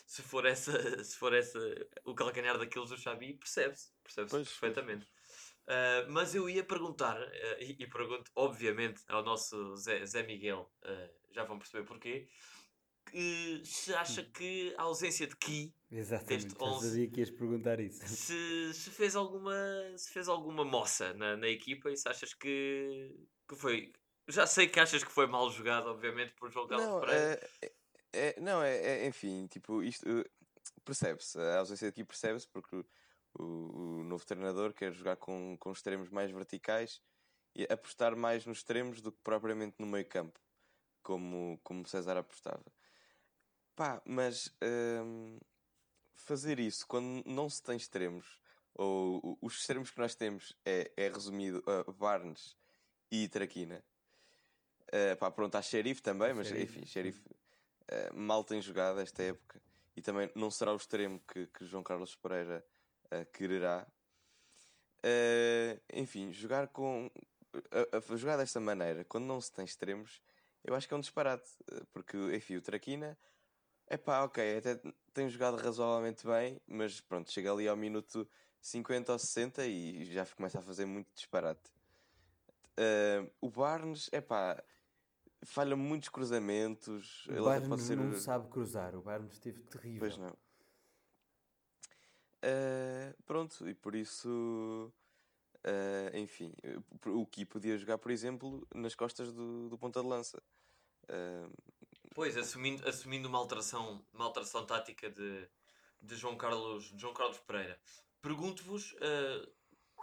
Se 0.07 0.22
for, 0.22 0.44
essa, 0.44 0.72
se 1.05 1.16
for 1.16 1.33
essa 1.33 1.59
o 2.05 2.14
calcanhar 2.14 2.59
daqueles 2.59 2.90
do 2.90 2.98
Xabi, 2.98 3.35
percebe-se, 3.35 3.92
percebe-se 4.03 4.31
Pois, 4.31 4.48
pois, 4.59 5.07
Ah, 5.66 6.07
mas 6.09 6.35
eu 6.35 6.48
ia 6.48 6.64
perguntar, 6.64 7.16
ah, 7.20 7.57
e, 7.61 7.77
e 7.79 7.87
pergunto 7.87 8.31
obviamente 8.35 9.03
ao 9.09 9.22
nosso 9.22 9.77
Zé, 9.77 10.05
Zé 10.05 10.22
Miguel, 10.22 10.70
ah, 10.83 11.11
já 11.31 11.44
vão 11.44 11.59
perceber 11.59 11.85
porquê, 11.85 12.29
que 13.11 13.62
se 13.64 13.92
acha 13.94 14.22
que 14.22 14.75
a 14.79 14.83
ausência 14.83 15.27
de 15.27 15.37
Ki 15.37 15.75
Exatamente, 15.90 16.44
Deste 16.46 16.59
já 16.59 16.66
11. 16.66 16.88
sabia 16.88 17.11
que 17.11 17.20
ias 17.20 17.31
perguntar 17.31 17.81
isso. 17.81 18.07
se, 18.07 18.72
se 18.75 18.90
fez 18.90 19.14
alguma 19.16 19.55
se 19.96 20.11
fez 20.12 20.29
alguma 20.29 20.64
moça 20.64 21.12
na, 21.14 21.37
na 21.37 21.48
equipa 21.48 21.90
e 21.90 21.96
se 21.96 22.09
achas 22.09 22.33
que, 22.33 23.14
que 23.48 23.57
foi 23.57 23.92
já 24.29 24.46
sei 24.46 24.68
que 24.68 24.81
achas 24.81 25.03
que 25.05 25.11
foi 25.12 25.27
mal 25.27 25.51
jogado 25.51 25.88
obviamente 25.88 26.33
por 26.35 26.51
João 26.51 26.66
Carlos 26.66 26.87
Não, 26.87 27.01
Pereira 27.01 27.40
é, 27.61 27.66
é- 27.66 27.72
é- 28.12 28.40
não 28.40 28.62
é, 28.62 28.77
é- 28.77 29.07
enfim, 29.07 29.46
tipo, 29.48 29.83
isto 29.83 30.07
percebe-se. 30.85 31.38
A 31.38 31.59
ausência 31.59 31.88
aqui 31.88 32.05
percebe-se 32.05 32.48
porque 32.48 32.85
o, 33.35 33.42
o- 33.42 34.05
novo 34.05 34.25
treinador 34.27 34.73
quer 34.73 34.92
jogar 34.92 35.16
com, 35.16 35.57
com 35.59 35.73
extremos 35.73 36.09
mais 36.11 36.31
verticais 36.31 37.01
e 37.55 37.64
apostar 37.64 38.16
mais 38.16 38.47
nos 38.47 38.59
extremos 38.59 39.01
do 39.01 39.12
que 39.12 39.21
propriamente 39.23 39.77
no 39.79 39.87
meio 39.87 40.07
campo, 40.07 40.38
como, 41.03 41.59
como 41.62 41.87
César 41.87 42.16
apostava. 42.16 42.64
Pá, 43.75 44.03
mas 44.05 44.55
hum, 45.05 45.38
fazer 46.14 46.59
isso 46.59 46.87
quando 46.87 47.25
não 47.27 47.49
se 47.49 47.62
tem 47.62 47.77
extremos, 47.77 48.40
ou 48.75 49.38
os 49.40 49.55
extremos 49.59 49.90
que 49.90 49.99
nós 49.99 50.14
temos 50.14 50.57
é, 50.64 50.90
é 50.97 51.09
resumido 51.09 51.62
a 51.66 51.90
Barnes 51.92 52.57
e 53.11 53.29
Traquina. 53.29 53.85
Uh, 54.88 55.16
pá, 55.18 55.31
pronto, 55.31 55.55
há 55.57 55.62
Sheriff 55.62 56.03
também, 56.03 56.35
mas 56.35 56.49
Sheriff, 56.49 56.79
enfim, 56.79 56.87
Sheriff 56.87 57.18
uh, 57.21 58.14
mal 58.14 58.45
tem 58.45 58.61
jogado 58.61 59.01
esta 59.01 59.23
época 59.23 59.61
e 59.97 60.03
também 60.03 60.31
não 60.35 60.51
será 60.51 60.73
o 60.73 60.77
extremo 60.77 61.18
que, 61.21 61.47
que 61.47 61.64
João 61.64 61.83
Carlos 61.83 62.14
Pereira 62.14 62.64
uh, 63.12 63.27
quererá. 63.33 63.87
Uh, 65.05 65.81
enfim, 65.92 66.33
jogar 66.33 66.68
com 66.68 67.11
a, 67.55 68.12
a 68.12 68.16
jogar 68.16 68.37
desta 68.37 68.61
maneira, 68.61 69.05
quando 69.05 69.25
não 69.25 69.40
se 69.40 69.53
tem 69.53 69.64
extremos, 69.64 70.22
eu 70.64 70.75
acho 70.75 70.87
que 70.87 70.94
é 70.94 70.96
um 70.96 71.01
disparate, 71.01 71.51
uh, 71.72 71.85
porque 71.92 72.16
enfim, 72.35 72.57
o 72.57 72.62
Traquina 72.62 73.18
é 73.87 73.96
pá, 73.96 74.22
ok, 74.22 74.59
até 74.59 74.81
tem 75.12 75.29
jogado 75.29 75.57
razoavelmente 75.57 76.27
bem, 76.27 76.61
mas 76.66 77.01
pronto, 77.01 77.31
chega 77.31 77.53
ali 77.53 77.68
ao 77.68 77.77
minuto 77.77 78.27
50 78.61 79.12
ou 79.12 79.18
60 79.18 79.66
e 79.66 80.05
já 80.05 80.25
começa 80.27 80.59
a 80.59 80.62
fazer 80.62 80.87
muito 80.87 81.12
disparate. 81.14 81.70
Uh, 82.79 83.31
o 83.40 83.51
Barnes, 83.51 84.09
é 84.12 84.20
pá, 84.20 84.62
falha 85.44 85.77
muitos 85.77 86.09
cruzamentos. 86.09 87.27
O 87.27 87.33
ele 87.33 87.48
até 87.48 87.68
pode 87.68 87.83
Barnes 87.83 87.90
não 87.90 88.18
sabe 88.18 88.48
cruzar, 88.48 88.94
o 88.94 89.03
Barnes 89.03 89.33
esteve 89.33 89.61
terrível. 89.62 89.98
Pois 89.98 90.16
não. 90.16 90.35
Uh, 92.44 93.22
pronto, 93.24 93.68
e 93.68 93.74
por 93.74 93.94
isso, 93.94 94.92
uh, 95.64 96.16
enfim, 96.16 96.52
o 97.07 97.24
Ki 97.26 97.44
podia 97.44 97.78
jogar, 97.78 97.98
por 97.98 98.11
exemplo, 98.11 98.66
nas 98.74 98.94
costas 98.94 99.33
do, 99.33 99.68
do 99.68 99.78
ponta 99.78 100.00
de 100.00 100.09
lança. 100.09 100.42
Uh, 101.05 101.52
pois 102.14 102.37
assumindo 102.37 102.87
assumindo 102.88 103.28
uma 103.28 103.38
alteração 103.38 104.05
uma 104.12 104.24
alteração 104.24 104.64
tática 104.64 105.11
de, 105.11 105.48
de 106.00 106.14
João 106.14 106.37
Carlos 106.37 106.92
de 106.92 107.00
João 107.00 107.14
Carlos 107.14 107.38
Pereira. 107.40 107.78
Pergunto-vos 108.20 108.94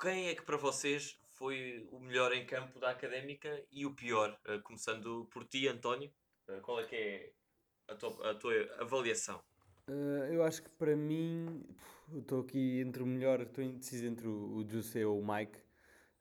quem 0.01 0.27
é 0.27 0.35
que 0.35 0.41
para 0.41 0.57
vocês 0.57 1.17
foi 1.29 1.87
o 1.91 1.99
melhor 1.99 2.33
em 2.33 2.45
campo 2.45 2.79
da 2.79 2.89
Académica 2.89 3.63
e 3.71 3.85
o 3.85 3.95
pior? 3.95 4.37
Começando 4.63 5.25
por 5.31 5.45
ti 5.45 5.69
António 5.69 6.11
qual 6.61 6.79
é 6.79 6.85
que 6.85 6.95
é 6.95 7.31
a 7.87 7.95
tua, 7.95 8.31
a 8.31 8.35
tua 8.35 8.53
avaliação? 8.79 9.41
Uh, 9.87 10.25
eu 10.31 10.43
acho 10.43 10.63
que 10.63 10.69
para 10.69 10.95
mim, 10.95 11.63
puf, 11.67 11.98
eu 12.11 12.19
estou 12.19 12.41
aqui 12.41 12.79
entre 12.79 13.03
o 13.03 13.05
melhor, 13.05 13.41
estou 13.41 13.63
indeciso 13.63 14.05
entre 14.05 14.27
o, 14.27 14.57
o 14.57 14.67
José 14.69 15.05
ou 15.05 15.19
o 15.19 15.25
Mike. 15.35 15.57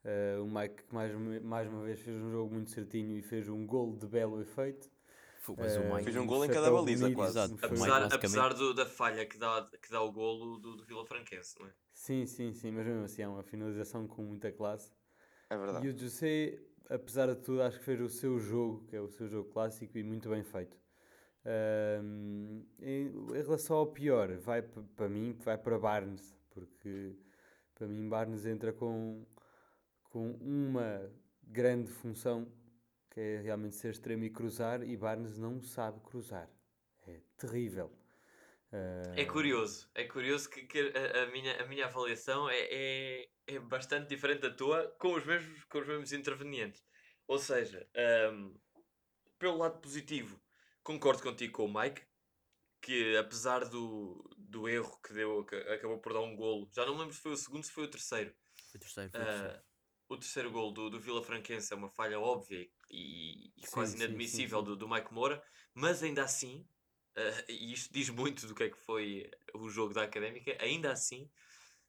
Uh, 0.05 0.43
o 0.45 0.51
Mike, 0.51 0.85
que 0.85 0.95
mais, 0.95 1.15
uma- 1.15 1.41
mais 1.41 1.69
uma 1.69 1.83
vez, 1.85 2.01
fez 2.01 2.17
um 2.17 2.31
jogo 2.31 2.55
muito 2.55 2.71
certinho 2.71 3.17
e 3.19 3.23
fez 3.23 3.49
um 3.49 3.67
gol 3.67 3.97
de 3.97 4.07
belo 4.07 4.41
efeito. 4.41 4.89
Mas 5.57 5.77
o 5.77 5.81
Uh, 5.81 5.93
Mike 5.95 6.05
Fez 6.05 6.17
um 6.17 6.27
gol 6.27 6.45
em 6.45 6.49
cada 6.49 6.71
baliza, 6.71 7.05
bonito, 7.05 7.17
quase. 7.17 7.39
Mike 7.41 7.55
apesar, 7.65 8.01
basicamente- 8.01 8.15
apesar 8.15 8.55
do, 8.55 8.75
da 8.75 8.87
falha 8.87 9.27
que 9.27 9.39
dá, 9.39 9.69
que 9.83 9.91
dá 9.91 10.03
o 10.03 10.13
golo 10.13 10.59
do, 10.59 10.77
do 10.77 10.85
Vila 10.85 11.05
Franquense 11.07 11.59
não 11.59 11.67
é? 11.67 11.71
Sim, 11.93 12.27
sim, 12.27 12.53
sim, 12.53 12.71
mas 12.71 12.87
mesmo 12.87 13.05
assim 13.05 13.23
é 13.23 13.29
uma 13.29 13.43
finalização 13.43 14.07
com 14.07 14.23
muita 14.23 14.53
classe. 14.53 14.93
é 15.51 15.57
verdade. 15.57 15.87
E 15.87 15.91
o 15.91 15.99
José, 15.99 16.59
apesar 16.89 17.27
de 17.35 17.37
tudo, 17.43 17.63
acho 17.63 17.79
que 17.79 17.85
fez 17.85 18.01
o 18.01 18.09
seu 18.09 18.39
jogo, 18.39 18.85
que 18.87 18.95
é 18.95 19.01
o 19.01 19.09
seu 19.09 19.27
jogo 19.27 19.51
clássico 19.51 19.97
e 19.99 20.03
muito 20.03 20.29
bem 20.29 20.43
feito. 20.45 20.77
Ahm, 21.51 22.63
em, 22.79 23.07
em 23.07 23.43
relação 23.43 23.77
ao 23.77 23.87
pior, 23.87 24.37
vai 24.37 24.61
para 24.61 25.09
mim, 25.09 25.33
vai 25.43 25.57
para 25.57 25.79
Barnes, 25.79 26.37
porque 26.51 27.17
para 27.75 27.87
mim 27.87 28.07
Barnes 28.07 28.45
entra 28.45 28.71
com, 28.71 29.25
com 30.05 30.33
uma 30.33 31.11
grande 31.43 31.91
função, 31.91 32.53
que 33.11 33.19
é 33.19 33.41
realmente 33.41 33.77
ser 33.77 33.93
extremo 33.93 34.25
e 34.25 34.31
cruzar, 34.31 34.83
e 34.83 34.95
Barnes 34.95 35.39
não 35.39 35.63
sabe 35.63 36.01
cruzar. 36.01 36.51
É 37.07 37.21
terrível. 37.39 37.91
É 39.17 39.25
curioso, 39.25 39.89
é 39.95 40.05
curioso 40.05 40.51
que, 40.51 40.67
que 40.67 40.93
a, 40.95 41.23
a 41.23 41.27
minha, 41.31 41.63
a 41.63 41.67
minha 41.67 41.87
avaliação 41.87 42.51
é, 42.51 42.69
é, 42.71 43.29
é 43.47 43.59
bastante 43.59 44.07
diferente 44.07 44.43
da 44.43 44.51
tua 44.51 44.87
com 44.99 45.15
os 45.15 45.25
mesmos, 45.25 45.65
com 45.65 45.79
os 45.79 45.87
mesmos 45.87 46.13
intervenientes. 46.13 46.85
Ou 47.27 47.39
seja, 47.39 47.89
um, 48.35 48.55
pelo 49.39 49.57
lado 49.57 49.81
positivo, 49.81 50.39
concordo 50.89 51.23
contigo 51.23 51.53
com 51.53 51.67
o 51.67 51.81
Mike, 51.81 52.01
que 52.81 53.15
apesar 53.19 53.67
do, 53.67 54.25
do 54.39 54.67
erro 54.67 54.99
que 55.03 55.13
deu, 55.13 55.45
que 55.45 55.55
acabou 55.55 55.99
por 55.99 56.15
dar 56.15 56.21
um 56.21 56.35
golo, 56.35 56.67
já 56.73 56.87
não 56.87 56.97
lembro 56.97 57.13
se 57.13 57.21
foi 57.21 57.33
o 57.33 57.37
segundo, 57.37 57.63
se 57.63 57.73
foi 57.73 57.85
o 57.85 57.91
terceiro. 57.91 58.35
Foi 58.71 58.79
o 58.79 58.81
terceiro, 58.81 59.11
foi 59.11 59.21
o 59.21 59.25
terceiro. 59.25 59.55
Uh, 59.55 59.63
o 60.09 60.17
terceiro 60.17 60.51
gol 60.51 60.73
do, 60.73 60.89
do 60.89 60.99
Vila 60.99 61.23
Franquense 61.23 61.75
é 61.75 61.77
uma 61.77 61.91
falha 61.91 62.19
óbvia 62.19 62.67
e, 62.91 63.53
e 63.55 63.67
sim, 63.67 63.71
quase 63.71 63.97
inadmissível 63.97 64.61
sim, 64.61 64.65
sim, 64.65 64.71
do, 64.71 64.77
do 64.77 64.89
Mike 64.89 65.13
Moura, 65.13 65.45
mas 65.75 66.03
ainda 66.03 66.23
assim, 66.23 66.67
uh, 67.19 67.51
e 67.51 67.75
isto 67.75 67.93
diz 67.93 68.09
muito 68.09 68.47
do 68.47 68.55
que 68.55 68.63
é 68.63 68.71
que 68.71 68.79
foi 68.79 69.31
o 69.53 69.69
jogo 69.69 69.93
da 69.93 70.05
Académica, 70.05 70.57
ainda 70.59 70.91
assim, 70.91 71.31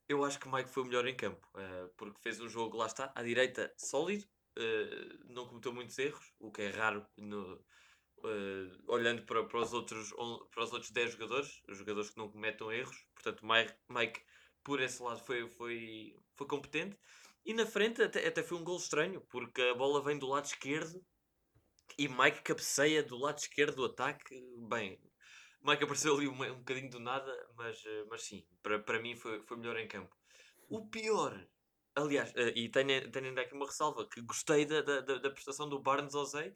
eu 0.09 0.25
acho 0.25 0.37
que 0.37 0.47
o 0.49 0.51
Mike 0.51 0.69
foi 0.69 0.83
o 0.83 0.85
melhor 0.85 1.07
em 1.07 1.15
campo, 1.15 1.47
uh, 1.55 1.87
porque 1.95 2.19
fez 2.19 2.41
um 2.41 2.49
jogo, 2.49 2.75
lá 2.75 2.87
está, 2.87 3.13
à 3.15 3.23
direita 3.23 3.73
sólido, 3.77 4.25
uh, 4.57 5.33
não 5.33 5.47
cometeu 5.47 5.71
muitos 5.71 5.97
erros, 5.97 6.33
o 6.37 6.51
que 6.51 6.63
é 6.63 6.69
raro 6.69 7.07
no, 7.15 7.63
olhando 8.87 9.23
para, 9.23 9.43
para, 9.43 9.59
os 9.59 9.73
outros, 9.73 10.13
para 10.51 10.63
os 10.63 10.73
outros 10.73 10.91
10 10.91 11.11
jogadores, 11.13 11.61
os 11.67 11.77
jogadores 11.77 12.09
que 12.09 12.17
não 12.17 12.29
cometem 12.29 12.71
erros, 12.71 13.05
portanto, 13.13 13.45
Mike, 13.45 13.73
Mike 13.89 14.21
por 14.63 14.81
esse 14.81 15.01
lado 15.01 15.19
foi, 15.19 15.47
foi, 15.49 16.15
foi 16.35 16.47
competente. 16.47 16.97
E 17.45 17.53
na 17.53 17.65
frente 17.65 18.01
até, 18.01 18.27
até 18.27 18.43
foi 18.43 18.57
um 18.57 18.63
gol 18.63 18.77
estranho, 18.77 19.21
porque 19.29 19.61
a 19.61 19.73
bola 19.73 20.03
vem 20.03 20.17
do 20.17 20.27
lado 20.27 20.45
esquerdo 20.45 21.03
e 21.97 22.07
Mike 22.07 22.41
cabeceia 22.43 23.01
do 23.01 23.17
lado 23.17 23.37
esquerdo 23.39 23.75
do 23.75 23.85
ataque. 23.85 24.39
Bem, 24.69 24.99
Mike 25.61 25.83
apareceu 25.83 26.15
ali 26.15 26.27
um, 26.27 26.33
um 26.33 26.59
bocadinho 26.59 26.89
do 26.89 26.99
nada, 26.99 27.31
mas, 27.55 27.83
eh, 27.85 28.05
mas 28.09 28.23
sim, 28.23 28.45
para, 28.61 28.79
para 28.79 29.01
mim 29.01 29.15
foi, 29.15 29.41
foi 29.43 29.57
melhor 29.57 29.77
em 29.77 29.87
campo. 29.87 30.15
O 30.69 30.87
pior, 30.87 31.45
aliás, 31.95 32.31
eh, 32.35 32.53
e 32.55 32.69
tenho, 32.69 33.09
tenho 33.11 33.27
ainda 33.27 33.41
aqui 33.41 33.53
uma 33.53 33.65
ressalva, 33.65 34.07
que 34.07 34.21
gostei 34.21 34.65
da, 34.65 34.81
da, 34.81 35.01
da 35.01 35.29
prestação 35.29 35.67
do 35.67 35.81
Barnes 35.81 36.13
Ozei, 36.13 36.53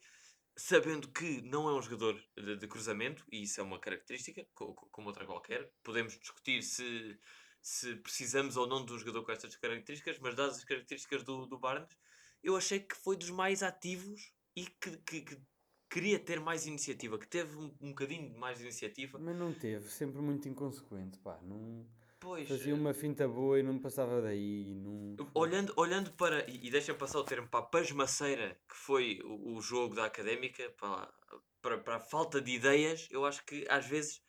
sabendo 0.56 1.08
que 1.10 1.42
não 1.42 1.70
é 1.70 1.74
um 1.74 1.82
jogador 1.82 2.22
de, 2.38 2.58
de, 2.58 2.68
cruzamento, 2.68 3.26
e 3.32 3.44
isso 3.44 3.60
é 3.60 3.64
uma 3.64 3.80
característica, 3.80 4.46
como 4.54 5.08
outra 5.08 5.26
qualquer. 5.26 5.72
Podemos 5.84 6.18
discutir 6.20 6.62
se 6.62 7.20
se 7.64 7.96
precisamos 7.96 8.58
ou 8.58 8.68
não 8.68 8.86
de 8.86 8.92
um 8.92 9.00
jogador 9.00 9.24
com 9.24 9.32
estas 9.32 9.56
características, 9.56 10.20
mas 10.20 10.36
dadas 10.36 10.58
as 10.58 10.66
características 10.66 11.24
do, 11.24 11.46
do 11.46 11.58
Barnes, 11.58 11.98
eu 12.44 12.58
achei 12.58 12.82
que 12.82 12.94
foi 12.94 13.16
dos 13.16 13.30
mais 13.30 13.64
ativos 13.64 14.34
e 14.54 14.66
que, 14.66 14.98
que, 14.98 15.22
que 15.22 15.42
queria 15.90 16.20
ter 16.20 16.42
mais 16.42 16.68
iniciativa, 16.68 17.18
que 17.18 17.28
teve 17.28 17.56
um, 17.56 17.74
um 17.80 17.90
bocadinho 17.90 18.38
mais 18.38 18.60
iniciativa. 18.60 19.18
Mas 19.18 19.38
não 19.38 19.54
teve, 19.54 19.90
sempre 19.90 20.22
muito 20.22 20.48
inconsequente, 20.50 21.18
pá, 21.20 21.40
não... 21.42 21.88
Pois, 22.24 22.48
Fazia 22.48 22.74
uma 22.74 22.94
finta 22.94 23.28
boa 23.28 23.60
e 23.60 23.64
não 23.64 23.78
passava 23.78 24.22
daí. 24.22 24.74
Não... 24.76 25.18
Olhando, 25.34 25.74
olhando 25.76 26.10
para, 26.14 26.50
e, 26.50 26.72
deixa 26.72 26.94
passar 26.94 27.20
o 27.20 27.24
termo, 27.26 27.50
para 27.50 27.60
a 27.60 27.68
pasmaceira 27.68 28.58
que 28.68 28.76
foi 28.78 29.20
o, 29.26 29.58
o 29.58 29.62
jogo 29.62 29.94
da 29.94 30.06
académica, 30.06 30.70
para, 30.80 31.14
para, 31.62 31.78
para 31.80 31.96
a 31.98 32.00
falta 32.00 32.40
de 32.40 32.52
ideias, 32.52 33.10
eu 33.12 33.26
acho 33.26 33.46
que 33.46 33.66
às 33.70 33.86
vezes 33.86 34.24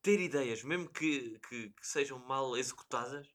ter 0.00 0.18
ideias, 0.20 0.62
mesmo 0.62 0.88
que, 0.88 1.38
que, 1.46 1.68
que 1.68 1.86
sejam 1.86 2.18
mal 2.18 2.56
executadas, 2.56 3.28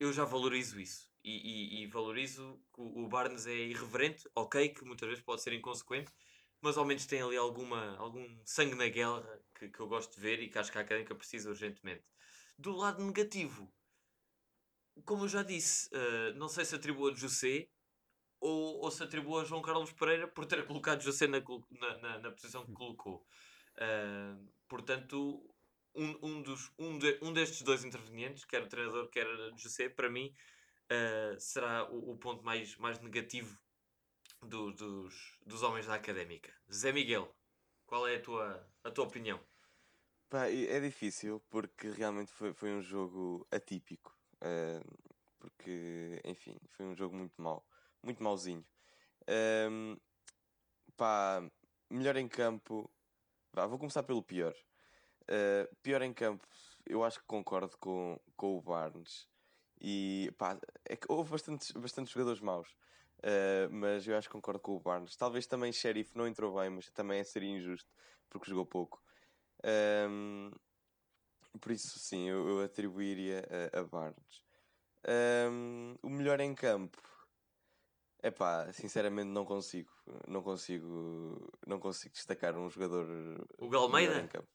eu 0.00 0.12
já 0.12 0.24
valorizo 0.24 0.80
isso. 0.80 1.08
E, 1.22 1.30
e, 1.30 1.82
e 1.84 1.86
valorizo 1.86 2.60
que 2.74 2.80
o, 2.80 3.06
Barnes 3.06 3.46
é 3.46 3.54
irreverente, 3.54 4.28
ok, 4.34 4.70
que 4.70 4.84
muitas 4.84 5.08
vezes 5.08 5.22
pode 5.22 5.40
ser 5.40 5.52
inconsequente, 5.52 6.12
mas 6.60 6.76
ao 6.76 6.84
menos 6.84 7.06
tem 7.06 7.22
ali 7.22 7.36
alguma, 7.36 7.96
algum 7.96 8.26
sangue 8.44 8.74
na 8.74 8.88
guerra 8.88 9.40
que, 9.54 9.68
que 9.68 9.78
eu 9.78 9.86
gosto 9.86 10.16
de 10.16 10.20
ver 10.20 10.42
e 10.42 10.48
que 10.48 10.58
acho 10.58 10.72
que 10.72 10.78
a 10.78 10.80
académica 10.80 11.14
precisa 11.14 11.48
urgentemente. 11.48 12.02
Do 12.60 12.76
lado 12.76 13.02
negativo, 13.02 13.72
como 15.06 15.24
eu 15.24 15.28
já 15.28 15.42
disse, 15.42 15.88
uh, 15.94 16.34
não 16.36 16.46
sei 16.46 16.62
se 16.66 16.74
atribua 16.74 17.10
a 17.10 17.14
José 17.14 17.70
ou, 18.38 18.80
ou 18.84 18.90
se 18.90 19.02
atribua 19.02 19.40
a 19.40 19.44
João 19.46 19.62
Carlos 19.62 19.90
Pereira 19.92 20.28
por 20.28 20.44
ter 20.44 20.62
colocado 20.68 21.00
José 21.00 21.26
na, 21.26 21.40
na, 22.02 22.18
na, 22.18 22.30
posição 22.30 22.66
que 22.66 22.72
colocou. 22.74 23.26
Uh, 23.76 24.46
portanto, 24.68 25.42
um, 25.94 26.18
um, 26.22 26.42
dos, 26.42 26.70
um, 26.78 26.98
de, 26.98 27.18
um 27.22 27.32
destes 27.32 27.62
dois 27.62 27.82
intervenientes, 27.82 28.44
quer 28.44 28.62
o 28.62 28.68
treinador, 28.68 29.08
quer 29.08 29.26
José, 29.56 29.88
para 29.88 30.10
mim 30.10 30.30
uh, 30.92 31.40
será 31.40 31.90
o, 31.90 32.10
o, 32.10 32.18
ponto 32.18 32.44
mais, 32.44 32.76
mais 32.76 33.00
negativo 33.00 33.58
do, 34.42 34.70
dos, 34.72 35.38
dos 35.46 35.62
homens 35.62 35.86
da 35.86 35.94
académica. 35.94 36.54
Zé 36.70 36.92
Miguel, 36.92 37.34
qual 37.86 38.06
é 38.06 38.16
a 38.16 38.22
tua, 38.22 38.70
a 38.84 38.90
tua 38.90 39.06
opinião? 39.06 39.40
Pá, 40.30 40.48
é 40.48 40.78
difícil 40.78 41.42
porque 41.50 41.90
realmente 41.90 42.30
foi, 42.30 42.52
foi 42.52 42.72
um 42.72 42.80
jogo 42.80 43.44
atípico. 43.50 44.16
Uh, 44.36 45.10
porque, 45.40 46.20
enfim, 46.24 46.56
foi 46.68 46.86
um 46.86 46.94
jogo 46.94 47.16
muito 47.16 47.42
mau, 47.42 47.66
muito 48.00 48.22
mauzinho. 48.22 48.64
Um, 49.68 49.96
pá, 50.96 51.42
melhor 51.90 52.16
em 52.16 52.28
campo. 52.28 52.88
Vá, 53.52 53.66
vou 53.66 53.76
começar 53.76 54.04
pelo 54.04 54.22
pior. 54.22 54.54
Uh, 55.22 55.74
pior 55.82 56.00
em 56.02 56.12
campo, 56.12 56.46
eu 56.86 57.02
acho 57.02 57.18
que 57.18 57.26
concordo 57.26 57.76
com, 57.78 58.16
com 58.36 58.56
o 58.56 58.62
Barnes. 58.62 59.26
E 59.80 60.32
pá, 60.38 60.56
é 60.84 60.94
que 60.94 61.06
houve 61.08 61.28
bastantes, 61.32 61.72
bastantes 61.72 62.12
jogadores 62.12 62.40
maus. 62.40 62.68
Uh, 63.18 63.68
mas 63.72 64.06
eu 64.06 64.16
acho 64.16 64.28
que 64.28 64.32
concordo 64.32 64.60
com 64.60 64.76
o 64.76 64.80
Barnes. 64.80 65.16
Talvez 65.16 65.44
também 65.48 65.72
Sheriff 65.72 66.16
não 66.16 66.28
entrou 66.28 66.54
bem, 66.54 66.70
mas 66.70 66.88
também 66.90 67.24
seria 67.24 67.50
injusto 67.50 67.90
porque 68.28 68.48
jogou 68.48 68.64
pouco. 68.64 69.02
Um, 69.64 70.50
por 71.60 71.72
isso, 71.72 71.98
sim, 71.98 72.28
eu, 72.28 72.48
eu 72.48 72.64
atribuiria 72.64 73.44
a, 73.72 73.80
a 73.80 73.84
Barnes. 73.84 74.44
Um, 75.50 75.96
o 76.02 76.10
melhor 76.10 76.40
em 76.40 76.54
campo, 76.54 77.00
é 78.22 78.30
pá, 78.30 78.70
sinceramente 78.72 79.28
não 79.28 79.44
consigo, 79.44 79.90
não 80.28 80.42
consigo, 80.42 81.50
não 81.66 81.78
consigo 81.80 82.14
destacar 82.14 82.56
um 82.56 82.68
jogador. 82.68 83.06
O 83.58 83.68
Galmeida? 83.68 84.20
Em 84.20 84.28
campo. 84.28 84.48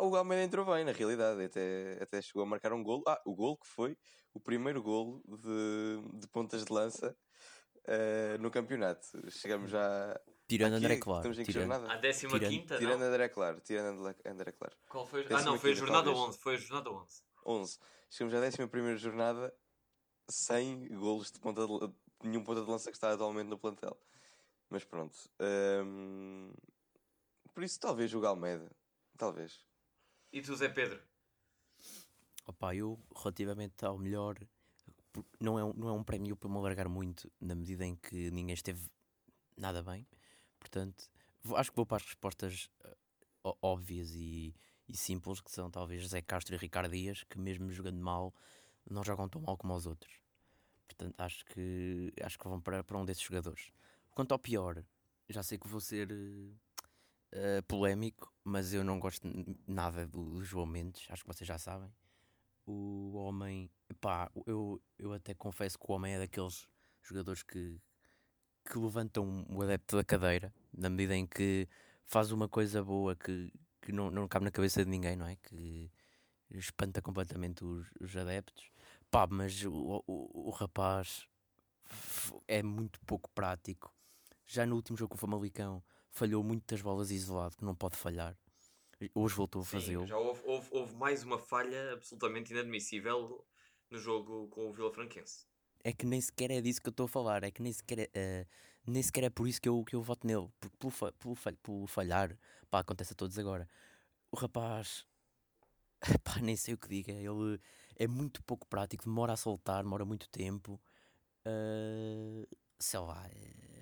O 0.00 0.16
Almeida 0.16 0.42
entrou 0.42 0.66
bem, 0.66 0.84
na 0.84 0.92
realidade, 0.92 1.42
até, 1.44 1.98
até 2.02 2.20
chegou 2.20 2.42
a 2.42 2.46
marcar 2.46 2.72
um 2.72 2.82
golo. 2.82 3.04
Ah, 3.06 3.20
o 3.24 3.34
golo 3.34 3.56
que 3.56 3.66
foi 3.66 3.96
o 4.32 4.40
primeiro 4.40 4.82
golo 4.82 5.22
de, 5.28 6.18
de 6.18 6.28
pontas 6.28 6.64
de 6.64 6.72
lança 6.72 7.16
uh, 7.86 8.42
no 8.42 8.50
campeonato. 8.50 9.06
Chegamos 9.30 9.70
já. 9.70 10.20
Tirando 10.56 10.74
André 10.74 10.96
Claro. 10.96 11.18
Estamos 11.18 11.38
em 11.38 11.44
tirando, 11.44 11.72
a 11.72 11.98
15 11.98 12.38
quinta, 12.48 12.78
Tirando 12.78 13.00
não? 13.00 13.06
André 13.08 13.28
Claro. 13.28 13.60
Tirando 13.60 14.14
André 14.24 14.52
Claro. 14.52 14.76
Qual 14.88 15.06
foi? 15.06 15.26
Ah, 15.30 15.42
não, 15.42 15.58
foi 15.58 15.72
a 15.72 15.74
jornada 15.74 16.04
talvez. 16.04 16.28
11. 16.28 16.38
Foi 16.38 16.54
a 16.54 16.58
jornada 16.58 16.90
11. 16.90 17.22
11. 17.46 17.78
Chegamos 18.10 18.34
à 18.34 18.38
11 18.38 18.96
jornada 18.96 19.54
sem 20.28 20.86
golos 20.88 21.30
de 21.30 21.38
ponta 21.40 21.66
de, 21.66 21.94
nenhum 22.22 22.42
ponta 22.44 22.62
de 22.62 22.70
lança 22.70 22.90
que 22.90 22.96
está 22.96 23.12
atualmente 23.12 23.48
no 23.48 23.58
plantel. 23.58 23.98
Mas 24.70 24.84
pronto. 24.84 25.16
Um, 25.84 26.52
por 27.52 27.62
isso, 27.62 27.78
talvez 27.78 28.12
o 28.14 28.20
Galmeida. 28.20 28.70
Talvez. 29.16 29.64
E 30.32 30.42
tu, 30.42 30.56
Zé 30.56 30.68
Pedro? 30.68 31.00
Opa, 32.46 32.74
eu, 32.74 32.98
relativamente 33.16 33.84
ao 33.84 33.98
melhor, 33.98 34.36
não 35.40 35.58
é, 35.58 35.64
um, 35.64 35.72
não 35.72 35.88
é 35.88 35.92
um 35.92 36.02
prémio 36.02 36.36
para 36.36 36.48
me 36.48 36.56
alargar 36.56 36.88
muito, 36.88 37.30
na 37.40 37.54
medida 37.54 37.84
em 37.84 37.96
que 37.96 38.30
ninguém 38.30 38.54
esteve 38.54 38.90
nada 39.56 39.82
bem. 39.82 40.06
Portanto, 40.64 41.10
acho 41.56 41.70
que 41.70 41.76
vou 41.76 41.84
para 41.84 41.98
as 41.98 42.04
respostas 42.04 42.70
uh, 43.44 43.54
óbvias 43.60 44.14
e, 44.14 44.54
e, 44.88 44.96
simples, 44.96 45.42
que 45.42 45.50
são 45.50 45.70
talvez 45.70 46.08
Zé 46.08 46.22
Castro 46.22 46.54
e 46.54 46.58
Ricardo 46.58 46.90
Dias, 46.90 47.22
que 47.24 47.38
mesmo 47.38 47.70
jogando 47.70 47.98
mal, 47.98 48.34
não 48.90 49.04
jogam 49.04 49.28
tão 49.28 49.42
mal 49.42 49.58
como 49.58 49.74
os 49.74 49.86
outros. 49.86 50.18
Portanto, 50.88 51.20
acho 51.20 51.44
que, 51.44 52.12
acho 52.22 52.38
que 52.38 52.48
vão 52.48 52.62
para, 52.62 52.82
para 52.82 52.96
um 52.96 53.04
desses 53.04 53.22
jogadores. 53.22 53.70
Quanto 54.12 54.32
ao 54.32 54.38
pior, 54.38 54.82
já 55.28 55.42
sei 55.42 55.58
que 55.58 55.68
vou 55.68 55.80
ser 55.80 56.10
uh, 56.10 57.62
polémico, 57.68 58.32
mas 58.42 58.72
eu 58.72 58.82
não 58.82 58.98
gosto 58.98 59.28
nada 59.66 60.06
do, 60.06 60.42
João 60.42 60.66
Mendes, 60.66 61.06
acho 61.10 61.24
que 61.24 61.28
vocês 61.28 61.46
já 61.46 61.58
sabem. 61.58 61.92
O 62.66 63.12
homem, 63.16 63.70
pá, 64.00 64.30
eu, 64.46 64.80
eu 64.98 65.12
até 65.12 65.34
confesso 65.34 65.78
que 65.78 65.84
o 65.86 65.94
homem 65.94 66.14
é 66.14 66.18
daqueles 66.20 66.66
jogadores 67.02 67.42
que, 67.42 67.78
que 68.64 68.78
levantam 68.78 69.46
o 69.50 69.62
adepto 69.62 69.96
da 69.96 70.04
cadeira, 70.04 70.52
na 70.72 70.88
medida 70.88 71.14
em 71.14 71.26
que 71.26 71.68
faz 72.04 72.32
uma 72.32 72.48
coisa 72.48 72.82
boa 72.82 73.14
que, 73.14 73.52
que 73.82 73.92
não, 73.92 74.10
não 74.10 74.26
cabe 74.28 74.44
na 74.44 74.50
cabeça 74.50 74.84
de 74.84 74.90
ninguém, 74.90 75.16
não 75.16 75.26
é? 75.26 75.36
Que 75.36 75.90
espanta 76.50 77.02
completamente 77.02 77.64
os, 77.64 77.86
os 78.00 78.16
adeptos. 78.16 78.70
Pá, 79.10 79.26
mas 79.26 79.64
o, 79.64 80.02
o, 80.06 80.48
o 80.48 80.50
rapaz 80.50 81.26
é 82.48 82.62
muito 82.62 83.00
pouco 83.00 83.30
prático. 83.30 83.94
Já 84.46 84.66
no 84.66 84.76
último 84.76 84.96
jogo 84.96 85.10
com 85.10 85.16
o 85.16 85.18
Famalicão, 85.18 85.82
falhou 86.10 86.42
muitas 86.42 86.80
bolas 86.80 87.10
isolado, 87.10 87.56
que 87.56 87.64
não 87.64 87.74
pode 87.74 87.96
falhar. 87.96 88.36
Hoje 89.14 89.34
voltou 89.34 89.62
a 89.62 89.64
fazê-lo. 89.64 90.06
Já 90.06 90.16
houve, 90.16 90.40
houve, 90.44 90.68
houve, 90.70 90.94
mais 90.94 91.22
uma 91.24 91.38
falha 91.38 91.92
absolutamente 91.92 92.52
inadmissível 92.52 93.44
no 93.90 93.98
jogo 93.98 94.48
com 94.48 94.68
o 94.68 94.72
Vila 94.72 94.92
Franquense. 94.92 95.46
É 95.84 95.92
que 95.92 96.06
nem 96.06 96.20
sequer 96.20 96.50
é 96.50 96.60
disso 96.60 96.80
que 96.80 96.88
eu 96.88 96.90
estou 96.90 97.04
a 97.04 97.08
falar, 97.08 97.44
é 97.44 97.50
que 97.50 97.62
nem 97.62 97.72
sequer 97.72 98.10
é, 98.14 98.46
uh, 98.86 98.90
nem 98.90 99.02
sequer 99.02 99.24
é 99.24 99.30
por 99.30 99.46
isso 99.46 99.60
que 99.60 99.68
eu, 99.68 99.84
que 99.84 99.94
eu 99.94 100.02
voto 100.02 100.26
nele, 100.26 100.48
porque 100.58 100.76
pelo, 100.78 100.90
fa 100.90 101.12
pelo, 101.12 101.36
pelo 101.62 101.86
falhar, 101.86 102.36
pá, 102.70 102.80
acontece 102.80 103.12
a 103.12 103.16
todos 103.16 103.38
agora. 103.38 103.68
o 104.32 104.36
rapaz, 104.36 105.06
pá, 106.24 106.40
nem 106.40 106.56
sei 106.56 106.74
o 106.74 106.78
que 106.78 106.88
diga. 106.88 107.12
Ele 107.12 107.60
é 107.96 108.06
muito 108.06 108.42
pouco 108.42 108.66
prático, 108.66 109.04
demora 109.04 109.34
a 109.34 109.36
soltar, 109.36 109.82
demora 109.82 110.04
muito 110.04 110.28
tempo. 110.28 110.80
Uh, 111.46 112.46
sei 112.78 113.00
lá, 113.00 113.28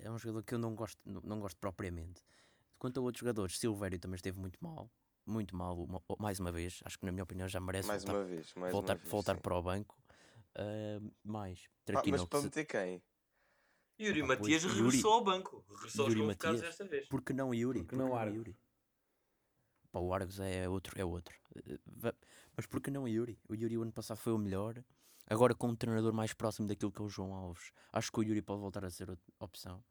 é 0.01 0.11
um 0.11 0.17
jogador 0.17 0.43
que 0.43 0.53
eu 0.53 0.59
não 0.59 0.75
gosto, 0.75 0.99
não, 1.05 1.21
não 1.21 1.39
gosto 1.39 1.57
propriamente. 1.57 2.21
Quanto 2.77 2.99
a 2.99 3.03
outros 3.03 3.19
jogadores, 3.19 3.57
Silvério 3.57 3.97
também 3.99 4.15
esteve 4.15 4.37
muito 4.37 4.61
mal, 4.61 4.89
muito 5.25 5.55
mal, 5.55 5.81
uma, 5.81 6.01
mais 6.19 6.39
uma 6.39 6.51
vez. 6.51 6.81
Acho 6.83 6.99
que, 6.99 7.05
na 7.05 7.11
minha 7.11 7.23
opinião, 7.23 7.47
já 7.47 7.59
merece 7.59 7.87
mais 7.87 8.03
voltar, 8.03 8.19
uma 8.19 8.25
vez, 8.25 8.53
mais 8.55 8.71
voltar, 8.71 8.93
uma 8.93 8.99
vez, 8.99 9.11
voltar 9.11 9.35
sim. 9.35 9.41
para 9.41 9.57
o 9.57 9.61
banco. 9.61 10.02
Uh, 10.55 11.11
mais, 11.23 11.67
Ah, 11.89 12.01
mas 12.07 12.25
para 12.25 12.41
meter 12.41 12.65
quem? 12.65 13.01
Yuri 13.99 14.19
pois, 14.23 14.39
Matias 14.39 14.63
Yuri- 14.63 14.75
regressou 14.81 15.13
ao 15.13 15.23
banco. 15.23 15.65
Regressou 15.69 16.07
Yuri 16.09 16.19
aos 16.21 16.27
Matias. 16.29 16.61
desta 16.61 16.85
vez. 16.85 17.07
Por 17.07 17.21
que 17.23 17.33
não 17.33 17.53
Yuri? 17.53 17.79
Por 17.79 17.89
que 17.89 17.95
Por 17.95 18.05
não 18.05 18.15
Argos? 18.15 18.35
Yuri? 18.37 18.57
Pá, 19.91 19.99
o 19.99 20.13
Argos 20.13 20.39
é 20.39 20.67
outro, 20.69 20.99
é 20.99 21.05
outro. 21.05 21.35
Eh, 21.55 21.79
va- 21.87 22.15
Mas 22.55 22.65
por 22.67 22.81
que 22.81 22.91
não 22.91 23.07
Yuri? 23.07 23.39
O 23.49 23.55
Yuri 23.55 23.77
o 23.77 23.81
ano 23.83 23.91
passado 23.91 24.17
foi 24.17 24.33
o 24.33 24.37
melhor. 24.37 24.83
Agora 25.27 25.55
com 25.55 25.69
um 25.69 25.75
treinador 25.75 26.13
mais 26.13 26.33
próximo 26.33 26.67
daquilo 26.67 26.91
que 26.91 27.01
é 27.01 27.05
o 27.05 27.09
João 27.09 27.33
Alves. 27.33 27.71
Acho 27.91 28.11
que 28.11 28.19
o 28.19 28.23
Yuri 28.23 28.41
pode 28.41 28.61
voltar 28.61 28.83
a 28.85 28.89
ser 28.91 29.09
outra 29.09 29.25
opção. 29.39 29.83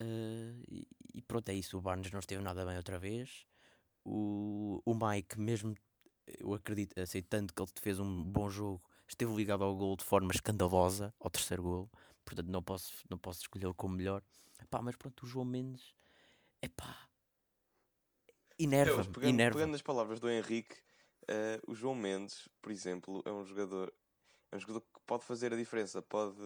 Eh, 0.00 0.54
e, 0.68 0.88
e 1.14 1.22
pronto, 1.22 1.48
é 1.48 1.54
isso. 1.54 1.76
O 1.78 1.80
Barnes 1.80 2.10
não 2.12 2.20
esteve 2.20 2.42
nada 2.42 2.64
bem 2.66 2.76
outra 2.76 2.98
vez. 2.98 3.46
O, 4.04 4.80
o 4.84 4.94
Mike, 4.94 5.40
mesmo 5.40 5.74
eu 6.38 6.54
acredito, 6.54 6.98
aceitando 7.00 7.52
que 7.52 7.60
ele 7.62 7.70
fez 7.80 7.98
um 7.98 8.22
bom 8.24 8.48
jogo, 8.50 8.82
esteve 9.08 9.34
ligado 9.34 9.64
ao 9.64 9.76
gol 9.76 9.96
de 9.96 10.04
forma 10.04 10.32
escandalosa, 10.32 11.14
ao 11.20 11.30
terceiro 11.30 11.62
gol. 11.62 11.90
Portanto, 12.24 12.48
não 12.48 12.62
posso, 12.62 12.92
não 13.08 13.18
posso 13.18 13.40
escolhê-lo 13.42 13.74
como 13.74 13.96
melhor. 13.96 14.22
Pá, 14.70 14.82
mas 14.82 14.96
pronto, 14.96 15.24
o 15.24 15.26
João 15.26 15.44
Mendes, 15.44 15.94
é 16.62 16.68
pá, 16.68 17.08
enerva-me, 18.58 19.12
Pegando, 19.12 19.34
enerva 19.34 19.58
pegando 19.58 19.74
as 19.74 19.82
palavras 19.82 20.20
do 20.20 20.28
Henrique, 20.28 20.76
eh, 21.28 21.60
o 21.66 21.74
João 21.74 21.94
Mendes, 21.94 22.48
por 22.60 22.72
exemplo, 22.72 23.22
é 23.24 23.32
um 23.32 23.44
jogador, 23.44 23.92
é 24.50 24.56
um 24.56 24.60
jogador 24.60 24.80
que 24.80 25.00
pode 25.06 25.24
fazer 25.24 25.52
a 25.52 25.56
diferença, 25.56 26.00
pode, 26.02 26.40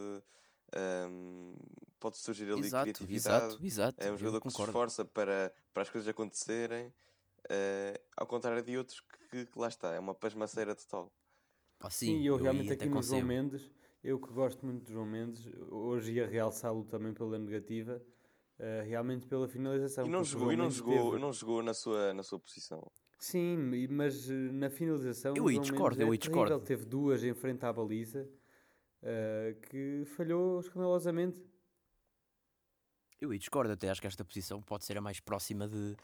ehm, 0.75 1.55
pode 1.99 2.19
surgir 2.19 2.51
ali 2.53 2.67
Exato, 2.67 2.83
criatividade. 2.83 3.45
exato, 3.55 3.67
exato. 3.67 4.03
É 4.03 4.13
um 4.13 4.17
jogador 4.17 4.41
que 4.41 4.51
se 4.51 4.61
esforça 4.63 5.05
para, 5.05 5.55
para 5.73 5.83
as 5.83 5.91
coisas 5.91 6.09
acontecerem, 6.09 6.93
eh, 7.49 8.01
ao 8.17 8.27
contrário 8.27 8.63
de 8.63 8.77
outros 8.77 9.01
que, 9.31 9.47
que 9.47 9.59
lá 9.59 9.69
está, 9.69 9.95
é 9.95 9.99
uma 10.01 10.15
pasmaceira 10.15 10.75
total. 10.75 11.13
Sim, 11.89 12.19
sim, 12.19 12.27
eu 12.27 12.37
aí 12.37 12.43
realmente 12.43 12.73
aqui 12.73 12.89
no 12.89 13.03
João. 13.03 13.23
Mendes, 13.23 13.71
eu 14.05 14.19
que 14.19 14.33
gosto 14.33 14.65
muito 14.67 14.85
do 14.85 14.93
João 14.93 15.07
Mendes, 15.07 15.47
hoje 15.71 16.13
ia 16.15 16.27
realçá-lo 16.27 16.85
também 16.85 17.15
pela 17.15 17.39
negativa, 17.39 18.03
eh, 18.59 18.83
realmente 18.87 19.27
pela 19.27 19.49
finalização. 19.49 20.07
E 20.07 20.11
não 20.11 20.23
jogou, 20.25 20.53
e 20.53 20.57
não 20.57 20.71
jogou, 20.71 21.11
teve- 21.11 21.19
não 21.19 21.33
jogou 21.33 21.63
na 21.63 21.73
sua, 21.73 22.13
na 22.13 22.23
sua 22.23 22.39
posição. 22.39 22.91
Sim, 23.19 23.73
e- 23.75 23.89
mas 23.89 24.31
eh, 24.31 24.35
na 24.35 24.69
finalização 24.71 25.37
Eu 25.37 25.47
aí 25.49 25.55
João 25.55 25.63
discordo, 25.63 26.03
eu 26.03 26.09
é 26.09 26.11
aí 26.13 26.19
terrível. 26.19 26.45
discordo. 26.45 26.67
Teve 26.67 26.85
duas 26.85 27.23
em 27.25 27.35
frente 27.35 27.65
à 27.65 27.73
baliza 27.73 28.29
eh, 29.03 29.57
que 29.69 30.05
falhou 30.17 30.61
escandalosamente. 30.61 31.43
Eu 33.21 33.31
aí 33.31 33.39
discordo, 33.39 33.73
até 33.73 33.91
acho 33.91 34.01
que 34.01 34.07
esta 34.07 34.25
posição 34.25 34.63
pode 34.63 34.85
ser 34.85 34.97
a 34.97 35.01
mais 35.01 35.21
próxima 35.21 35.69
de, 35.69 35.95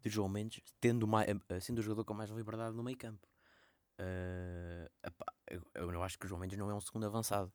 de 0.00 0.08
João 0.08 0.28
Mendes, 0.28 0.62
tendo 0.80 1.06
mais, 1.06 1.26
sendo 1.60 1.78
o 1.78 1.82
jogador 1.82 2.04
com 2.04 2.14
mais 2.14 2.30
liberdade 2.30 2.74
no 2.74 2.82
meio 2.82 2.96
campo. 2.96 3.28
Eh, 3.98 4.90
epá, 5.04 5.26
eu, 5.48 5.62
eu 5.74 5.92
não 5.92 6.02
acho 6.02 6.18
que 6.18 6.26
o 6.26 6.28
João 6.28 6.40
Mendes 6.40 6.58
não 6.58 6.70
é 6.70 6.74
um 6.74 6.80
segundo 6.80 7.06
avançado. 7.06 7.52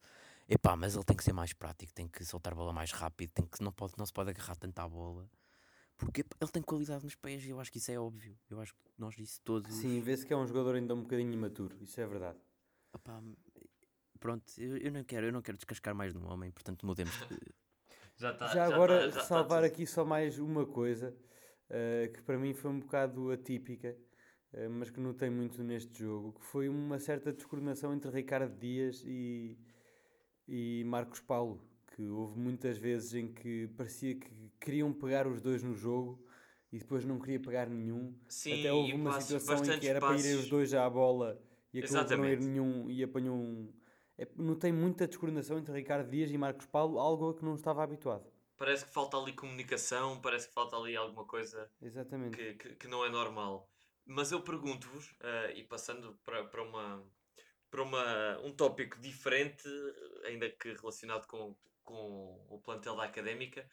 Epá, 0.47 0.75
mas 0.75 0.95
ele 0.95 1.03
tem 1.03 1.15
que 1.17 1.23
ser 1.23 1.33
mais 1.33 1.51
prático, 1.53 1.93
tem 1.93 2.07
que 2.07 2.23
soltar 2.23 2.53
a 2.53 2.55
bola 2.55 2.71
mais 2.71 2.91
rápido, 2.91 3.31
tem 3.31 3.45
que, 3.45 3.61
não, 3.61 3.71
pode, 3.71 3.93
não 3.97 4.05
se 4.05 4.13
pode 4.13 4.29
agarrar 4.29 4.55
tanto 4.55 4.79
à 4.79 4.87
bola. 4.87 5.29
Porque 5.97 6.21
epá, 6.21 6.35
ele 6.39 6.51
tem 6.51 6.61
qualidade 6.61 7.03
nos 7.03 7.15
pés 7.15 7.43
e 7.43 7.49
eu 7.49 7.59
acho 7.59 7.71
que 7.71 7.79
isso 7.79 7.91
é 7.91 7.99
óbvio. 7.99 8.37
Eu 8.49 8.59
acho 8.61 8.73
que 8.73 8.79
nós 8.97 9.15
disse 9.15 9.41
todos. 9.41 9.73
Sim, 9.75 9.99
vê-se 10.01 10.25
que 10.25 10.31
é 10.33 10.37
um 10.37 10.45
jogador 10.45 10.75
ainda 10.75 10.93
um 10.93 11.01
bocadinho 11.01 11.33
imaturo, 11.33 11.75
isso 11.81 11.99
é 11.99 12.05
verdade. 12.07 12.37
Epá, 12.93 13.21
pronto, 14.19 14.45
eu, 14.57 14.77
eu 14.77 14.91
não 14.91 15.03
quero, 15.03 15.25
eu 15.27 15.33
não 15.33 15.41
quero 15.41 15.57
descascar 15.57 15.93
mais 15.95 16.13
no 16.13 16.27
homem, 16.31 16.51
portanto 16.51 16.85
mudemos 16.85 17.13
de, 17.27 17.37
Já 18.17 18.31
está. 18.31 18.47
já 18.47 18.65
agora, 18.65 18.93
tá- 18.99 19.05
já 19.05 19.11
tá 19.11 19.19
ressalvar 19.19 19.63
tudo. 19.63 19.73
aqui 19.73 19.85
só 19.85 20.05
mais 20.05 20.39
uma 20.39 20.65
coisa 20.65 21.15
eh, 21.69 22.11
que 22.13 22.21
para 22.21 22.37
mim 22.37 22.53
foi 22.53 22.71
um 22.71 22.79
bocado 22.79 23.31
atípica, 23.31 23.95
mas 24.71 24.89
que 24.89 24.99
notei 24.99 25.29
muito 25.29 25.61
neste 25.63 25.99
jogo, 25.99 26.33
que 26.39 26.45
foi 26.45 26.69
uma 26.69 26.99
certa 26.99 27.31
descoordenação 27.33 27.93
entre 27.93 28.09
Ricardo 28.11 28.57
Dias 28.57 29.03
e, 29.05 29.57
e 30.47 30.83
Marcos 30.85 31.19
Paulo, 31.19 31.61
que 31.95 32.03
houve 32.03 32.39
muitas 32.39 32.77
vezes 32.77 33.13
em 33.13 33.27
que 33.33 33.67
parecia 33.75 34.15
que 34.15 34.29
queriam 34.59 34.93
pegar 34.93 35.27
os 35.27 35.41
dois 35.41 35.63
no 35.63 35.73
jogo 35.75 36.23
e 36.71 36.77
depois 36.79 37.05
não 37.05 37.19
queria 37.19 37.39
pegar 37.39 37.67
nenhum. 37.69 38.15
Sim, 38.27 38.59
Até 38.59 38.73
houve 38.73 38.93
uma 38.93 39.11
passos- 39.11 39.41
situação 39.41 39.73
em 39.75 39.79
que 39.79 39.87
era 39.87 39.99
para 39.99 40.15
irem 40.17 40.31
os 40.31 40.35
passos. 40.37 40.49
dois 40.49 40.73
à 40.73 40.89
bola 40.89 41.41
e 41.73 41.79
acabou 41.79 42.05
por 42.05 42.17
não 42.17 42.25
ir 42.25 42.39
nenhum 42.39 42.89
e 42.89 43.03
apanhou 43.03 43.35
um. 43.35 43.73
É, 44.17 44.27
notei 44.35 44.71
muita 44.71 45.07
descoordenação 45.07 45.59
entre 45.59 45.71
Ricardo 45.73 46.09
Dias 46.09 46.31
e 46.31 46.37
Marcos 46.37 46.65
Paulo, 46.65 46.97
algo 46.97 47.29
a 47.29 47.35
que 47.35 47.45
não 47.45 47.53
estava 47.53 47.83
habituado. 47.83 48.25
Parece 48.57 48.85
que 48.85 48.91
falta 48.91 49.15
ali 49.17 49.33
comunicação, 49.33 50.19
parece 50.19 50.47
que 50.47 50.53
falta 50.55 50.75
ali 50.75 50.95
alguma 50.95 51.23
coisa 51.25 51.69
Exatamente. 51.79 52.35
que, 52.35 52.53
que, 52.55 52.75
que 52.75 52.87
não 52.87 53.05
é 53.05 53.09
normal. 53.09 53.69
Mas 54.07 54.31
eu 54.31 54.41
pergunto-vos, 54.41 55.13
eh, 55.21 55.53
e 55.57 55.63
passando 55.63 56.13
para, 56.25 56.45
para, 56.45 56.63
uma, 56.63 57.05
para 57.69 57.83
uma, 57.83 58.39
um 58.39 58.53
tópico 58.55 58.99
diferente, 58.99 59.67
ainda 60.25 60.49
que 60.49 60.73
relacionado 60.73 61.27
com, 61.27 61.55
com 61.83 62.45
o 62.49 62.59
plantel 62.61 62.95
da 62.95 63.03
académica, 63.03 63.69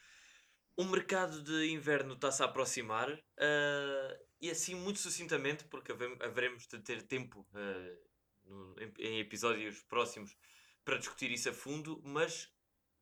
o 0.77 0.85
mercado 0.85 1.43
de 1.43 1.71
inverno 1.71 2.15
está-se 2.15 2.43
a 2.43 2.47
aproximar 2.47 3.11
eh, 3.39 4.21
e 4.41 4.51
assim 4.51 4.75
muito 4.75 4.99
sucintamente, 4.99 5.65
porque 5.65 5.93
haveremos 6.21 6.67
de 6.67 6.79
ter 6.81 7.03
tempo 7.03 7.47
eh, 7.55 7.99
no- 8.45 8.77
em, 8.81 8.93
em 8.99 9.21
episódios 9.21 9.83
próximos 9.83 10.37
para 10.85 10.99
discutir 10.99 11.31
isso 11.31 11.49
a 11.49 11.53
fundo, 11.55 12.01
mas 12.05 12.53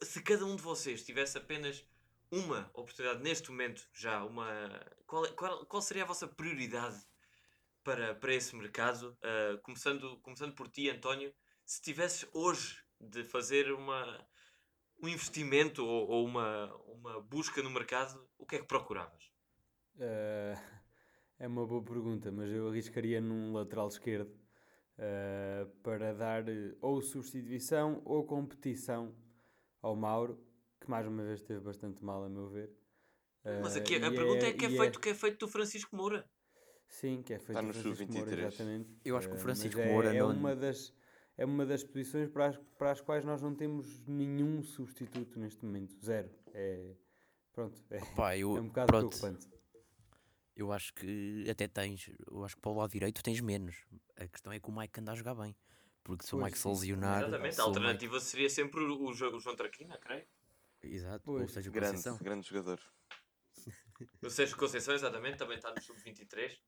se 0.02 0.22
cada 0.22 0.44
um 0.46 0.56
de 0.56 0.62
vocês 0.62 1.04
tivesse 1.04 1.38
apenas 1.38 1.84
uma 2.30 2.70
oportunidade 2.74 3.22
neste 3.22 3.50
momento 3.50 3.88
já, 3.94 4.24
uma 4.24 4.46
qual, 5.06 5.26
qual, 5.34 5.66
qual 5.66 5.82
seria 5.82 6.02
a 6.04 6.06
vossa 6.06 6.26
prioridade 6.28 7.06
para, 7.82 8.14
para 8.14 8.34
esse 8.34 8.54
mercado? 8.56 9.16
Ah, 9.22 9.58
começando, 9.62 10.18
começando 10.20 10.54
por 10.54 10.68
ti, 10.68 10.90
António, 10.90 11.32
se 11.64 11.80
tivesses 11.80 12.28
hoje 12.32 12.82
de 13.00 13.24
fazer 13.24 13.72
uma, 13.72 14.26
um 15.02 15.08
investimento 15.08 15.84
ou, 15.84 16.08
ou 16.08 16.26
uma, 16.26 16.74
uma 16.86 17.20
busca 17.20 17.62
no 17.62 17.70
mercado, 17.70 18.28
o 18.38 18.46
que 18.46 18.56
é 18.56 18.58
que 18.58 18.66
procuravas? 18.66 19.30
Eh, 19.98 20.54
é 21.38 21.46
uma 21.48 21.66
boa 21.66 21.82
pergunta, 21.82 22.30
mas 22.30 22.50
eu 22.50 22.68
arriscaria 22.68 23.20
num 23.20 23.52
lateral 23.52 23.88
esquerdo 23.88 24.32
eh, 24.98 25.66
para 25.82 26.14
dar 26.14 26.44
ou 26.80 27.02
substituição 27.02 28.00
ou 28.04 28.24
competição 28.24 29.16
ao 29.80 29.96
Mauro, 29.96 30.40
que 30.80 30.88
mais 30.88 31.06
uma 31.06 31.24
vez 31.24 31.40
esteve 31.40 31.60
bastante 31.60 32.04
mal, 32.04 32.24
a 32.24 32.28
meu 32.28 32.48
ver. 32.48 32.70
Mas 33.60 33.74
aqui 33.74 33.96
a 33.96 33.98
e 33.98 34.14
pergunta 34.14 34.46
é, 34.46 34.52
que 34.52 34.66
é 34.66 34.70
e 34.70 34.76
feito, 34.76 35.00
que 35.00 35.08
é 35.08 35.14
feito 35.14 35.38
do 35.40 35.48
Francisco 35.48 35.96
Moura. 35.96 36.24
Sim, 36.92 37.22
que 37.22 37.32
é 37.32 37.38
feito 37.38 37.54
Tá 37.54 37.60
do 37.62 37.66
no 37.68 37.72
Francisco 37.72 38.12
Moura, 38.12 38.30
sub-23. 38.30 38.46
exatamente. 38.48 38.90
Eu 39.04 39.16
acho 39.16 39.26
que 39.28 39.34
o 39.34 39.38
Eh, 39.38 39.40
Francisco 39.40 39.80
é, 39.80 39.86
Moura 39.88 40.14
é 40.14 40.18
não- 40.20 40.30
uma 40.30 40.54
das 40.54 40.92
é 41.38 41.44
uma 41.46 41.64
das 41.64 41.82
posições 41.82 42.28
para 42.28 42.48
as, 42.48 42.56
para 42.78 42.90
as 42.92 43.00
quais 43.00 43.24
nós 43.24 43.40
não 43.40 43.54
temos 43.54 43.98
nenhum 44.06 44.62
substituto 44.62 45.38
neste 45.40 45.64
momento, 45.64 45.96
zero. 46.04 46.30
É 46.52 46.94
pronto, 47.52 47.82
é, 47.90 47.98
Pá, 48.14 48.36
eu, 48.36 48.56
é 48.58 48.60
um 48.60 48.66
bocado 48.68 48.86
pronto, 48.88 49.18
preocupante. 49.18 49.48
eu 50.54 50.70
acho 50.70 50.92
que 50.92 51.46
até 51.50 51.66
tens, 51.66 52.10
eu 52.30 52.44
acho 52.44 52.54
que 52.56 52.60
para 52.60 52.70
o 52.70 52.76
lado 52.76 52.90
direito 52.92 53.22
tens 53.22 53.40
menos. 53.40 53.74
A 54.16 54.28
questão 54.28 54.52
é 54.52 54.60
que 54.60 54.68
o 54.68 54.72
Mike 54.76 55.00
anda 55.00 55.12
a 55.12 55.14
jogar 55.14 55.34
bem. 55.34 55.56
Porque 56.04 56.26
se 56.26 56.34
o 56.34 56.38
Mike 56.42 56.58
se 56.58 56.68
lesionar. 56.68 57.22
Exatamente, 57.22 57.54
se 57.54 57.60
a 57.60 57.64
o 57.64 57.68
Mike- 57.68 57.78
alternativa 57.78 58.20
seria 58.20 58.50
sempre 58.50 58.80
o, 58.80 59.02
o 59.08 59.14
Jo- 59.14 59.34
o 59.34 59.40
João 59.40 59.56
Traquina, 59.56 59.96
creio. 59.98 60.26
Exato, 60.82 61.30
ou 61.30 61.38
Pois, 61.38 61.52
seja, 61.52 61.70
o 61.70 61.72
Grande, 61.72 61.92
Conceição. 61.96 62.18
grande 62.22 62.46
jogador. 62.48 62.80
O 64.20 64.28
Sérgio 64.28 64.56
Conceição, 64.56 64.92
exatamente, 64.94 65.38
também 65.38 65.56
está 65.56 65.72
no 65.72 65.80
sub-23. 65.80 66.58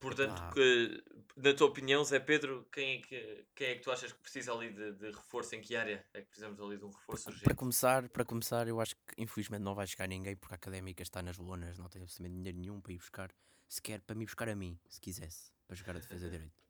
Portanto, 0.00 0.54
que, 0.54 1.02
na 1.36 1.52
tua 1.54 1.66
opinião, 1.66 2.04
Zé 2.04 2.20
Pedro, 2.20 2.66
quem 2.72 2.98
é 2.98 3.02
que, 3.02 3.44
quem 3.54 3.66
é 3.68 3.74
que 3.74 3.80
tu 3.82 3.90
achas 3.90 4.12
que 4.12 4.18
precisa 4.20 4.52
ali 4.52 4.72
de, 4.72 4.92
de 4.92 5.06
reforço? 5.10 5.54
Em 5.56 5.60
que 5.60 5.74
área 5.74 6.04
é 6.14 6.20
que 6.20 6.26
precisamos 6.28 6.60
ali 6.60 6.76
de 6.76 6.84
um 6.84 6.90
reforço 6.90 7.24
Para 7.24 7.32
urgente? 7.32 7.54
começar, 7.54 8.08
para 8.08 8.24
começar, 8.24 8.68
eu 8.68 8.80
acho 8.80 8.94
que 8.94 9.14
infelizmente 9.22 9.62
não 9.62 9.74
vai 9.74 9.86
chegar 9.86 10.06
ninguém 10.06 10.36
porque 10.36 10.54
a 10.54 10.56
académica 10.56 11.02
está 11.02 11.20
nas 11.22 11.36
lonas, 11.36 11.78
não 11.78 11.88
tem 11.88 12.02
absolutamente 12.02 12.36
dinheiro 12.36 12.58
nenhum 12.58 12.80
para 12.80 12.92
ir 12.92 12.98
buscar, 12.98 13.30
sequer 13.68 14.00
para 14.02 14.14
me 14.14 14.24
buscar 14.24 14.48
a 14.48 14.54
mim, 14.54 14.78
se 14.88 15.00
quisesse, 15.00 15.52
para 15.66 15.74
jogar 15.76 15.96
a 15.96 15.98
defesa 15.98 16.28
direita. 16.30 16.62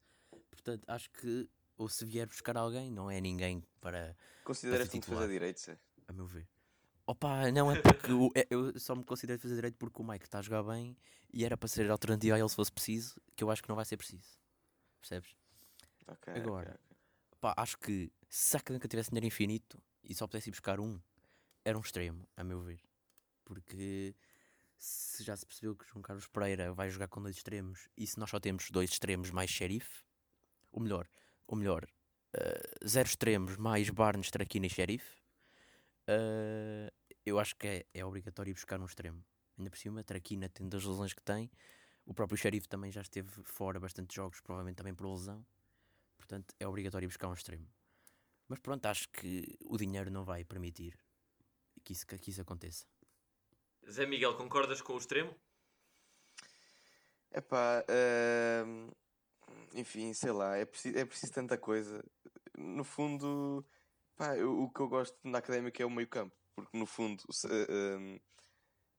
Portanto, 0.51 0.85
acho 0.89 1.11
que 1.11 1.49
ou 1.77 1.89
se 1.89 2.05
vier 2.05 2.27
buscar 2.27 2.57
alguém, 2.57 2.91
não 2.91 3.11
é 3.11 3.21
ninguém 3.21 3.63
para, 3.81 4.17
Consideras-te 4.43 4.97
um 4.97 5.01
defesa 5.01 5.29
direito, 5.29 5.61
Zé? 5.61 5.79
a 6.09 6.13
meu 6.13 6.27
ver. 6.27 6.49
Opa, 7.09 7.51
não 7.51 7.73
é 7.73 7.81
porque 7.81 8.13
o- 8.13 8.31
é- 8.35 8.47
eu 8.51 8.79
só 8.79 8.95
me 8.95 9.03
considero 9.03 9.39
defesa 9.39 9.55
direito 9.55 9.79
porque 9.79 10.03
o 10.03 10.05
Mike 10.05 10.27
está 10.27 10.41
a 10.41 10.43
jogar 10.43 10.63
bem 10.63 10.95
e 11.33 11.43
era 11.43 11.57
para 11.57 11.67
ser 11.67 11.91
alternativa 11.91 12.37
a 12.37 12.39
ele 12.39 12.49
se 12.51 12.55
fosse 12.55 12.71
preciso, 12.71 13.19
que 13.35 13.43
eu 13.43 13.51
acho 13.51 13.63
que 13.63 13.69
não 13.71 13.77
vai 13.77 13.87
ser 13.87 13.97
preciso. 13.97 14.39
Percebes? 15.01 15.35
Ok, 16.07 16.35
Agora, 16.35 16.69
ok, 16.69 16.81
ok. 16.91 16.97
Pá, 17.41 17.55
acho 17.57 17.79
que 17.79 18.13
se 18.29 18.55
a 18.57 18.61
académica 18.61 18.87
tivesse 18.87 19.09
dinheiro 19.09 19.27
infinito 19.27 19.83
e 20.05 20.15
só 20.15 20.27
pudesse 20.27 20.51
ir 20.51 20.53
buscar 20.53 20.79
um, 20.81 21.01
era 21.65 21.79
um 21.79 21.81
extremo, 21.81 22.29
a 22.37 22.45
meu 22.45 22.61
ver. 22.61 22.83
Porque 23.43 24.15
se 24.77 25.25
já 25.25 25.35
se 25.35 25.47
percebeu 25.47 25.75
que 25.75 25.87
João 25.89 26.03
Carlos 26.03 26.27
Pereira 26.27 26.75
vai 26.75 26.91
jogar 26.91 27.09
com 27.09 27.23
dois 27.23 27.37
extremos 27.37 27.89
e 27.97 28.07
se 28.07 28.19
nós 28.19 28.29
só 28.29 28.39
temos 28.39 28.71
dois 28.71 28.91
extremos 28.91 29.31
mais 29.31 29.49
xerife, 29.49 30.05
o 30.71 30.79
melhor, 30.79 31.09
o 31.47 31.57
melhor, 31.57 31.87
uh, 32.37 32.87
zero 32.87 33.09
extremos 33.09 33.57
mais 33.57 33.89
Barnes, 33.89 34.31
Traquina 34.31 34.67
e 34.67 34.71
xerife, 34.71 35.17
uh, 36.09 36.91
eu 37.25 37.39
acho 37.39 37.55
que 37.57 37.67
é, 37.67 37.87
é 37.95 38.05
obrigatório 38.05 38.51
ir 38.51 38.55
buscar 38.55 38.81
um 38.81 38.87
extremo. 38.87 39.25
Ainda 39.57 39.71
por 39.71 39.79
cima, 39.79 40.03
Traquina 40.03 40.49
tendo 40.49 40.77
as 40.77 40.85
lesões 40.85 41.13
que 41.13 41.23
tem, 41.23 41.51
o 42.07 42.15
próprio 42.15 42.39
xerife 42.39 42.69
também 42.69 42.91
já 42.91 43.03
esteve 43.03 43.29
fora 43.45 43.79
bastante 43.79 44.15
jogos, 44.15 44.41
provavelmente 44.41 44.77
também 44.77 44.95
por 44.95 45.07
lesão, 45.07 45.45
portanto 46.17 46.55
é 46.59 46.67
obrigatório 46.67 47.07
ir 47.07 47.09
buscar 47.09 47.29
um 47.29 47.35
extremo. 47.35 47.69
Mas 48.49 48.59
pronto, 48.61 48.87
acho 48.87 49.09
que 49.11 49.59
o 49.65 49.77
dinheiro 49.77 50.11
não 50.11 50.25
vai 50.25 50.45
permitir 50.45 50.99
que 51.85 51.93
isso, 51.93 52.07
que 52.07 52.31
isso 52.31 52.41
aconteça. 52.41 52.87
Zé 53.91 54.07
Miguel, 54.07 54.37
concordas 54.37 54.81
com 54.81 54.95
o 54.95 54.99
extremo? 54.99 55.35
É 57.31 57.41
pá, 57.41 57.85
uh, 57.85 58.97
enfim, 59.75 60.15
sei 60.15 60.33
lá, 60.33 60.57
é 60.57 60.65
preciso, 60.65 60.99
é 60.99 61.05
preciso 61.05 61.33
tanta 61.33 61.59
coisa. 61.59 62.03
No 62.57 62.85
fundo, 62.85 63.65
pá, 64.19 64.37
eu, 64.37 64.65
o 64.65 64.71
que 64.71 64.81
eu 64.81 64.89
gosto 64.89 65.17
na 65.23 65.39
académica 65.39 65.83
é 65.83 65.87
o 65.87 65.91
meio-campo, 65.91 66.37
porque 66.55 66.77
no 66.77 66.85
fundo, 66.85 67.23
se, 67.31 67.47
uh, 67.47 68.21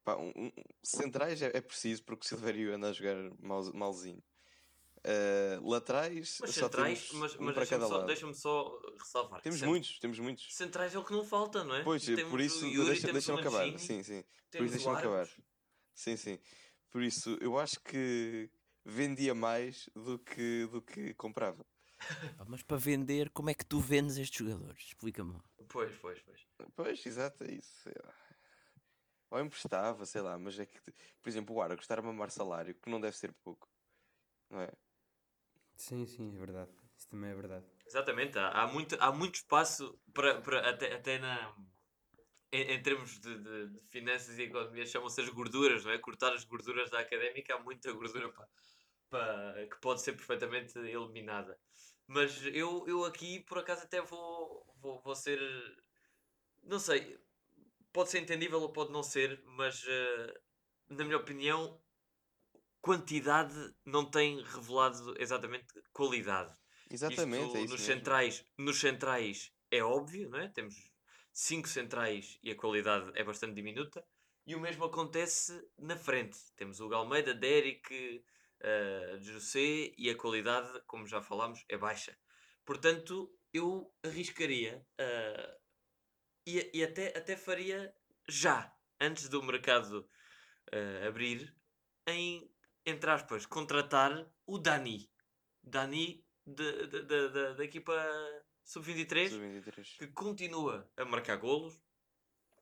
pá, 0.03 0.15
um, 0.15 0.31
um, 0.35 0.51
centrais 0.81 1.41
é, 1.41 1.51
é, 1.53 1.61
preciso 1.61 2.03
porque 2.03 2.25
o 2.25 2.27
Silvério 2.27 2.73
anda 2.73 2.89
a 2.89 2.93
jogar 2.93 3.15
mal, 3.39 3.61
malzinho. 3.73 4.23
Uh, 4.99 5.69
laterais, 5.69 6.39
mas 6.41 6.55
centrais, 6.55 7.09
mas, 7.13 7.35
mas 7.37 7.55
deixa-me 7.55 7.87
só, 7.87 8.01
deixa 8.03 8.33
só, 8.33 8.81
ressalvar. 8.99 9.41
Temos 9.41 9.61
muitos, 9.61 9.99
temos 9.99 10.19
muitos. 10.19 10.53
Centrais 10.53 10.93
é 10.93 10.99
o 10.99 11.05
que 11.05 11.13
não 11.13 11.23
falta, 11.23 11.63
não 11.63 11.75
é? 11.75 11.83
Pois, 11.83 12.03
temos 12.03 12.23
por 12.23 12.41
isso, 12.41 12.61
deixa-me 12.85 13.13
deixa 13.13 13.33
acabar. 13.33 13.79
Sim, 13.79 14.03
sim. 14.03 14.23
Por 14.51 14.63
isso, 14.63 14.73
deixa-me 14.73 14.97
acabar. 14.97 15.29
Sim, 15.93 16.17
sim. 16.17 16.39
Por 16.91 17.01
isso, 17.01 17.37
eu 17.39 17.57
acho 17.57 17.79
que 17.81 18.49
vendia 18.83 19.33
mais 19.33 19.89
do 19.95 20.19
que, 20.19 20.67
do 20.67 20.81
que 20.81 21.13
comprava. 21.13 21.65
Mas 22.47 22.61
para 22.63 22.77
vender, 22.77 23.29
como 23.29 23.49
é 23.49 23.53
que 23.53 23.65
tu 23.65 23.79
vendes 23.79 24.17
estes 24.17 24.45
jogadores? 24.45 24.81
Explica-me. 24.83 25.39
Pois, 25.67 25.95
pois, 25.97 26.19
pois. 26.21 26.47
Pois, 26.75 27.05
exato, 27.05 27.43
é 27.43 27.51
isso. 27.53 27.89
Ou 29.31 29.39
emprestava, 29.39 30.05
sei 30.05 30.21
lá, 30.21 30.37
mas 30.37 30.59
é 30.59 30.65
que, 30.65 30.79
por 31.21 31.29
exemplo, 31.29 31.55
o 31.55 31.61
Argos 31.61 31.83
estar 31.83 31.99
a 31.99 32.01
mamar 32.01 32.31
salário, 32.31 32.73
que 32.73 32.89
não 32.89 32.99
deve 32.99 33.15
ser 33.15 33.31
pouco, 33.43 33.69
não 34.49 34.61
é? 34.61 34.71
Sim, 35.75 36.05
sim, 36.05 36.35
é 36.35 36.39
verdade. 36.39 36.71
Isso 36.97 37.07
também 37.07 37.29
é 37.29 37.35
verdade. 37.35 37.65
Exatamente, 37.85 38.37
há, 38.37 38.49
há, 38.49 38.67
muito, 38.67 38.97
há 38.99 39.11
muito 39.11 39.35
espaço 39.35 39.99
para, 40.13 40.41
para 40.41 40.69
até, 40.69 40.93
até 40.93 41.19
na, 41.19 41.55
em, 42.51 42.73
em 42.73 42.81
termos 42.81 43.19
de, 43.19 43.37
de, 43.37 43.67
de, 43.67 43.79
finanças 43.87 44.37
e 44.37 44.43
economia, 44.43 44.85
chamam-se 44.85 45.21
as 45.21 45.29
gorduras, 45.29 45.85
não 45.85 45.91
é? 45.91 45.97
Cortar 45.97 46.33
as 46.33 46.43
gorduras 46.43 46.89
da 46.89 46.99
académica, 46.99 47.55
há 47.55 47.59
muita 47.59 47.91
gordura 47.93 48.29
para, 48.29 48.47
que 49.69 49.77
pode 49.81 50.01
ser 50.01 50.13
perfeitamente 50.13 50.77
eliminada. 50.77 51.57
Mas 52.07 52.43
eu, 52.47 52.87
eu 52.87 53.05
aqui, 53.05 53.41
por 53.41 53.59
acaso, 53.59 53.83
até 53.83 54.01
vou, 54.01 54.65
vou, 54.81 54.99
vou 55.01 55.15
ser. 55.15 55.39
Não 56.63 56.79
sei, 56.79 57.19
pode 57.93 58.09
ser 58.09 58.19
entendível 58.19 58.61
ou 58.61 58.71
pode 58.71 58.91
não 58.91 59.03
ser, 59.03 59.41
mas 59.45 59.83
uh, 59.83 60.39
na 60.89 61.03
minha 61.03 61.17
opinião, 61.17 61.79
quantidade 62.81 63.55
não 63.85 64.09
tem 64.09 64.41
revelado 64.41 65.15
exatamente 65.19 65.67
qualidade. 65.93 66.53
Exatamente, 66.89 67.45
Isto, 67.45 67.57
é 67.57 67.61
isso 67.61 67.71
nos 67.73 67.81
mesmo. 67.81 67.93
centrais, 67.95 68.45
nos 68.57 68.79
centrais 68.79 69.53
é 69.69 69.83
óbvio, 69.83 70.29
não 70.29 70.39
é? 70.39 70.47
Temos 70.47 70.75
cinco 71.31 71.67
centrais 71.67 72.39
e 72.41 72.49
a 72.51 72.55
qualidade 72.55 73.11
é 73.15 73.23
bastante 73.23 73.53
diminuta. 73.53 74.03
E 74.47 74.55
o 74.55 74.59
mesmo 74.59 74.83
acontece 74.85 75.63
na 75.77 75.95
frente. 75.95 76.39
Temos 76.55 76.79
o 76.79 76.89
Galmeida, 76.89 77.35
Derek, 77.35 78.23
uh, 78.61 79.21
José 79.21 79.93
e 79.97 80.09
a 80.09 80.15
qualidade, 80.15 80.81
como 80.87 81.07
já 81.07 81.21
falámos, 81.21 81.63
é 81.69 81.77
baixa. 81.77 82.17
Portanto, 82.65 83.33
eu 83.53 83.91
arriscaria 84.03 84.85
uh, 84.99 85.59
e, 86.45 86.69
e 86.73 86.83
até, 86.83 87.17
até 87.17 87.35
faria 87.35 87.93
já, 88.27 88.73
antes 88.99 89.27
do 89.29 89.41
mercado 89.43 90.07
uh, 90.73 91.07
abrir, 91.07 91.55
em 92.07 92.49
entre 92.85 93.09
aspas, 93.09 93.45
contratar 93.45 94.25
o 94.45 94.57
Dani. 94.57 95.09
Dani 95.61 96.25
da 96.45 97.63
equipa 97.63 97.93
Sub-23, 98.63 99.29
Sub 99.29 99.83
que 99.99 100.07
continua 100.07 100.89
a 100.97 101.05
marcar 101.05 101.37
golos, 101.37 101.79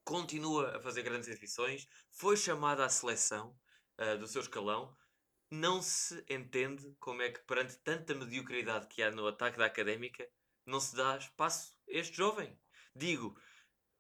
continua 0.04 0.78
a 0.78 0.80
fazer 0.82 1.04
grandes 1.04 1.28
exibições, 1.30 1.88
foi 2.12 2.36
chamado 2.36 2.82
à 2.82 2.90
seleção 2.90 3.58
uh, 4.00 4.18
do 4.18 4.28
seu 4.28 4.42
escalão. 4.42 4.96
Não 5.50 5.82
se 5.82 6.24
entende 6.30 6.94
como 7.00 7.22
é 7.22 7.32
que, 7.32 7.40
perante 7.42 7.78
tanta 7.78 8.14
mediocridade 8.14 8.88
que 8.88 9.02
há 9.02 9.10
no 9.12 9.28
ataque 9.28 9.58
da 9.58 9.66
académica, 9.66 10.28
não 10.66 10.80
se 10.80 10.96
dá 10.96 11.18
espaço 11.18 11.74
a 11.88 11.98
este 11.98 12.18
jovem. 12.18 12.58
Digo, 12.94 13.40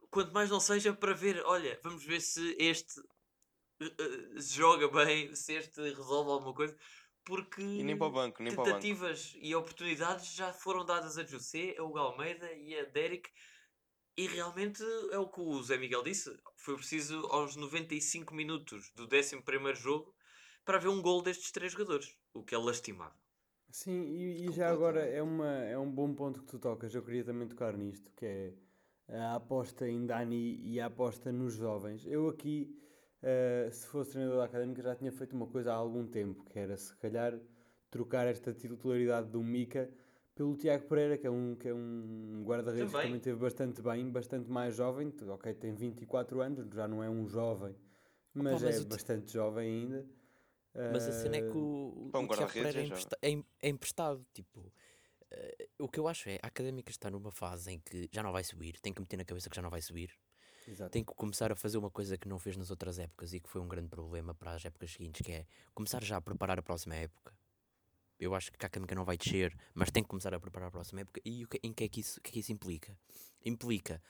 quanto 0.10 0.33
mais 0.33 0.49
não 0.49 0.60
seja 0.60 0.93
para 0.93 1.13
ver, 1.13 1.41
olha, 1.45 1.79
vamos 1.83 2.03
ver 2.03 2.19
se 2.19 2.55
este 2.60 2.99
uh, 2.99 4.41
joga 4.41 4.89
bem, 4.89 5.33
se 5.36 5.53
este 5.53 5.81
resolve 5.81 6.31
alguma 6.31 6.53
coisa, 6.53 6.77
porque 7.23 7.62
e 7.62 7.83
nem 7.83 7.97
para 7.97 8.07
o 8.07 8.12
banco, 8.12 8.41
nem 8.41 8.55
tentativas 8.55 9.33
e 9.38 9.53
oportunidades 9.53 10.33
já 10.33 10.53
foram 10.53 10.86
dadas 10.86 11.17
a 11.17 11.25
José, 11.25 11.75
a 11.77 11.83
Hugo 11.83 11.97
Almeida 11.97 12.51
e 12.53 12.77
a 12.77 12.83
Derek. 12.86 13.29
E 14.15 14.25
realmente 14.27 14.81
é 15.12 15.19
o 15.19 15.29
que 15.29 15.39
o 15.39 15.62
Zé 15.62 15.77
Miguel 15.77 16.01
disse. 16.01 16.36
Foi 16.55 16.75
preciso 16.75 17.27
aos 17.27 17.55
95 17.55 18.33
minutos 18.33 18.89
do 18.95 19.03
11 19.03 19.43
jogo 19.75 20.16
para 20.67 20.80
ver 20.80 20.89
um 20.89 21.01
gol 21.01 21.21
destes 21.21 21.49
três 21.49 21.71
jogadores, 21.71 22.13
o 22.34 22.43
que 22.43 22.53
é 22.53 22.58
lastimável. 22.58 23.17
Sim, 23.69 24.03
e, 24.03 24.47
e 24.47 24.51
já 24.51 24.69
agora 24.69 24.99
é, 24.99 25.23
uma, 25.23 25.47
é 25.63 25.77
um 25.77 25.89
bom 25.89 26.13
ponto 26.13 26.41
que 26.41 26.45
tu 26.47 26.60
tocas. 26.60 26.93
Eu 26.93 27.01
queria 27.01 27.23
também 27.23 27.47
tocar 27.47 27.77
nisto, 27.77 28.12
que 28.12 28.25
é 28.25 28.53
a 29.08 29.36
aposta 29.36 29.88
em 29.88 30.06
Dani 30.06 30.60
e 30.62 30.77
a 30.82 30.88
aposta 30.88 31.32
nos 31.32 31.53
jovens. 31.53 32.06
Eu 32.06 32.27
aqui 32.27 32.77
uh, 33.23 33.71
se 33.71 33.88
fosse 33.88 34.12
treinador 34.12 34.39
da 34.39 34.43
académica, 34.43 34.82
já 34.82 34.93
tinha 34.93 35.12
feito 35.12 35.34
uma 35.38 35.47
coisa 35.47 35.71
há 35.71 35.75
algum 35.75 36.06
tempo, 36.06 36.43
que 36.43 36.60
era 36.60 36.75
se 36.75 36.93
calhar 36.97 37.39
trocar 37.89 38.27
esta 38.27 38.53
titularidade 38.53 39.30
do 39.30 39.41
Mica 39.41 39.89
pelo 40.36 40.53
Tiago 40.58 40.86
Pereira, 40.86 41.17
que 41.17 41.27
é 41.27 41.32
um, 41.32 41.56
que 41.56 41.69
é 41.69 41.73
um 41.73 42.43
guarda-redes 42.45 42.93
que 42.93 43.01
também 43.01 43.19
teve 43.21 43.39
bastante 43.39 43.82
bem, 43.82 44.12
bastante 44.12 44.49
mais 44.49 44.75
jovem. 44.75 45.13
Ok, 45.30 45.53
tem 45.53 45.73
24 45.73 46.41
anos, 46.41 46.67
já 46.75 46.89
não 46.89 47.01
é 47.01 47.10
um 47.10 47.25
jovem, 47.25 47.73
mas, 48.34 48.62
Opa, 48.62 48.65
mas 48.65 48.82
é 48.82 48.86
bastante 48.86 49.32
jovem 49.32 49.69
ainda. 49.69 50.16
Mas 50.91 51.07
a 51.07 51.11
cena 51.11 51.37
é 51.37 51.41
que 51.41 51.57
o, 51.57 52.11
o, 52.11 52.11
o 52.13 52.27
Tiago 52.27 52.53
Pereira 52.53 52.79
é, 52.79 52.83
empresta 52.85 53.17
é, 53.21 53.31
é, 53.61 53.69
emprestado. 53.69 54.25
Tipo, 54.33 54.59
uh, 54.59 55.67
o 55.79 55.89
que 55.89 55.99
eu 55.99 56.07
acho 56.07 56.29
é 56.29 56.39
a 56.41 56.47
académica 56.47 56.91
está 56.91 57.09
numa 57.09 57.31
fase 57.31 57.71
em 57.71 57.79
que 57.79 58.09
já 58.11 58.21
não 58.21 58.31
vai 58.31 58.43
subir, 58.43 58.79
tem 58.79 58.93
que 58.93 59.01
meter 59.01 59.17
na 59.17 59.25
cabeça 59.25 59.49
que 59.49 59.55
já 59.55 59.61
não 59.61 59.69
vai 59.69 59.81
subir. 59.81 60.11
Exato. 60.67 60.91
tem 60.91 61.01
que 61.01 61.13
começar 61.13 61.49
a 61.49 61.55
fazer 61.55 61.77
uma 61.77 61.89
coisa 61.89 62.17
que 62.17 62.27
não 62.27 62.37
fez 62.37 62.57
nas 62.57 62.69
outras 62.69 62.99
épocas 62.99 63.33
e 63.33 63.39
que 63.39 63.49
foi 63.49 63.61
um 63.61 63.69
grande 63.69 63.87
problema 63.87 64.35
para 64.35 64.51
as 64.51 64.65
épocas 64.65 64.91
seguintes, 64.91 65.21
que 65.25 65.31
é 65.31 65.45
começar 65.73 66.03
já 66.03 66.17
a 66.17 66.21
preparar 66.21 66.59
a 66.59 66.61
próxima 66.61 66.93
época. 66.93 67.33
Eu 68.19 68.35
acho 68.35 68.51
que 68.51 68.65
a 68.65 68.67
Académica 68.67 68.95
não 68.95 69.05
vai 69.05 69.15
descer, 69.15 69.55
mas 69.73 69.91
tem 69.91 70.03
que 70.03 70.09
começar 70.09 70.33
a 70.33 70.39
preparar 70.39 70.67
a 70.67 70.71
próxima 70.71 71.01
época. 71.01 71.21
E 71.23 71.45
o 71.45 71.47
que, 71.47 71.59
em 71.63 71.71
que 71.71 71.83
é 71.83 71.87
que 71.87 72.01
isso, 72.01 72.19
que 72.19 72.29
é 72.31 72.33
que 72.33 72.39
isso 72.39 72.51
implica? 72.51 72.97
Implica 73.45 74.01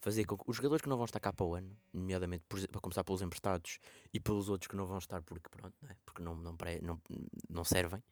fazer 0.00 0.24
com 0.24 0.36
que 0.36 0.44
os 0.46 0.56
jogadores 0.56 0.82
que 0.82 0.88
não 0.88 0.96
vão 0.96 1.04
estar 1.04 1.20
cá 1.20 1.32
para 1.32 1.46
o 1.46 1.54
ano, 1.54 1.76
nomeadamente 1.92 2.44
por, 2.48 2.66
para 2.68 2.80
começar 2.80 3.04
pelos 3.04 3.22
emprestados 3.22 3.78
e 4.12 4.20
pelos 4.20 4.48
outros 4.48 4.68
que 4.68 4.76
não 4.76 4.86
vão 4.86 4.98
estar 4.98 5.22
porque, 5.22 5.48
pronto, 5.48 5.74
não, 5.82 5.90
é? 5.90 5.96
porque 6.04 6.22
não, 6.22 6.34
não, 6.36 6.56
não, 6.82 7.02
não 7.48 7.64
servem, 7.64 8.02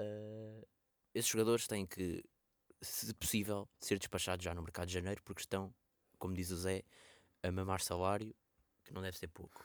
uh, 0.00 0.66
esses 1.14 1.30
jogadores 1.30 1.66
têm 1.66 1.86
que, 1.86 2.22
se 2.80 3.12
possível, 3.14 3.68
ser 3.80 3.98
despachados 3.98 4.44
já 4.44 4.54
no 4.54 4.62
mercado 4.62 4.88
de 4.88 4.94
janeiro 4.94 5.22
porque 5.24 5.40
estão, 5.40 5.74
como 6.18 6.34
diz 6.34 6.50
o 6.50 6.56
Zé, 6.56 6.82
a 7.42 7.50
mamar 7.50 7.80
salário, 7.80 8.34
que 8.84 8.92
não 8.92 9.00
deve 9.00 9.16
ser 9.16 9.28
pouco. 9.28 9.64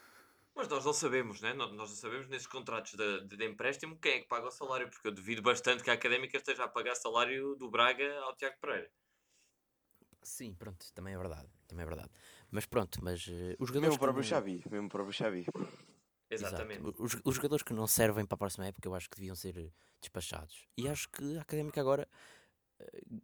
Mas 0.55 0.67
nós 0.67 0.83
não 0.83 0.93
sabemos, 0.93 1.41
né? 1.41 1.53
nós 1.53 1.71
não 1.71 1.87
sabemos 1.87 2.27
nesses 2.27 2.47
contratos 2.47 2.93
de, 2.93 3.21
de, 3.25 3.37
de, 3.37 3.45
empréstimo 3.45 3.97
quem 3.97 4.13
é 4.13 4.19
que 4.19 4.27
paga 4.27 4.47
o 4.47 4.51
salário, 4.51 4.89
porque 4.89 5.07
eu 5.07 5.11
duvido 5.11 5.41
bastante 5.41 5.83
que 5.83 5.89
a 5.89 5.93
académica 5.93 6.37
esteja 6.37 6.65
a 6.65 6.67
pagar 6.67 6.95
salário 6.95 7.55
do 7.55 7.69
Braga 7.69 8.19
ao 8.21 8.35
Tiago 8.35 8.57
Pereira. 8.59 8.91
Sim, 10.21 10.53
pronto, 10.53 10.85
também 10.93 11.13
é 11.13 11.17
verdade, 11.17 11.49
também 11.67 11.83
é 11.83 11.87
verdade. 11.87 12.09
Mas 12.49 12.65
pronto, 12.65 12.99
mas 13.03 13.25
uh, 13.27 13.55
os 13.59 13.67
jogadores. 13.67 13.89
Mesmo 13.89 13.99
próprio 13.99 14.23
não... 14.23 14.29
Xavi, 14.29 14.63
mesmo 14.69 14.89
próprio 14.89 15.13
Xavi. 15.13 15.45
Exatamente. 16.29 16.81
Os, 16.97 17.17
os, 17.25 17.35
jogadores 17.35 17.63
que 17.63 17.73
não 17.73 17.87
servem 17.87 18.25
para 18.25 18.35
a 18.35 18.37
próxima 18.37 18.65
época 18.65 18.87
eu 18.87 18.95
acho 18.95 19.09
que 19.09 19.17
deviam 19.17 19.35
ser 19.35 19.73
despachados. 19.99 20.65
E 20.77 20.87
acho 20.87 21.09
que 21.09 21.37
a 21.37 21.41
académica 21.41 21.81
agora 21.81 22.07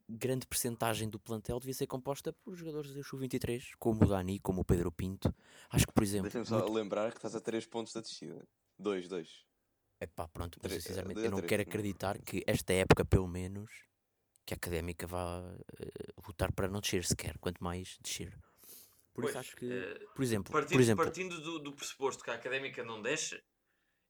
grande 0.08 0.48
percentagem 0.48 1.10
do 1.10 1.20
plantel 1.20 1.60
devia 1.60 1.74
ser 1.74 1.88
composta 1.88 2.34
por 2.34 2.56
jogadores 2.56 2.94
do 2.94 3.04
Sub-23, 3.04 3.72
como 3.80 4.04
o 4.04 4.08
Dani, 4.08 4.40
como 4.40 4.62
o 4.62 4.66
Pedro 4.66 4.92
Pinto. 4.92 5.34
Acho 5.70 5.88
que, 5.88 5.94
por 5.94 6.04
exemplo. 6.04 6.24
Deixa-me 6.24 6.46
só 6.46 6.60
muito... 6.60 6.74
lembrar 6.74 7.12
que 7.12 7.18
estás 7.18 7.36
a 7.36 7.42
3 7.42 7.66
pontos 7.66 7.94
da 7.94 8.02
descida. 8.02 8.48
2, 8.80 9.08
2. 9.08 9.46
É 10.00 10.06
pá, 10.06 10.28
pronto, 10.28 10.60
mas 10.62 10.74
sinceramente 10.74 11.20
eu 11.20 11.32
não 11.32 11.42
quero 11.42 11.64
acreditar 11.64 12.20
que 12.20 12.44
esta 12.46 12.72
época, 12.74 13.04
pelo 13.04 13.28
menos, 13.28 13.72
que 14.48 14.54
a 14.54 14.56
académica 14.56 15.06
vá 15.06 15.42
uh, 15.42 16.22
lutar 16.26 16.54
para 16.54 16.70
não 16.70 16.80
descer 16.80 17.04
sequer, 17.04 17.38
quanto 17.38 17.62
mais 17.62 17.98
descer. 18.02 18.32
Por 19.14 19.24
Pois, 19.24 19.30
isso 19.32 19.40
acho 19.40 19.56
que, 19.58 19.70
eh, 19.70 20.06
por 20.16 20.24
exemplo, 20.24 20.52
partindo, 20.54 20.72
por 20.72 20.82
exemplo, 20.82 21.06
partindo 21.06 21.42
do, 21.42 21.60
do 21.60 21.74
pressuposto 21.74 22.24
que 22.24 22.30
a 22.30 22.36
académica 22.36 22.82
não 22.84 23.02
deixa, 23.02 23.44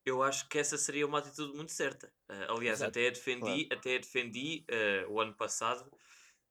eu 0.05 0.21
acho 0.21 0.47
que 0.47 0.59
essa 0.59 0.77
seria 0.77 1.07
uma 1.07 1.19
atitude 1.19 1.55
muito 1.55 1.71
certa. 1.71 2.13
Eh, 2.29 2.47
aliás, 2.49 2.79
Exato, 2.79 2.89
até 2.89 3.07
a 3.07 3.11
defendi, 3.11 3.69
até 3.71 3.95
a 3.95 3.99
defendi 3.99 4.65
o 5.09 5.19
ano 5.19 5.33
passado, 5.33 5.89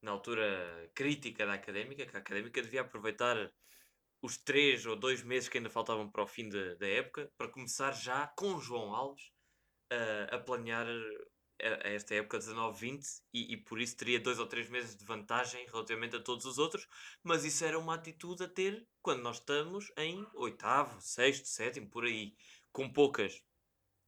na 0.01 0.11
altura 0.11 0.91
crítica 0.93 1.45
da 1.45 1.53
académica, 1.53 2.05
que 2.05 2.15
a 2.15 2.19
académica 2.19 2.61
devia 2.61 2.81
aproveitar 2.81 3.51
os 4.21 4.37
três 4.37 4.85
ou 4.85 4.95
dois 4.95 5.23
meses 5.23 5.47
que 5.47 5.59
ainda 5.59 5.69
faltavam 5.69 6.09
para 6.09 6.23
o 6.23 6.27
fim 6.27 6.49
da 6.49 6.73
da 6.75 6.87
época 6.87 7.31
para 7.37 7.47
começar 7.47 7.91
já 7.91 8.27
com 8.35 8.59
João 8.59 8.93
Alves 8.93 9.31
a 10.31 10.39
planear 10.39 10.87
a, 11.61 11.87
esta 11.89 12.15
época 12.15 12.39
19-20 12.39 13.21
e, 13.33 13.53
e 13.53 13.57
por 13.57 13.79
isso 13.79 13.97
teria 13.97 14.19
dois 14.19 14.39
ou 14.39 14.47
três 14.47 14.69
meses 14.69 14.95
de 14.95 15.05
vantagem 15.05 15.65
relativamente 15.67 16.15
a 16.15 16.21
todos 16.21 16.45
os 16.45 16.57
outros, 16.57 16.87
mas 17.23 17.45
isso 17.45 17.63
era 17.65 17.77
uma 17.77 17.95
atitude 17.95 18.43
a 18.43 18.47
ter 18.47 18.87
quando 19.01 19.21
nós 19.21 19.37
estamos 19.37 19.91
em 19.97 20.25
oitavo, 20.35 20.99
sexto, 21.01 21.47
sétimo, 21.47 21.89
por 21.89 22.05
aí, 22.05 22.35
com 22.71 22.91
poucas 22.91 23.41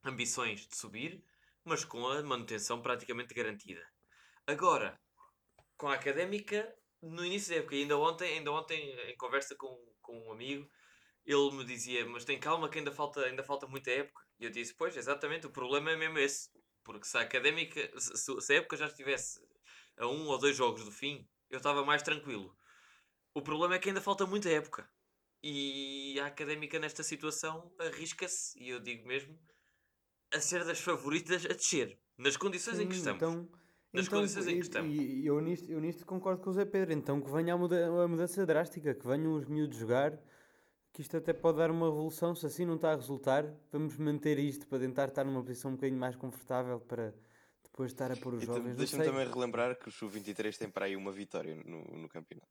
ambições 0.03 0.67
de 0.67 0.75
subir, 0.75 1.23
mas 1.63 1.83
com 1.83 2.07
a 2.07 2.21
manutenção 2.23 2.81
praticamente 2.81 3.33
garantida. 3.33 3.85
Agora, 4.47 4.99
com 5.77 5.87
a 5.87 5.93
académica, 5.93 6.75
no 7.01 7.25
início 7.25 7.53
da 7.53 7.59
época, 7.59 7.75
ainda 7.75 7.97
ontem, 7.97 8.37
ainda 8.37 8.51
ontem 8.51 8.91
em 9.09 9.15
conversa 9.17 9.55
com, 9.55 9.77
com 10.01 10.19
um 10.27 10.31
amigo, 10.31 10.69
ele 11.25 11.51
me 11.51 11.63
dizia, 11.63 12.05
mas 12.05 12.25
tem 12.25 12.39
calma 12.39 12.69
que 12.69 12.79
ainda 12.79 12.91
falta, 12.91 13.21
ainda 13.21 13.43
falta 13.43 13.67
muita 13.67 13.91
época. 13.91 14.21
E 14.39 14.45
eu 14.45 14.49
disse, 14.49 14.73
pois, 14.73 14.97
exatamente, 14.97 15.45
o 15.45 15.51
problema 15.51 15.91
é 15.91 15.95
mesmo 15.95 16.17
esse. 16.17 16.49
Porque 16.89 17.05
se 17.05 17.15
a 17.17 17.21
académica, 17.21 17.79
se, 17.99 18.17
se- 18.41 18.51
a 18.53 18.55
época 18.57 18.75
já 18.75 18.87
estivesse 18.87 19.39
a 19.95 20.07
um 20.07 20.25
ou 20.25 20.39
dois 20.39 20.55
jogos 20.55 20.83
do 20.83 20.91
fim, 20.91 21.23
eu 21.47 21.57
estava 21.57 21.85
mais 21.85 22.01
tranquilo. 22.01 22.57
O 23.31 23.43
problema 23.43 23.75
é 23.75 23.79
que 23.79 23.89
ainda 23.89 24.01
falta 24.01 24.25
muita 24.25 24.49
época. 24.49 24.89
E 25.43 26.19
a 26.19 26.25
académica 26.25 26.79
nesta 26.79 27.03
situação 27.03 27.71
arrisca-se, 27.77 28.57
e 28.59 28.69
eu 28.71 28.79
digo 28.79 29.07
mesmo, 29.07 29.37
a 30.33 30.41
ser 30.41 30.65
das 30.65 30.79
favoritas 30.79 31.45
a 31.45 31.49
descer. 31.49 31.99
Nas 32.17 32.35
condições 32.35 32.79
em 32.79 32.87
que 32.87 32.93
Sim, 32.95 33.01
estamos. 33.01 33.21
Então, 33.21 33.49
Nas 33.93 34.07
então, 34.07 34.19
condições 34.19 34.47
em 34.47 34.53
que 34.53 34.57
e- 34.57 34.61
estamos. 34.61 34.95
E, 34.95 35.21
e 35.21 35.27
eu, 35.27 35.39
nisto, 35.39 35.71
eu 35.71 35.79
nisto 35.79 36.03
concordo 36.07 36.41
com 36.41 36.49
o 36.49 36.53
Zé 36.53 36.65
Pedro. 36.65 36.91
Então 36.91 37.21
que 37.21 37.29
venha 37.31 37.53
a, 37.53 37.57
muda 37.57 37.85
a 38.03 38.07
mudança 38.07 38.43
drástica, 38.47 38.95
que 38.95 39.05
venham 39.05 39.33
os 39.35 39.45
miúdos 39.45 39.77
jogar, 39.77 40.19
que 40.91 41.01
isto 41.01 41.15
até 41.17 41.33
pode 41.33 41.57
dar 41.57 41.71
uma 41.71 41.87
revolução. 41.87 42.35
Se 42.35 42.45
assim 42.45 42.65
não 42.65 42.75
está 42.75 42.93
a 42.93 42.95
resultar, 42.95 43.45
vamos 43.71 43.97
manter 43.97 44.39
isto 44.39 44.67
para 44.67 44.79
tentar 44.79 45.09
estar 45.09 45.23
numa 45.23 45.43
posição 45.43 45.71
um 45.71 45.75
bocadinho 45.75 45.99
mais 45.99 46.15
confortável 46.15 46.79
para 46.79 47.13
depois 47.63 47.91
estar 47.91 48.11
a 48.11 48.15
pôr 48.17 48.33
os 48.33 48.43
E 48.43 48.45
jovens. 48.45 48.75
Deixa-me 48.75 49.05
também 49.05 49.27
relembrar 49.27 49.77
que 49.77 49.87
o 49.87 49.91
Sub-23 49.91 50.57
tem 50.57 50.69
para 50.69 50.85
aí 50.85 50.95
uma 50.95 51.11
vitória 51.11 51.55
no, 51.55 51.83
no 51.97 52.09
campeonato. 52.09 52.47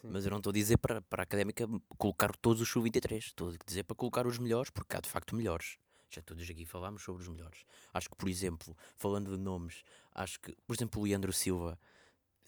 Sim. 0.00 0.10
mas 0.10 0.24
eu 0.24 0.30
não 0.30 0.38
estou 0.38 0.50
a 0.50 0.54
dizer 0.54 0.76
para, 0.78 1.00
para 1.02 1.22
a 1.22 1.24
académica 1.24 1.66
colocar 1.96 2.34
todos 2.36 2.60
os 2.60 2.68
sub-23, 2.68 3.16
estou 3.18 3.50
a 3.50 3.54
dizer 3.64 3.84
para 3.84 3.94
colocar 3.96 4.26
os 4.26 4.38
melhores, 4.38 4.70
porque 4.70 4.96
há 4.96 5.00
de 5.00 5.08
facto 5.08 5.34
melhores. 5.34 5.78
Já 6.10 6.20
todos 6.22 6.48
aqui 6.48 6.64
falámos 6.64 7.02
sobre 7.02 7.22
os 7.22 7.28
melhores. 7.28 7.64
Acho 7.92 8.08
que, 8.08 8.16
por 8.16 8.28
exemplo, 8.28 8.76
falando 8.96 9.36
de 9.36 9.42
nomes, 9.42 9.82
acho 10.14 10.38
que, 10.40 10.54
por 10.66 10.76
exemplo, 10.76 11.00
o 11.00 11.04
Leandro 11.04 11.32
Silva, 11.32 11.78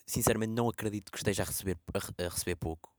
sinceramente 0.06 0.52
não 0.52 0.68
acredito 0.68 1.10
que 1.10 1.18
esteja 1.18 1.42
a 1.42 1.46
receber, 1.46 1.78
a, 1.92 2.24
a 2.24 2.28
receber 2.28 2.56
pouco 2.56 2.95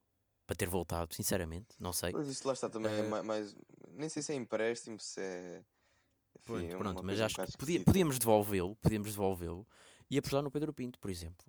para 0.47 0.55
ter 0.55 0.67
voltado, 0.69 1.13
sinceramente, 1.13 1.75
não 1.77 1.91
sei. 1.93 2.13
Mas 2.13 2.29
isso 2.29 2.47
lá 2.47 2.53
está 2.53 2.69
também, 2.69 2.91
é 2.91 2.99
Eh, 2.99 3.03
ma- 3.09 3.21
mais. 3.21 3.53
Nem 3.91 4.07
sei 4.07 4.23
se 4.23 4.31
é 4.31 4.35
empréstimo, 4.35 4.97
se 4.99 5.19
é. 5.19 5.57
Enfim, 5.57 6.43
Pronto, 6.45 6.65
é 6.65 6.77
pronto, 6.77 7.03
mas 7.03 7.19
um 7.19 7.25
acho 7.25 7.33
bocado 7.35 7.51
que 7.51 7.57
podia- 7.57 7.83
podíamos 7.83 8.17
devolvê-lo, 8.17 8.75
podíamos 8.77 9.11
devolvê-lo 9.11 9.67
e 10.09 10.17
apostar 10.17 10.41
no 10.41 10.49
Pedro 10.49 10.71
Pinto, 10.73 10.97
por 10.99 11.11
exemplo. 11.11 11.45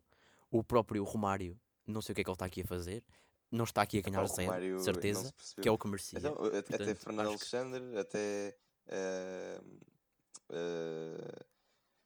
O 0.50 0.64
próprio 0.64 1.04
Romário, 1.04 1.58
não 1.86 2.02
sei 2.02 2.12
o 2.12 2.14
que 2.16 2.22
é 2.22 2.24
que 2.24 2.30
ele 2.30 2.34
está 2.34 2.46
aqui 2.46 2.62
a 2.62 2.64
fazer, 2.64 3.04
não 3.52 3.64
está 3.64 3.82
aqui 3.82 3.98
a 3.98 4.02
ganhar 4.02 4.24
o 4.24 4.26
zero, 4.26 4.80
certeza, 4.80 5.32
que 5.60 5.68
é 5.68 5.70
o 5.70 5.78
que 5.78 5.86
merecia. 5.86 6.18
Então, 6.18 6.34
até 6.34 6.94
Fernando 6.96 7.28
acho 7.32 7.48
que- 7.48 7.56
Alexandre, 7.56 7.98
até 7.98 8.56
eh, 8.88 9.60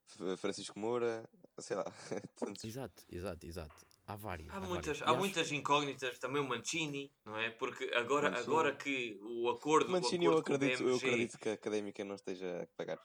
F- 0.06 0.36
Francisco 0.36 0.78
Moura, 0.78 1.24
sei 1.58 1.76
lá. 1.76 1.84
Exato, 2.64 3.04
exato, 3.10 3.46
exato. 3.46 3.74
Há 4.06 4.16
vários. 4.16 4.48
Há 4.48 4.52
vários. 4.54 4.68
muitas, 4.68 4.98
E 4.98 5.02
há 5.02 5.06
acho- 5.10 5.18
muitas 5.18 5.52
incógnitas, 5.52 6.18
também 6.18 6.42
o 6.42 6.48
Mancini, 6.48 7.12
não 7.24 7.36
é? 7.38 7.50
Porque 7.50 7.84
agora, 7.94 8.30
Mancini. 8.30 8.46
agora 8.48 8.74
que 8.76 9.18
o 9.22 9.48
acordo, 9.50 9.88
o 9.88 9.92
Mancini, 9.92 10.24
eu 10.24 10.32
acordo 10.32 10.46
com 10.46 10.52
o 10.52 10.56
acredito, 10.56 10.82
eu 10.82 10.86
BMG 10.98 11.06
acredito 11.06 11.38
que 11.38 11.48
a 11.48 11.52
académica 11.52 12.04
não 12.04 12.14
esteja 12.16 12.62
a 12.62 12.66
pagar 12.76 12.98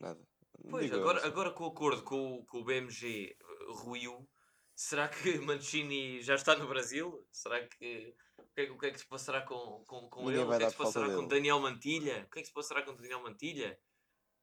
nada. 0.00 0.20
Pois, 0.70 0.84
Digo 0.84 0.96
eu, 0.96 1.00
agora, 1.02 1.20
sei. 1.20 1.28
agora 1.28 1.50
com 1.52 1.64
o 1.64 1.68
acordo 1.68 2.02
com, 2.04 2.34
o- 2.38 2.46
com 2.46 2.58
o 2.58 2.64
BMG 2.64 3.36
eh, 3.40 3.64
ruiu, 3.70 4.28
será 4.76 5.08
que 5.08 5.38
Mancini 5.60 6.22
já 6.22 6.34
está 6.36 6.54
no 6.56 6.68
Brasil? 6.68 7.26
Será 7.32 7.66
que. 7.66 8.14
O 8.38 8.44
que 8.54 8.60
é, 8.62 8.66
que- 8.66 8.72
o 8.72 8.78
que, 8.78 8.86
é 8.86 8.90
que 8.90 8.98
se 9.00 9.06
passará 9.08 9.42
com, 9.42 9.84
com, 9.86 10.08
com 10.08 10.20
Ninguém 10.24 10.40
ele? 10.42 10.44
O 10.44 10.48
que 10.58 10.62
é 10.62 10.66
que 10.66 10.70
se 10.72 10.76
passará 10.76 11.06
com 11.08 11.16
dele. 11.16 11.28
Daniel 11.28 11.60
Mantilha? 11.60 12.24
O 12.26 12.30
que 12.30 12.38
é 12.38 12.42
que 12.42 12.48
se 12.48 12.54
passará 12.54 12.82
com 12.82 12.94
Daniel 12.94 13.22
Mantilha? 13.22 13.78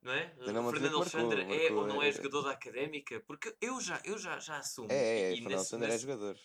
Não 0.01 0.13
é? 0.13 0.33
O 0.39 0.43
Fernando 0.45 0.45
que 0.45 0.53
marcou, 0.53 1.01
Alexandre 1.01 1.41
é 1.41 1.45
marcou, 1.45 1.77
ou 1.77 1.87
não 1.87 2.01
é 2.01 2.09
é- 2.09 2.11
jogador 2.11 2.41
da 2.43 2.51
académica? 2.51 3.19
Porque 3.21 3.55
eu 3.59 3.79
já, 3.81 4.01
eu 4.05 4.17
já, 4.17 4.39
já 4.39 4.57
assumo. 4.57 4.87
É, 4.91 4.95
é, 4.95 5.31
e, 5.33 5.35
Fernando 5.37 5.53
Alexandre 5.57 5.91
é 5.91 5.97
jogador. 5.97 6.37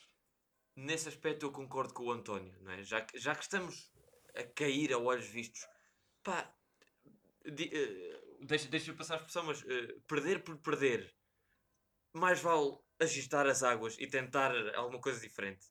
nesse 0.76 1.08
aspecto 1.08 1.46
eu 1.46 1.52
concordo 1.52 1.92
com 1.94 2.04
o 2.04 2.12
António, 2.12 2.56
não 2.62 2.72
é? 2.72 2.82
Já 2.82 3.00
que, 3.02 3.18
já 3.18 3.34
que 3.34 3.42
estamos 3.42 3.92
a 4.34 4.42
cair 4.44 4.92
a 4.92 4.98
olhos 4.98 5.26
vistos, 5.26 5.60
pá, 6.22 6.52
di- 7.44 7.70
eh, 7.72 8.20
deixa, 8.40 8.68
deixa 8.68 8.90
eu 8.90 8.96
passar 8.96 9.14
a 9.14 9.16
expressão, 9.18 9.44
mas 9.44 9.62
eh, 9.68 9.94
perder 10.08 10.42
por 10.42 10.56
perder, 10.58 11.14
mais 12.14 12.40
vale 12.40 12.78
agitar 12.98 13.46
as 13.46 13.62
águas 13.62 13.96
e 13.98 14.06
tentar 14.06 14.50
alguma 14.74 15.00
coisa 15.00 15.20
diferente. 15.20 15.66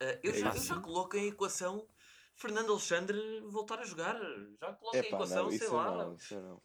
Eh, 0.00 0.20
eu, 0.24 0.32
É 0.32 0.38
já, 0.38 0.48
eu 0.54 0.60
já 0.60 0.80
coloco 0.80 1.16
em 1.16 1.28
equação 1.28 1.86
Fernando 2.34 2.72
Alexandre 2.72 3.40
voltar 3.50 3.78
a 3.78 3.84
jogar. 3.84 4.18
Já 4.60 4.72
coloco 4.74 4.96
em 4.96 5.00
equação, 5.00 5.44
não, 5.44 5.50
sei 5.58 5.68
lá. 5.68 5.96
não. 6.40 6.62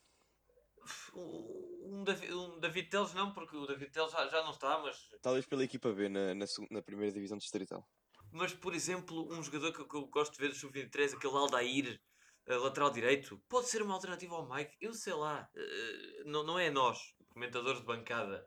Um, 1.14 2.04
Davi- 2.04 2.34
um 2.34 2.60
David 2.60 2.90
Teles 2.90 3.14
não, 3.14 3.34
porque 3.34 3.56
o 3.56 3.66
David 3.66 3.92
Teles 3.92 4.12
já, 4.12 4.28
já 4.28 4.44
não 4.44 4.52
está, 4.52 4.80
mas 4.80 5.10
Talvez 5.22 5.46
pela 5.46 5.64
equipa 5.64 5.92
B 5.92 6.10
na, 6.10 6.34
na, 6.34 6.46
na 6.72 6.82
primeira 6.82 7.14
divisão 7.14 7.38
distrital. 7.38 7.88
Mas, 8.32 8.54
por 8.54 8.74
exemplo, 8.74 9.28
um 9.34 9.42
jogador 9.42 9.72
que, 9.74 9.80
eu- 9.82 9.88
que 9.88 9.96
eu 9.96 10.08
gosto 10.08 10.34
de 10.34 10.40
ver 10.40 10.50
do 10.50 10.56
Sub-23, 10.56 11.14
aquele 11.14 11.34
Aldair, 11.34 12.00
eh, 12.46 12.56
lateral 12.56 12.90
direito, 12.92 13.42
pode 13.48 13.68
ser 13.70 13.82
uma 13.82 13.94
alternativa 13.94 14.36
ao 14.36 14.48
Mike. 14.50 14.76
Eu 14.82 14.94
sei 14.94 15.14
lá. 15.14 15.48
eh, 15.56 16.24
não, 16.26 16.44
não 16.44 16.60
é 16.60 16.70
nós, 16.70 17.00
comentadores 17.30 17.80
de 17.80 17.86
bancada, 17.86 18.46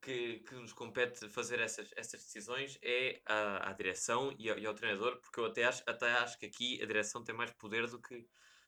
que, 0.00 0.38
que 0.40 0.54
nos 0.54 0.72
compete 0.72 1.28
fazer 1.28 1.58
essas, 1.60 1.90
essas 1.96 2.22
decisões. 2.22 2.78
É 2.82 3.20
à, 3.26 3.70
à 3.70 3.72
direção 3.72 4.32
e 4.38 4.48
ao, 4.50 4.58
e 4.58 4.66
ao 4.66 4.74
treinador, 4.74 5.20
porque 5.20 5.40
eu 5.40 5.46
até 5.46 5.64
acho, 5.64 5.82
até 5.86 6.12
acho 6.12 6.38
que 6.38 6.46
aqui 6.46 6.80
a 6.82 6.86
direção 6.86 7.24
tem 7.24 7.34
mais 7.34 7.50
poder 7.52 7.88
do 7.88 8.00
que, 8.00 8.16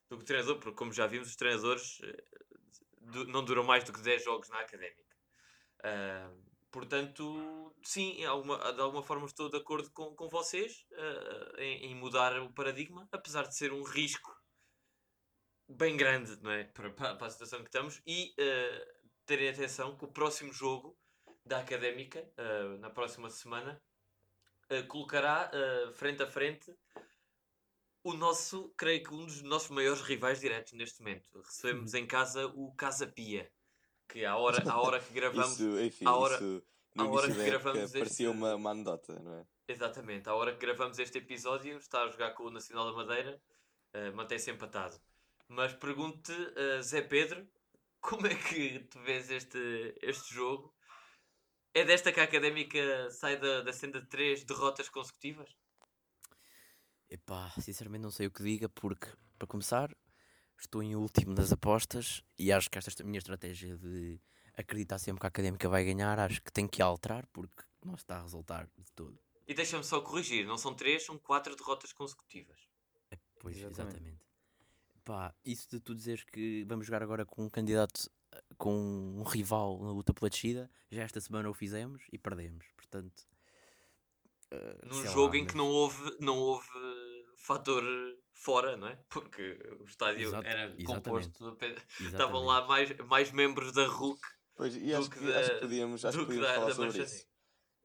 do 0.09 0.17
que 0.17 0.23
o 0.23 0.27
treinador, 0.27 0.59
porque, 0.59 0.77
como 0.77 0.93
já 0.93 1.07
vimos, 1.07 1.29
os 1.29 1.37
treinadores 1.37 1.99
eh, 2.03 2.25
não 3.29 3.45
duram 3.45 3.65
mais 3.65 3.85
do 3.85 3.93
que 3.93 4.01
10 4.01 4.25
jogos 4.25 4.49
na 4.49 4.61
académica. 4.61 5.17
Ah, 5.83 6.31
portanto, 6.71 7.75
sim, 7.83 8.25
alguma- 8.25 8.73
de 8.73 8.81
alguma 8.81 9.03
forma 9.03 9.27
estou 9.27 9.49
de 9.51 9.57
acordo 9.57 9.91
com, 9.93 10.15
com 10.15 10.29
vocês 10.29 10.85
ah, 10.95 11.53
em, 11.59 11.87
em 11.93 11.95
mudar 11.95 12.39
o 12.41 12.53
paradigma, 12.53 13.09
apesar 13.13 13.47
de 13.47 13.57
ser 13.57 13.73
um 13.73 13.83
risco 13.83 14.37
bem 15.69 15.97
grande 15.97 16.41
não 16.43 16.51
é? 16.51 16.65
para, 16.65 16.91
para, 16.91 17.27
a 17.27 17.31
situação 17.31 17.61
que 17.61 17.69
estamos 17.69 18.01
e 18.07 18.35
ah, 18.39 18.87
terem 19.27 19.49
atenção 19.49 19.97
que 19.97 20.05
o 20.05 20.13
próximo 20.13 20.53
jogo 20.53 20.97
da 21.45 21.61
Académica, 21.61 22.27
ah, 22.37 22.79
na 22.79 22.91
próxima 22.91 23.31
semana, 23.31 23.81
colocará 24.87 25.51
frente 25.95 26.23
a 26.23 26.27
frente 26.27 26.71
o 28.05 28.15
nosso, 28.15 28.73
creio 28.77 29.03
que 29.03 29.13
um 29.15 29.25
dos 29.27 29.43
nossos 29.43 29.71
maiores 29.71 30.01
rivais 30.03 30.41
diretos 30.41 30.73
neste 30.73 31.01
momento. 31.01 31.41
Recebemos 31.43 31.95
em 31.95 32.07
casa 32.07 32.47
o 32.47 32.73
Casa 32.75 33.07
Pia, 33.07 33.51
que 34.09 34.25
à 34.25 34.37
hora, 34.37 34.63
à 34.71 34.81
hora 34.81 35.01
que 35.01 35.13
gravamos. 35.15 35.53
Isso, 35.59 35.81
enfim, 35.81 36.07
à 36.07 36.15
hora- 36.15 36.37
isso 36.37 36.63
à 36.97 37.05
hora 37.07 37.29
que 37.33 37.45
gravamos 37.45 37.93
parecia 37.93 38.03
este- 38.03 38.27
uma, 38.27 38.55
uma 38.55 38.71
anedota, 38.71 39.19
não 39.21 39.35
é? 39.35 39.47
Exatamente, 39.69 40.29
à 40.29 40.35
hora 40.35 40.53
que 40.55 40.61
gravamos 40.61 40.99
este 40.99 41.19
episódio, 41.19 41.77
está 41.77 42.03
a 42.03 42.09
jogar 42.11 42.31
com 42.33 42.45
o 42.45 42.51
Nacional 42.51 42.87
da 42.87 42.93
Madeira, 42.97 43.41
eh, 43.93 44.11
mantém-se 44.13 44.51
empatado. 44.51 44.99
Mas 45.47 45.75
pergunto-te, 45.75 46.33
eh, 46.57 46.81
Zé 46.83 47.03
Pedro, 47.03 47.47
como 48.01 48.27
é 48.27 48.35
que 48.35 48.79
tu 48.91 48.99
vês 49.01 49.31
este, 49.31 49.95
este 50.01 50.35
jogo? 50.35 50.75
É 51.75 51.85
desta 51.85 52.11
que 52.11 52.19
a 52.19 52.25
académica 52.25 53.11
sai 53.11 53.37
da, 53.37 53.61
da 53.61 53.73
senda 53.73 54.01
de 54.01 54.09
três 54.09 54.43
derrotas 54.43 54.89
consecutivas? 54.89 55.55
Epá, 57.11 57.51
sinceramente 57.61 58.03
não 58.03 58.11
sei 58.11 58.27
o 58.27 58.31
que 58.31 58.43
diga, 58.43 58.69
porque, 58.69 59.07
para 59.39 59.49
começar, 59.49 59.95
estou 60.59 60.83
em 60.83 60.95
último 60.95 61.35
nas 61.35 61.53
apostas 61.53 62.23
e 62.39 62.53
acho 62.53 62.71
que 62.71 62.77
esta 62.79 62.91
est- 62.91 63.01
minha 63.03 63.19
estratégia 63.19 63.77
de 63.79 64.21
acreditar 64.57 64.99
sempre 64.99 65.21
que 65.21 65.27
a 65.27 65.29
académica 65.29 65.69
vai 65.69 65.85
ganhar, 65.85 66.19
acho 66.19 66.43
que 66.43 66.53
tem 66.53 66.67
que 66.69 66.83
alterar, 66.83 67.27
porque 67.33 67.63
não 67.85 67.95
está 67.95 68.19
a 68.19 68.23
resultar 68.23 68.69
de 68.77 68.93
todo. 68.93 69.19
E 69.47 69.55
deixa-me 69.55 69.85
só 69.85 70.01
corrigir, 70.03 70.47
não 70.47 70.59
são 70.59 70.75
três, 70.75 71.05
são 71.07 71.17
quatro 71.17 71.57
derrotas 71.57 71.93
consecutivas. 71.93 72.59
Pois, 73.41 73.57
Exatamente. 73.57 73.97
exatamente. 73.97 74.21
Pá, 75.05 75.35
isso 75.45 75.69
de 75.71 75.81
tu 75.81 75.95
dizeres 75.95 76.25
que 76.25 76.65
vamos 76.65 76.85
jogar 76.87 77.03
agora 77.03 77.25
com 77.25 77.45
um 77.45 77.49
candidato, 77.49 78.11
com 78.59 78.75
um 78.75 79.23
rival 79.23 79.79
na 79.81 79.93
luta 79.93 80.13
pela 80.13 80.29
descida, 80.29 80.71
já 80.91 81.03
esta 81.05 81.21
semana 81.21 81.49
o 81.49 81.55
fizemos 81.55 82.03
e 82.13 82.19
perdemos. 82.19 82.67
Portanto, 82.77 83.27
Uh, 84.51 84.87
Num 84.89 85.05
jogo 85.05 85.33
lá, 85.35 85.37
em 85.37 85.45
que 85.45 85.53
mas- 85.55 85.57
não 85.57 85.67
houve, 85.69 86.17
não 86.21 86.39
houve 86.39 86.67
fator 87.49 87.83
fora, 88.33 88.77
não 88.77 88.89
é? 88.89 88.97
Porque 89.09 89.59
o 89.81 89.85
estádio 89.85 90.29
Exato, 90.29 90.47
era 90.47 90.65
exatamente. 90.65 90.85
composto, 90.85 91.49
apenas- 91.49 91.83
estavam 92.41 92.45
lá 92.45 92.67
mais, 92.67 92.95
mais 93.07 93.33
membros 93.33 93.73
da 93.73 93.87
RUC 93.87 94.21
Pois, 94.55 94.77
e 94.77 94.81
do 94.91 94.97
acho 94.97 95.11
que 95.11 95.19
que, 95.19 95.33
acho 95.33 95.49
que 95.49 95.55
da- 95.55 95.61
podíamos, 95.61 96.05
acho 96.05 96.19
do 96.19 96.21
que 96.21 96.27
podíamos 96.27 96.49
da- 96.49 96.55
falar 96.55 96.67
da 96.69 96.75
sobre 96.75 96.87
Manchester. 96.89 97.19
isso. 97.21 97.29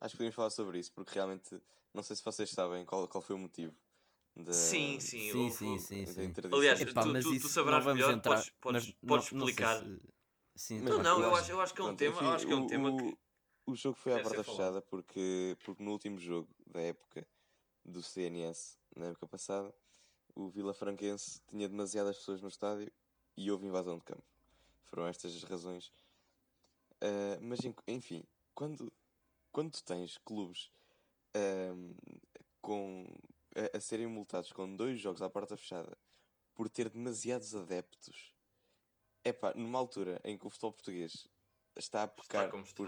Acho 0.02 0.12
que 0.12 0.18
podíamos 0.18 0.36
falar 0.36 0.50
sobre 0.50 0.80
isso, 0.80 0.92
porque 0.94 1.14
realmente 1.14 1.62
não 1.94 2.04
sei 2.04 2.16
se 2.16 2.24
vocês 2.24 2.50
sabem 2.50 2.84
qual, 2.86 3.08
qual 3.08 3.22
foi 3.22 3.36
o 3.36 3.40
motivo 3.40 3.74
da, 4.36 4.52
Sim, 4.52 5.00
sim. 5.00 5.32
Sim, 5.32 5.50
sim, 5.52 5.80
sim, 5.80 6.06
da 6.06 6.12
sim. 6.12 6.34
Aliás, 6.52 6.82
Epá, 6.82 7.04
tu- 7.04 7.10
mas 7.14 7.24
tu- 7.24 7.40
tu 7.40 7.48
não 7.66 7.82
vamos 7.82 7.94
melhor, 7.94 8.12
entrar, 8.12 8.36
podes- 8.36 8.50
podes- 8.60 8.86
mas 9.02 9.10
podes 9.10 9.32
não- 9.32 9.40
não 9.40 9.48
explicar. 9.48 9.80
se- 9.80 10.02
Sim, 10.56 10.82
Mas 10.82 10.90
Não, 10.90 10.98
tá 10.98 11.04
não, 11.04 11.22
eu 11.22 11.36
acho, 11.36 11.52
eu 11.52 11.62
acho 11.62 11.74
que 11.74 11.82
é 11.82 11.84
um 11.84 11.88
Pronto, 11.88 12.00
tema, 12.00 12.16
enfim, 12.16 12.26
eu 12.26 12.32
acho 12.32 12.46
que 12.46 12.54
é 12.54 12.56
um 12.56 12.64
o, 12.64 12.68
tema 12.68 12.96
que 12.96 13.18
o 13.66 13.76
jogo 13.76 13.98
foi 13.98 14.14
à 14.14 14.20
porta 14.22 14.44
fechada 14.44 14.82
porque, 14.84 15.58
porque 15.64 15.84
no 15.84 15.92
último 15.92 16.20
jogo 16.20 16.48
da 16.68 16.80
época 16.82 17.28
do 17.84 18.04
CNS, 18.04 18.78
na 18.96 19.08
época 19.08 19.28
passada, 19.28 19.74
o 20.36 20.50
Vila 20.50 20.74
Franquense 20.74 21.42
tinha 21.48 21.68
demasiadas 21.68 22.18
pessoas 22.18 22.42
no 22.42 22.48
estádio 22.48 22.92
e 23.38 23.52
houve 23.52 23.66
invasão 23.68 23.98
de 23.98 24.04
campo. 24.04 24.24
Foram 24.84 25.08
estas 25.08 25.36
as 25.36 25.44
razões. 25.44 25.92
Ah, 27.02 27.40
mas 27.42 27.64
en- 27.66 27.76
enfim, 27.88 28.24
quando, 28.56 28.92
quando 29.52 29.82
tens 29.82 30.18
clubes 30.20 30.72
ahm, 31.36 31.92
com, 32.62 33.06
a, 33.74 33.78
a 33.78 33.82
serem 33.82 34.08
multados 34.08 34.52
com 34.52 34.74
dois 34.76 35.00
jogos 35.00 35.22
à 35.22 35.30
porta 35.30 35.58
fechada 35.58 35.98
por 36.56 36.70
ter 36.70 36.90
demasiados 36.90 37.54
adeptos, 37.56 38.34
epá, 39.24 39.54
numa 39.56 39.80
altura 39.80 40.22
em 40.24 40.38
que 40.38 40.46
o 40.46 40.50
futebol 40.50 40.74
português 40.74 41.28
está 41.76 42.04
a 42.04 42.08
pecar 42.08 42.46
está. 42.46 42.68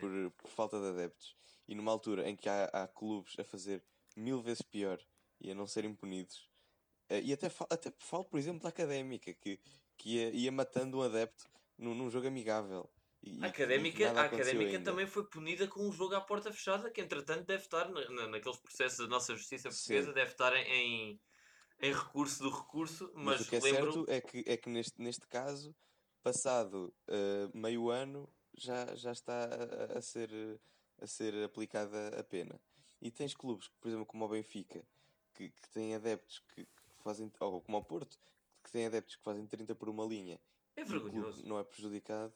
por, 0.00 0.30
por 0.32 0.50
falta 0.50 0.78
de 0.78 0.86
adeptos 0.88 1.34
e 1.66 1.74
numa 1.74 1.90
altura 1.90 2.28
em 2.28 2.36
que 2.36 2.48
há, 2.48 2.64
há 2.66 2.86
clubes 2.86 3.34
a 3.38 3.44
fazer 3.44 3.82
mil 4.14 4.40
vezes 4.42 4.60
pior 4.62 5.00
e 5.42 5.50
a 5.50 5.54
não 5.54 5.66
serem 5.66 5.94
punidos, 5.94 6.48
eh, 7.08 7.20
e 7.22 7.32
até, 7.32 7.50
fa- 7.50 7.66
até 7.70 7.92
falo, 7.98 8.24
por 8.24 8.38
exemplo, 8.38 8.62
da 8.62 8.68
académica 8.70 9.34
que, 9.34 9.60
que 9.96 10.10
ia, 10.16 10.30
ia 10.30 10.52
matando 10.52 10.98
um 10.98 11.02
adepto 11.02 11.50
num, 11.78 11.94
num 11.94 12.10
jogo 12.10 12.28
amigável. 12.28 12.92
E, 13.22 13.42
A 13.42 13.46
académica, 13.48 14.10
a 14.10 14.22
académica 14.22 14.76
ainda. 14.76 14.90
também 14.90 15.06
foi 15.06 15.28
punida 15.28 15.66
com 15.68 15.80
um 15.88 15.92
jogo 15.92 16.14
à 16.14 16.20
porta 16.20 16.52
fechada, 16.52 16.90
que 16.90 17.00
entretanto 17.00 17.44
deve 17.46 17.62
estar 17.64 17.88
na, 17.90 18.08
na- 18.10 18.28
naqueles 18.28 18.58
processos 18.60 18.98
da 18.98 19.06
nossa 19.08 19.34
justiça 19.36 19.68
portuguesa, 19.68 20.08
Sim. 20.08 20.14
deve 20.14 20.30
estar 20.32 20.54
em, 20.56 21.20
em 21.80 21.92
recurso 21.92 22.42
do 22.42 22.50
recurso, 22.50 23.12
mas, 23.14 23.40
Mas, 23.40 23.40
o 23.40 23.50
que 23.50 23.56
é 23.56 23.60
lembro. 23.60 23.90
certo 23.92 24.10
é 24.10 24.20
que, 24.20 24.44
é 24.46 24.56
que 24.56 24.68
neste, 24.68 25.00
neste 25.00 25.26
caso, 25.28 25.74
passado 26.22 26.94
eh, 27.08 27.48
meio 27.54 27.90
ano, 27.90 28.32
já, 28.56 28.94
já 28.94 29.12
está 29.12 29.44
a, 29.44 29.98
a 29.98 30.02
ser, 30.02 30.30
a 31.00 31.06
ser 31.06 31.34
aplicada 31.44 32.18
a 32.18 32.24
pena. 32.24 32.60
E 33.00 33.10
tens 33.10 33.34
clubes, 33.34 33.68
por 33.80 33.88
exemplo, 33.88 34.06
como 34.06 34.24
o 34.24 34.28
Benfica, 34.28 34.86
que, 35.34 35.50
que 35.50 35.68
têm 35.70 35.94
adeptos 35.94 36.38
que, 36.54 36.64
que 36.64 37.02
fazem, 37.02 37.30
ou 37.40 37.60
como 37.60 37.78
o 37.78 37.84
Porto, 37.84 38.18
que 38.62 38.70
têm 38.70 38.86
adeptos 38.86 39.16
que 39.16 39.22
fazem 39.22 39.46
30 39.46 39.74
por 39.74 39.88
uma 39.88 40.04
linha 40.04 40.40
É 40.76 40.84
vergonhoso. 40.84 41.44
não 41.46 41.58
é 41.58 41.64
prejudicado, 41.64 42.32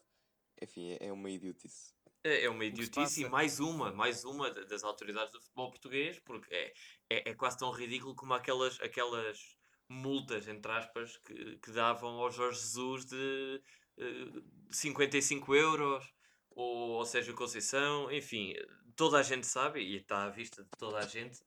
enfim, 0.60 0.92
é, 0.92 1.06
é 1.08 1.12
uma 1.12 1.30
idiotice. 1.30 1.94
É, 2.24 2.44
é 2.44 2.50
uma 2.50 2.64
idiotice 2.64 3.22
e 3.22 3.28
mais 3.28 3.60
uma, 3.60 3.92
mais 3.92 4.24
uma 4.24 4.50
da- 4.50 4.64
das 4.64 4.82
autoridades 4.82 5.32
do 5.32 5.40
futebol 5.40 5.70
português, 5.70 6.18
porque 6.20 6.52
é, 6.52 6.74
é, 7.08 7.30
é 7.30 7.34
quase 7.34 7.56
tão 7.58 7.70
ridículo 7.70 8.14
como 8.16 8.34
aquelas, 8.34 8.80
aquelas 8.80 9.56
multas, 9.88 10.48
entre 10.48 10.72
aspas, 10.72 11.16
que, 11.18 11.56
que 11.58 11.70
davam 11.70 12.18
ao 12.18 12.30
Jorge 12.32 12.58
Jesus 12.60 13.04
de 13.06 13.62
eh, 13.98 14.42
55 14.72 15.54
euros, 15.54 16.12
ou 16.50 16.98
ao 16.98 17.04
Sérgio 17.06 17.34
Conceição, 17.34 18.10
enfim, 18.10 18.54
toda 18.96 19.18
a 19.18 19.22
gente 19.22 19.46
sabe, 19.46 19.80
e 19.80 19.96
está 19.96 20.24
à 20.24 20.28
vista 20.30 20.64
de 20.64 20.70
toda 20.78 20.98
a 20.98 21.06
gente, 21.06 21.40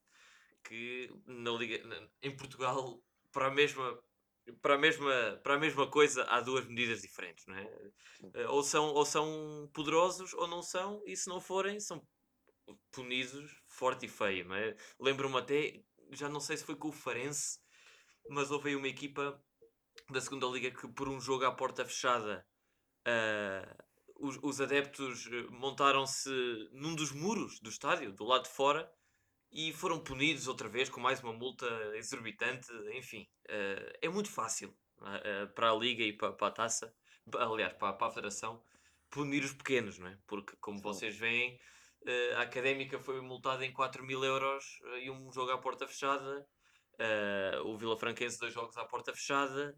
que 0.64 1.10
na 1.26 1.51
Liga, 1.51 2.10
em 2.22 2.36
Portugal, 2.36 3.01
para 3.32 3.47
a 3.47 3.51
mesma. 3.51 3.99
Para 4.64 4.74
a, 4.74 4.78
mesma, 4.80 5.39
para 5.43 5.53
a 5.53 5.60
mesma 5.60 5.86
coisa 5.91 6.24
há 6.24 6.41
duas 6.41 6.66
medidas 6.66 7.03
diferentes, 7.03 7.45
não 7.45 7.55
é? 7.55 8.47
Ou 8.47 8.64
são, 8.64 8.86
ou 8.95 9.05
são 9.05 9.70
poderosos 9.72 10.34
ou 10.34 10.47
não 10.47 10.64
são, 10.64 11.03
e 11.05 11.16
se 11.16 11.30
não 11.30 11.39
forem, 11.39 11.80
são 11.80 12.03
punidos 12.91 13.62
forte 13.68 14.07
e 14.07 14.10
feio, 14.10 14.45
não 14.45 14.55
é? 14.55 14.76
Lembro-me 14.99 15.38
até, 15.38 15.84
já 16.14 16.28
não 16.28 16.39
sei 16.39 16.57
se 16.57 16.64
foi 16.64 16.76
com 16.76 16.88
o 16.88 16.91
Farense, 16.91 17.60
mas 18.28 18.49
houve 18.49 18.70
aí 18.70 18.76
uma 18.76 18.88
equipa 18.88 19.39
da 20.10 20.20
segunda 20.20 20.47
liga 20.47 20.72
que 20.72 20.88
por 20.88 21.07
um 21.07 21.22
jogo 21.22 21.45
à 21.45 21.51
porta 21.51 21.86
fechada 21.86 22.43
ah, 23.05 23.76
os, 24.20 24.38
os 24.43 24.62
adeptos 24.62 25.28
eh, 25.28 25.47
montaram-se 25.49 26.30
num 26.74 26.95
dos 26.95 27.12
muros 27.12 27.60
do 27.60 27.70
estádio, 27.70 28.12
do 28.12 28.26
lado 28.26 28.43
de 28.43 28.49
fora, 28.49 28.91
e 29.52 29.74
foram 29.74 30.00
punidos 30.04 30.47
outra 30.47 30.70
vez 30.70 30.89
com 30.89 31.00
mais 31.00 31.22
uma 31.22 31.34
multa 31.34 31.66
exorbitante, 31.95 32.72
enfim, 32.93 33.28
ah, 33.50 33.93
é 34.02 34.10
muito 34.10 34.30
fácil 34.30 34.76
ah, 35.02 35.47
para 35.56 35.72
a 35.72 35.76
liga 35.76 36.04
e 36.04 36.14
para, 36.14 36.34
para 36.34 36.47
a 36.47 36.52
taça, 36.52 36.93
aliás, 37.38 37.74
para, 37.74 37.93
para 37.93 38.08
a 38.08 38.12
federação, 38.12 38.64
punir 39.10 39.43
os 39.43 39.54
pequenos, 39.54 39.97
não 39.97 40.08
é? 40.08 40.18
Porque, 40.28 40.56
como 40.62 40.78
Sim. 40.78 40.84
vocês 40.84 41.18
veem, 41.18 41.60
eh, 42.06 42.34
a 42.36 42.41
Académica 42.41 43.00
foi 43.00 43.20
multada 43.22 43.66
em 43.66 43.74
4 43.74 44.04
mil 44.06 44.24
euros 44.24 44.64
e 45.02 45.10
um 45.10 45.32
jogo 45.32 45.52
à 45.52 45.58
porta 45.58 45.88
fechada. 45.88 46.45
o 47.66 47.78
Vila 47.78 47.97
Franquense, 47.97 48.38
dois 48.39 48.54
jogos 48.54 48.78
à 48.78 48.86
porta 48.86 49.14
fechada. 49.14 49.76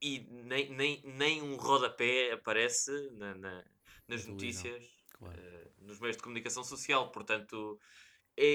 E 0.00 0.20
nem, 0.30 0.70
nem, 0.70 1.02
nem 1.04 1.42
um 1.42 1.56
rodapé 1.56 2.32
aparece 2.32 2.90
na, 3.12 3.34
na- 3.34 3.64
nas 4.08 4.26
notícias, 4.26 4.82
Claro. 5.12 5.38
nos 5.78 6.00
meios 6.00 6.16
de 6.16 6.22
comunicação 6.22 6.64
social. 6.64 7.10
Portanto, 7.12 7.78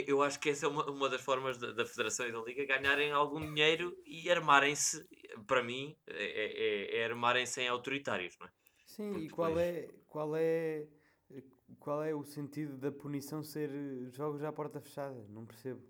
eu 0.07 0.21
acho 0.21 0.39
que 0.39 0.49
essa 0.49 0.65
é 0.65 0.69
uma, 0.69 0.89
uma 0.89 1.09
das 1.09 1.21
formas 1.21 1.57
da, 1.57 1.71
da 1.71 1.85
Federação 1.85 2.27
e 2.27 2.31
da 2.31 2.39
Liga 2.41 2.65
ganharem 2.65 3.11
algum 3.11 3.39
dinheiro 3.39 3.95
e 4.05 4.29
armarem-se, 4.29 5.07
para 5.47 5.63
mim, 5.63 5.95
é, 6.07 6.95
é- 6.95 6.97
é 7.01 7.05
armarem-se 7.05 7.61
em 7.61 7.67
autoritários, 7.67 8.37
não 8.39 8.47
é? 8.47 8.51
Sim, 8.85 9.11
Porque 9.11 9.25
e 9.25 9.29
qual 9.29 9.49
depois- 9.49 9.65
é, 9.65 9.89
qual 10.07 10.35
é 10.35 10.87
qual 11.79 12.03
é 12.03 12.13
o 12.13 12.23
sentido 12.23 12.77
da 12.77 12.91
punição 12.91 13.43
ser 13.43 13.69
jogos 14.11 14.43
à 14.43 14.51
porta 14.51 14.79
fechada? 14.79 15.25
Não 15.29 15.45
percebo. 15.45 15.81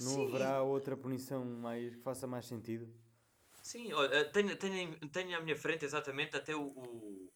Não 0.00 0.14
Sim. 0.14 0.28
haverá 0.28 0.62
outra 0.62 0.96
punição 0.96 1.44
mais 1.44 1.94
que 1.94 2.02
faça 2.02 2.26
mais 2.26 2.46
sentido? 2.46 2.92
Sim, 3.62 3.92
olha, 3.92 4.24
tenho, 4.30 4.56
tenho, 4.56 4.98
tenho 5.10 5.36
à 5.36 5.40
minha 5.40 5.56
frente 5.56 5.84
exatamente 5.84 6.36
até 6.36 6.54
o, 6.56 6.62
o- 6.68 7.30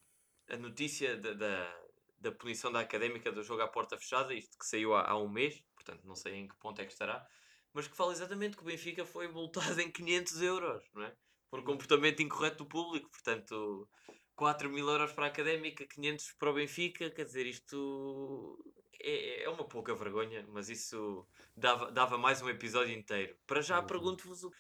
a 0.49 0.57
notícia 0.57 1.17
da, 1.17 1.33
da, 1.35 1.84
da 2.25 2.33
punição 2.33 2.73
da 2.73 2.81
académica 2.81 3.31
do 3.31 3.43
jogo 3.43 3.63
à 3.63 3.69
porta 3.69 3.99
fechada, 3.99 4.33
isto 4.35 4.59
que 4.59 4.67
saiu 4.67 4.95
há, 4.95 5.11
há 5.11 5.19
um 5.19 5.29
mês, 5.29 5.63
portanto 5.75 6.05
não 6.07 6.17
sei 6.17 6.35
em 6.35 6.49
que 6.49 6.57
ponto 6.57 6.81
é 6.81 6.87
que 6.87 6.93
estará, 6.93 7.25
mas 7.73 7.87
que 7.87 7.97
fala 7.97 8.13
exatamente 8.13 8.57
que 8.57 8.63
o 8.63 8.67
Benfica 8.67 9.05
foi 9.05 9.29
multado 9.29 9.79
em 9.81 9.91
500 9.93 10.41
euros, 10.43 10.83
não 10.95 11.03
é? 11.05 11.15
Por 11.51 11.63
comportamento 11.63 12.23
incorreto 12.23 12.65
do 12.65 12.67
público, 12.67 13.11
portanto 13.11 13.89
4 14.35 14.71
mil 14.71 14.89
euros 14.89 15.13
para 15.13 15.27
a 15.27 15.29
académica, 15.29 15.87
500 15.87 16.33
para 16.39 16.51
o 16.51 16.55
Benfica, 16.55 17.11
quer 17.11 17.25
dizer, 17.25 17.47
isto 17.47 18.59
é, 19.01 19.45
é 19.45 19.49
uma 19.51 19.65
pouca 19.69 19.95
vergonha, 19.95 20.47
mas 20.49 20.69
isso 20.69 21.27
dava, 21.57 21.93
dava 21.93 22.17
mais 22.17 22.41
um 22.41 22.49
episódio 22.49 22.97
inteiro. 22.97 23.37
Para 23.47 23.61
já 23.61 23.75
Exatamente. 23.77 23.89
pergunto-vos 23.89 24.45
o- 24.45 24.53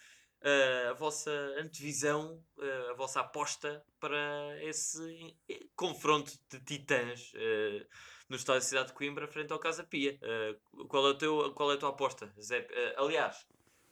a 0.44 0.92
vossa 0.92 1.30
antevisão, 1.58 2.44
a 2.90 2.94
vossa 2.94 3.20
aposta 3.20 3.84
para 3.98 4.62
esse 4.62 5.34
confronto 5.74 6.32
de 6.50 6.60
titãs 6.60 7.32
eh, 7.34 7.86
no 8.28 8.36
estádio 8.36 8.60
de 8.60 8.66
Cidade 8.66 8.88
de 8.88 8.94
Coimbra 8.94 9.26
frente 9.26 9.52
ao 9.52 9.58
Casa 9.58 9.82
Pia. 9.84 10.18
Eh, 10.20 10.58
qual, 10.88 11.10
é 11.10 11.14
teu, 11.14 11.54
qual 11.54 11.72
é 11.72 11.74
a 11.76 11.78
tua 11.78 11.88
aposta, 11.90 12.30
Zé? 12.38 12.66
Eh, 12.70 12.94
aliás, 12.98 13.46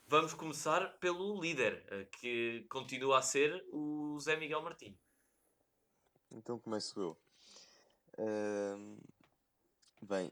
vamos 0.07 0.35
começar 0.35 0.99
pelo 0.99 1.41
líder, 1.41 2.07
que 2.11 2.65
continua 2.69 3.17
a 3.17 3.21
ser 3.23 3.65
o 3.71 4.19
Zé 4.19 4.35
Miguel 4.35 4.61
Martins. 4.61 4.97
Então 6.31 6.59
começo 6.59 6.99
eu. 6.99 7.17
Bem, 10.03 10.31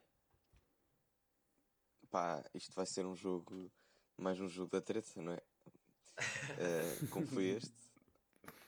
pá, 2.11 2.43
isto 2.53 2.75
vai 2.75 2.85
ser 2.85 3.05
um 3.05 3.15
jogo, 3.15 3.71
mais 4.17 4.39
um 4.39 4.47
jogo 4.47 4.69
da 4.69 4.81
treta, 4.81 5.19
não 5.19 5.31
é? 5.31 5.50
Ah, 6.17 7.07
como 7.09 7.25
foi 7.27 7.45
este. 7.57 7.73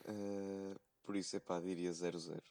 Ah, 0.05 0.75
por 1.03 1.15
isso, 1.15 1.35
é 1.35 1.39
pá, 1.39 1.59
diria 1.59 1.91
0-0. 1.91 2.41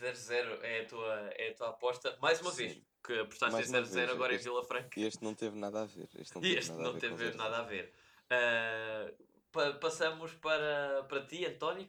0-0 0.00 0.58
é, 0.62 0.80
a 0.80 0.86
tua, 0.86 1.14
é 1.36 1.50
a 1.50 1.54
tua 1.54 1.68
aposta, 1.70 2.16
mais 2.20 2.40
uma 2.40 2.50
Sim. 2.50 2.56
vez, 2.66 2.82
que 3.04 3.12
apostaste 3.20 3.60
em 3.62 3.68
uma 3.68 3.82
0-0 3.82 3.92
vez, 3.94 4.10
agora 4.10 4.32
em 4.32 4.36
este- 4.36 4.48
Vila 4.48 4.64
Franca. 4.64 5.00
Este 5.00 5.22
não 5.24 5.34
teve 5.34 5.56
nada 5.58 5.82
a 5.82 5.86
ver. 5.86 6.08
Este 6.18 6.34
não 6.34 6.42
E 6.42 6.48
teve 6.48 6.58
este 6.58 6.70
nada 6.70 6.80
a 6.82 6.84
não 6.86 6.92
ver 6.94 7.00
teve 7.00 7.12
com 7.14 7.18
0-0. 7.22 7.36
nada 7.36 7.56
a 7.58 7.62
ver. 7.62 7.92
Ah, 8.30 9.12
pa- 9.52 9.72
passamos 9.74 10.34
para, 10.34 11.04
para 11.08 11.24
ti, 11.26 11.44
António. 11.46 11.88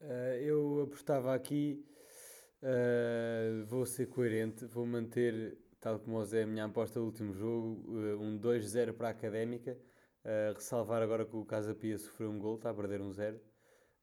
Eh, 0.00 0.42
eu 0.44 0.82
apostava 0.84 1.34
aqui, 1.34 1.84
eh, 2.62 3.64
vou 3.66 3.84
ser 3.84 4.06
coerente, 4.06 4.64
vou 4.66 4.86
manter, 4.86 5.58
tal 5.80 5.98
como 5.98 6.18
o 6.18 6.24
Zé, 6.24 6.42
a 6.44 6.46
minha 6.46 6.64
aposta 6.66 7.00
do 7.00 7.06
último 7.06 7.32
jogo, 7.34 7.82
um 8.20 8.38
2-0 8.38 8.94
para 8.94 9.08
a 9.08 9.10
Académica, 9.10 9.76
eh, 10.28 10.52
ressalvar 10.54 11.00
agora 11.00 11.24
que 11.24 11.34
o 11.34 11.42
Casa 11.42 11.74
Pia 11.74 11.96
sofreu 11.96 12.30
um 12.30 12.38
gol, 12.38 12.56
está 12.56 12.68
a 12.68 12.74
perder 12.74 13.00
um 13.00 13.10
0, 13.10 13.40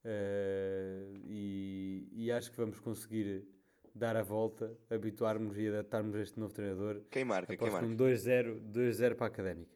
eh, 0.03 1.05
e, 1.23 2.09
e 2.11 2.31
acho 2.31 2.49
que 2.49 2.57
vamos 2.57 2.79
conseguir 2.79 3.47
dar 3.93 4.17
a 4.17 4.23
volta, 4.23 4.75
habituarmos 4.89 5.55
e 5.55 5.67
adaptarmos 5.67 6.15
a 6.15 6.21
este 6.21 6.39
novo 6.39 6.51
treinador. 6.51 7.03
Quem 7.11 7.23
marca? 7.23 7.55
Quem 7.55 7.67
Aposto 7.67 7.87
marca? 7.87 7.87
um 7.87 7.95
2-0 7.95 8.71
2-0 8.71 9.15
para 9.15 9.25
a 9.25 9.27
Académica. 9.27 9.75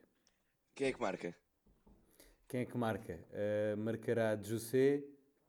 Quem 0.74 0.88
é 0.88 0.93
que 0.93 1.00
marca? 1.00 1.36
Quem 2.47 2.62
é 2.62 2.66
que 2.66 2.78
marca? 2.78 3.20
Uh, 3.30 3.78
marcará 3.78 4.36
José 4.36 5.04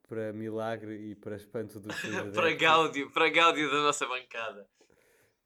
para 0.07 0.35
milagre 0.35 0.97
e 0.97 1.15
para 1.15 1.35
espanto 1.35 1.81
dos 1.81 1.97
seus 1.99 2.35
para. 2.35 2.53
Gáudio, 2.53 3.11
para 3.11 3.31
Gáudio 3.31 3.71
da 3.71 3.83
nossa 3.85 4.07
bancada. 4.07 4.69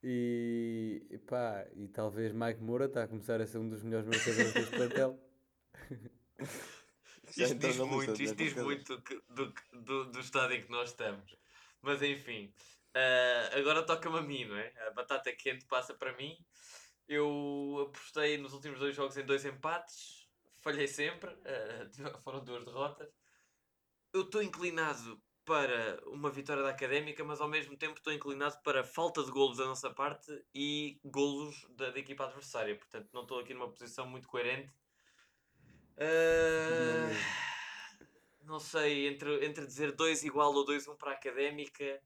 E, 0.03 1.07
epá, 1.11 1.65
e 1.77 1.87
talvez 1.87 2.33
Mike 2.33 2.61
Moura 2.61 2.87
está 2.87 3.05
a 3.05 3.09
começar 3.09 3.41
a 3.41 3.47
ser 3.47 3.59
um 3.59 3.69
dos 3.69 3.85
melhores 3.85 4.07
marcadores 4.07 4.53
deste 4.53 4.77
plantel. 4.77 5.17
Isto 7.37 7.55
diz 7.55 7.79
muito, 7.79 8.23
isto 8.23 8.37
diz 8.37 8.55
muito 8.55 9.03
do, 9.29 9.55
do, 9.73 10.05
do 10.11 10.21
estado 10.21 10.53
em 10.53 10.63
que 10.63 10.71
nós 10.71 10.91
estamos. 10.91 11.37
Mas 11.83 12.03
enfim, 12.03 12.53
ah, 12.95 13.51
agora 13.59 13.83
toca-me 13.85 14.19
a 14.19 14.23
mim, 14.23 14.45
não 14.45 14.57
é? 14.57 14.73
A 14.87 14.91
batata 14.93 15.33
quente 15.33 15.67
passa 15.67 15.95
para 15.95 16.17
mim. 16.17 16.37
Eu 17.09 17.89
apostei 17.89 18.39
nos 18.39 18.53
últimos 18.53 18.79
dois 18.79 18.95
jogos 18.95 19.17
em 19.17 19.27
dois 19.27 19.45
empates, 19.45 20.29
falhei 20.63 20.87
sempre, 20.87 21.31
ah, 21.45 21.89
foram 22.23 22.45
duas 22.45 22.65
derrotas. 22.65 23.09
Eu 24.13 24.23
estou 24.23 24.43
inclinado 24.43 25.21
para 25.45 26.01
uma 26.07 26.31
vitória 26.31 26.63
da 26.63 26.71
Académica, 26.71 27.23
mas 27.25 27.41
ao 27.41 27.49
mesmo 27.49 27.77
tempo 27.77 27.99
estou 27.99 28.13
inclinado 28.13 28.57
para 28.63 28.85
falta 28.85 29.23
de 29.23 29.31
golos 29.31 29.59
da 29.59 29.67
nossa 29.67 29.91
parte 29.91 30.33
e 30.55 30.99
golos 31.05 31.67
da, 31.71 31.91
da 31.91 31.99
equipa 31.99 32.25
adversária. 32.25 32.77
Portanto, 32.77 33.11
não 33.13 33.23
estou 33.23 33.41
aqui 33.41 33.53
numa 33.53 33.69
posição 33.69 34.07
muito 34.07 34.29
coerente. 34.29 34.73
Ah, 35.97 37.11
não 38.43 38.59
sei, 38.59 39.09
entre, 39.09 39.45
entre 39.45 39.67
dizer 39.67 39.93
2 39.93 40.25
igual 40.25 40.53
ou 40.53 40.65
2-1 40.65 40.97
para 40.97 41.13
a 41.13 41.15
Académica. 41.15 42.01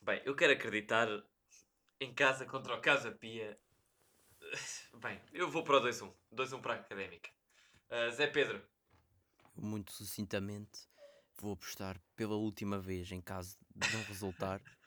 Bem, 0.00 0.22
eu 0.24 0.36
quero 0.36 0.52
acreditar 0.52 1.08
em 2.00 2.12
casa 2.12 2.44
contra 2.44 2.74
o 2.74 2.80
Casa 2.80 3.10
Pia. 3.10 3.58
Bem, 5.02 5.20
eu 5.32 5.50
vou 5.50 5.64
para 5.64 5.78
o 5.78 5.80
2-1. 5.80 6.12
2-1 6.32 6.60
para 6.60 6.74
a 6.74 6.76
Académica. 6.76 7.30
Ah, 7.90 8.10
Zé 8.10 8.26
Pedro. 8.26 8.62
Muito 9.56 9.92
sucintamente, 9.92 10.88
vou 11.36 11.52
apostar 11.52 12.00
pela 12.16 12.34
última 12.34 12.78
vez 12.78 13.10
em 13.12 13.20
caso 13.20 13.56
de 13.74 13.92
não 13.92 14.02
resultar. 14.04 14.60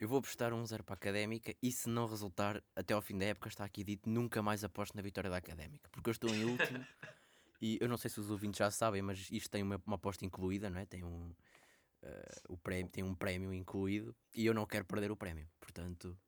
Eu 0.00 0.08
vou 0.08 0.18
apostar 0.18 0.54
um 0.54 0.64
0 0.64 0.82
para 0.82 0.94
a 0.94 0.96
Académica 0.96 1.54
e 1.62 1.70
se 1.70 1.86
não 1.86 2.06
resultar, 2.06 2.64
até 2.74 2.94
ao 2.94 3.02
fim 3.02 3.18
da 3.18 3.26
época 3.26 3.50
está 3.50 3.66
aqui 3.66 3.84
dito, 3.84 4.08
nunca 4.08 4.42
mais 4.42 4.64
aposto 4.64 4.96
na 4.96 5.02
vitória 5.02 5.28
da 5.28 5.36
Académica. 5.36 5.90
Porque 5.90 6.08
eu 6.08 6.12
estou 6.12 6.30
em 6.30 6.42
último 6.46 6.86
e 7.60 7.76
eu 7.78 7.86
não 7.86 7.98
sei 7.98 8.10
se 8.10 8.18
os 8.18 8.30
ouvintes 8.30 8.56
já 8.56 8.70
sabem, 8.70 9.02
mas 9.02 9.30
isto 9.30 9.50
tem 9.50 9.62
uma, 9.62 9.78
uma 9.86 9.96
aposta 9.96 10.24
incluída, 10.24 10.70
não 10.70 10.80
é? 10.80 10.86
Tem 10.86 11.04
um, 11.04 11.34
eh, 12.02 12.42
o 12.48 12.56
prémio, 12.56 12.90
tem 12.90 13.04
um 13.04 13.14
prémio 13.14 13.52
incluído 13.52 14.16
e 14.34 14.46
eu 14.46 14.54
não 14.54 14.64
quero 14.64 14.86
perder 14.86 15.10
o 15.10 15.16
prémio. 15.16 15.46
Portanto, 15.60 16.18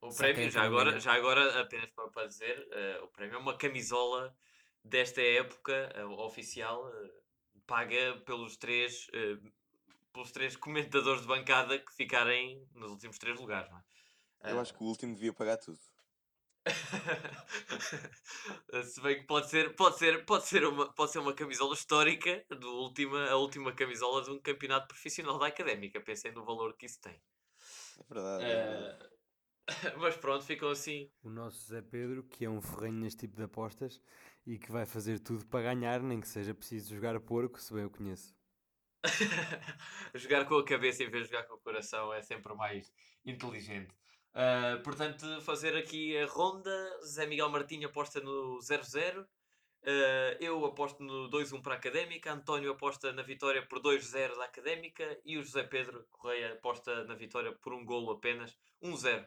O 0.00 0.14
prémio, 0.14 0.48
já 0.48 0.62
agora, 0.62 1.00
já 1.00 1.12
agora, 1.12 1.60
apenas 1.60 1.90
para, 1.90 2.08
para 2.10 2.28
dizer, 2.28 2.68
eh, 2.70 3.00
o 3.02 3.08
prémio 3.08 3.34
é 3.34 3.38
uma 3.38 3.58
camisola 3.58 4.32
desta 4.84 5.20
época 5.20 5.72
eh, 5.96 6.04
oficial, 6.04 6.88
paga 7.66 8.22
pelos 8.24 8.56
três, 8.56 9.08
pelos 10.12 10.32
três 10.32 10.56
comentadores 10.56 11.22
de 11.22 11.28
bancada 11.28 11.78
que 11.78 11.92
ficarem 11.94 12.66
nos 12.74 12.90
últimos 12.92 13.18
três 13.18 13.38
lugares. 13.38 13.70
Não 13.70 13.78
é? 13.78 13.82
Eu 14.44 14.50
Ah, 14.56 14.60
acho 14.60 14.74
que 14.74 14.82
o 14.82 14.86
último 14.86 15.14
devia 15.14 15.32
pagar 15.32 15.56
tudo. 15.58 15.78
Se 18.84 19.00
bem 19.02 19.20
que 19.20 19.26
pode 19.26 19.48
ser, 19.50 19.74
pode 19.74 19.98
ser, 19.98 20.24
pode 20.24 20.46
ser 20.46 20.64
uma, 20.66 20.92
pode 20.92 21.12
ser 21.12 21.18
uma 21.18 21.34
camisola 21.34 21.74
histórica, 21.74 22.44
do 22.50 22.68
última, 22.82 23.26
a 23.28 23.36
última 23.36 23.72
camisola 23.74 24.22
de 24.22 24.30
um 24.30 24.40
campeonato 24.40 24.88
profissional 24.88 25.38
da 25.38 25.46
académica. 25.46 26.00
Pensem 26.00 26.32
no 26.32 26.44
valor 26.44 26.76
que 26.76 26.86
isso 26.86 27.00
tem. 27.00 27.20
É 27.98 28.04
verdade. 28.14 28.44
é 28.50 28.56
verdade. 28.56 29.10
Eh, 29.68 29.68
mas 29.98 30.16
pronto, 30.16 30.44
ficam 30.44 30.68
assim. 30.70 31.10
O 31.22 31.30
nosso 31.30 31.66
Zé 31.66 31.80
Pedro, 31.80 32.24
que 32.24 32.44
é 32.44 32.50
um 32.50 32.60
ferrenho 32.60 32.94
neste 33.00 33.20
tipo 33.20 33.36
de 33.36 33.44
apostas 33.44 34.00
e 34.46 34.58
que 34.58 34.70
vai 34.70 34.84
fazer 34.84 35.18
tudo 35.18 35.46
para 35.46 35.62
ganhar, 35.74 36.02
nem 36.02 36.20
que 36.20 36.28
seja 36.28 36.54
preciso 36.54 36.94
jogar 36.94 37.18
porco, 37.20 37.58
se 37.60 37.72
bem 37.72 37.84
o 37.86 37.90
conheço. 37.90 38.34
jogar 40.14 40.44
com 40.46 40.56
a 40.56 40.64
cabeça 40.64 41.02
em 41.02 41.10
vez 41.10 41.24
de 41.24 41.30
jogar 41.30 41.46
com 41.46 41.54
o 41.54 41.60
coração 41.60 42.12
é 42.12 42.20
sempre 42.22 42.54
mais 42.54 42.92
inteligente. 43.24 43.94
Ah, 44.34 44.80
portanto, 44.84 45.40
fazer 45.42 45.76
aqui 45.76 46.16
a 46.16 46.26
ronda. 46.26 46.70
Zé 47.04 47.26
Miguel 47.26 47.48
Martinho 47.48 47.88
aposta 47.88 48.20
no 48.20 48.58
0-0. 48.58 49.26
Ah, 49.84 50.36
eu 50.40 50.64
aposto 50.64 51.02
no 51.02 51.28
2-1 51.30 51.62
para 51.62 51.74
a 51.74 51.76
Académica. 51.76 52.32
António 52.32 52.72
aposta 52.72 53.12
na 53.12 53.22
vitória 53.22 53.66
por 53.66 53.80
2-0 53.80 54.36
da 54.36 54.44
Académica. 54.44 55.18
E 55.24 55.38
o 55.38 55.42
José 55.42 55.62
Pedro 55.64 56.06
Correia 56.10 56.54
aposta 56.54 57.04
na 57.04 57.14
vitória 57.14 57.52
por 57.52 57.72
um 57.72 57.84
golo 57.84 58.12
apenas. 58.12 58.56
1-0 58.82 59.26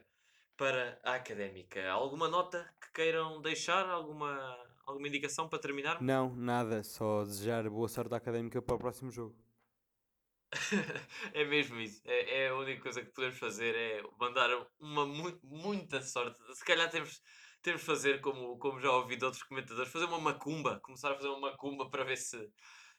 para 0.56 1.00
a 1.04 1.16
Académica. 1.16 1.90
Alguma 1.90 2.28
nota 2.28 2.66
que 2.80 2.92
queiram 2.94 3.42
deixar? 3.42 3.90
Alguma, 3.90 4.58
alguma 4.86 5.08
indicação 5.08 5.50
para 5.50 5.60
terminar? 5.60 6.02
Não, 6.02 6.34
nada, 6.36 6.84
só 6.84 7.24
desejar 7.24 7.68
boa 7.70 7.90
sorte 7.90 8.14
à 8.14 8.18
Académica 8.18 8.62
para 8.62 8.76
o 8.76 8.80
próximo 8.80 9.12
jogo. 9.12 9.43
é 11.34 11.46
mesmo 11.46 11.80
isso. 11.80 12.02
É, 12.06 12.44
é 12.46 12.50
a 12.50 12.56
única 12.56 12.82
coisa 12.82 13.02
que 13.02 13.12
podemos 13.12 13.38
fazer 13.38 13.76
é 13.76 14.04
mandar 14.20 14.50
uma 14.80 15.06
mu- 15.06 15.40
muita 15.44 16.02
sorte. 16.02 16.40
Se 16.56 16.64
calhar 16.66 16.90
temos, 16.90 17.22
temos 17.62 17.82
de 17.82 17.88
fazer, 17.88 18.22
como, 18.22 18.58
como 18.58 18.80
já 18.80 18.92
ouvi 18.92 19.16
de 19.16 19.26
outros 19.26 19.44
comentadores, 19.44 19.92
fazer 19.92 20.06
uma 20.06 20.20
macumba. 20.20 20.80
Começar 20.82 21.12
a 21.12 21.16
fazer 21.16 21.30
uma 21.30 21.52
macumba 21.52 21.90
para 21.90 22.04
ver 22.04 22.18
se, 22.18 22.52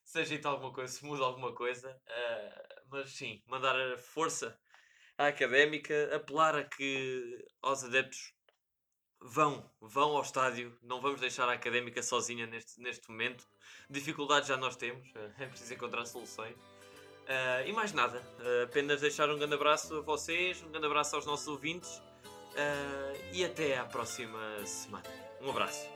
se 0.04 0.18
ajeita 0.18 0.48
alguma 0.48 0.72
coisa, 0.72 0.92
se 0.92 1.04
muda 1.04 1.24
alguma 1.24 1.54
coisa. 1.54 1.96
Ah, 2.08 2.82
mas 2.90 3.10
sim, 3.10 3.42
mandar 3.46 3.74
força 3.98 4.58
à 5.18 5.28
académica, 5.28 6.14
apelar 6.14 6.56
a 6.56 6.64
que 6.64 7.44
aos 7.62 7.84
adeptos 7.84 8.32
vão, 9.20 9.70
vão 9.80 10.16
ao 10.16 10.22
estádio. 10.22 10.76
Não 10.82 11.00
vamos 11.00 11.20
deixar 11.20 11.48
a 11.48 11.52
académica 11.52 12.02
sozinha 12.02 12.46
neste, 12.46 12.80
neste 12.80 13.08
momento. 13.08 13.46
Dificuldades 13.88 14.48
já 14.48 14.56
nós 14.56 14.76
temos, 14.76 15.08
é 15.38 15.46
preciso 15.46 15.74
encontrar 15.74 16.04
soluções. 16.06 16.56
Ah, 17.28 17.62
e 17.66 17.72
mais 17.72 17.92
nada, 17.92 18.20
Ah, 18.40 18.64
apenas 18.64 19.00
deixar 19.00 19.30
um 19.30 19.38
grande 19.38 19.54
abraço 19.54 19.96
a 19.96 20.00
vocês, 20.00 20.62
um 20.62 20.70
grande 20.70 20.86
abraço 20.86 21.16
aos 21.16 21.26
nossos 21.26 21.48
ouvintes 21.48 22.02
ah, 22.56 23.12
e 23.32 23.44
até 23.44 23.78
à 23.78 23.84
próxima 23.84 24.38
semana. 24.66 25.08
Um 25.40 25.50
abraço. 25.50 25.93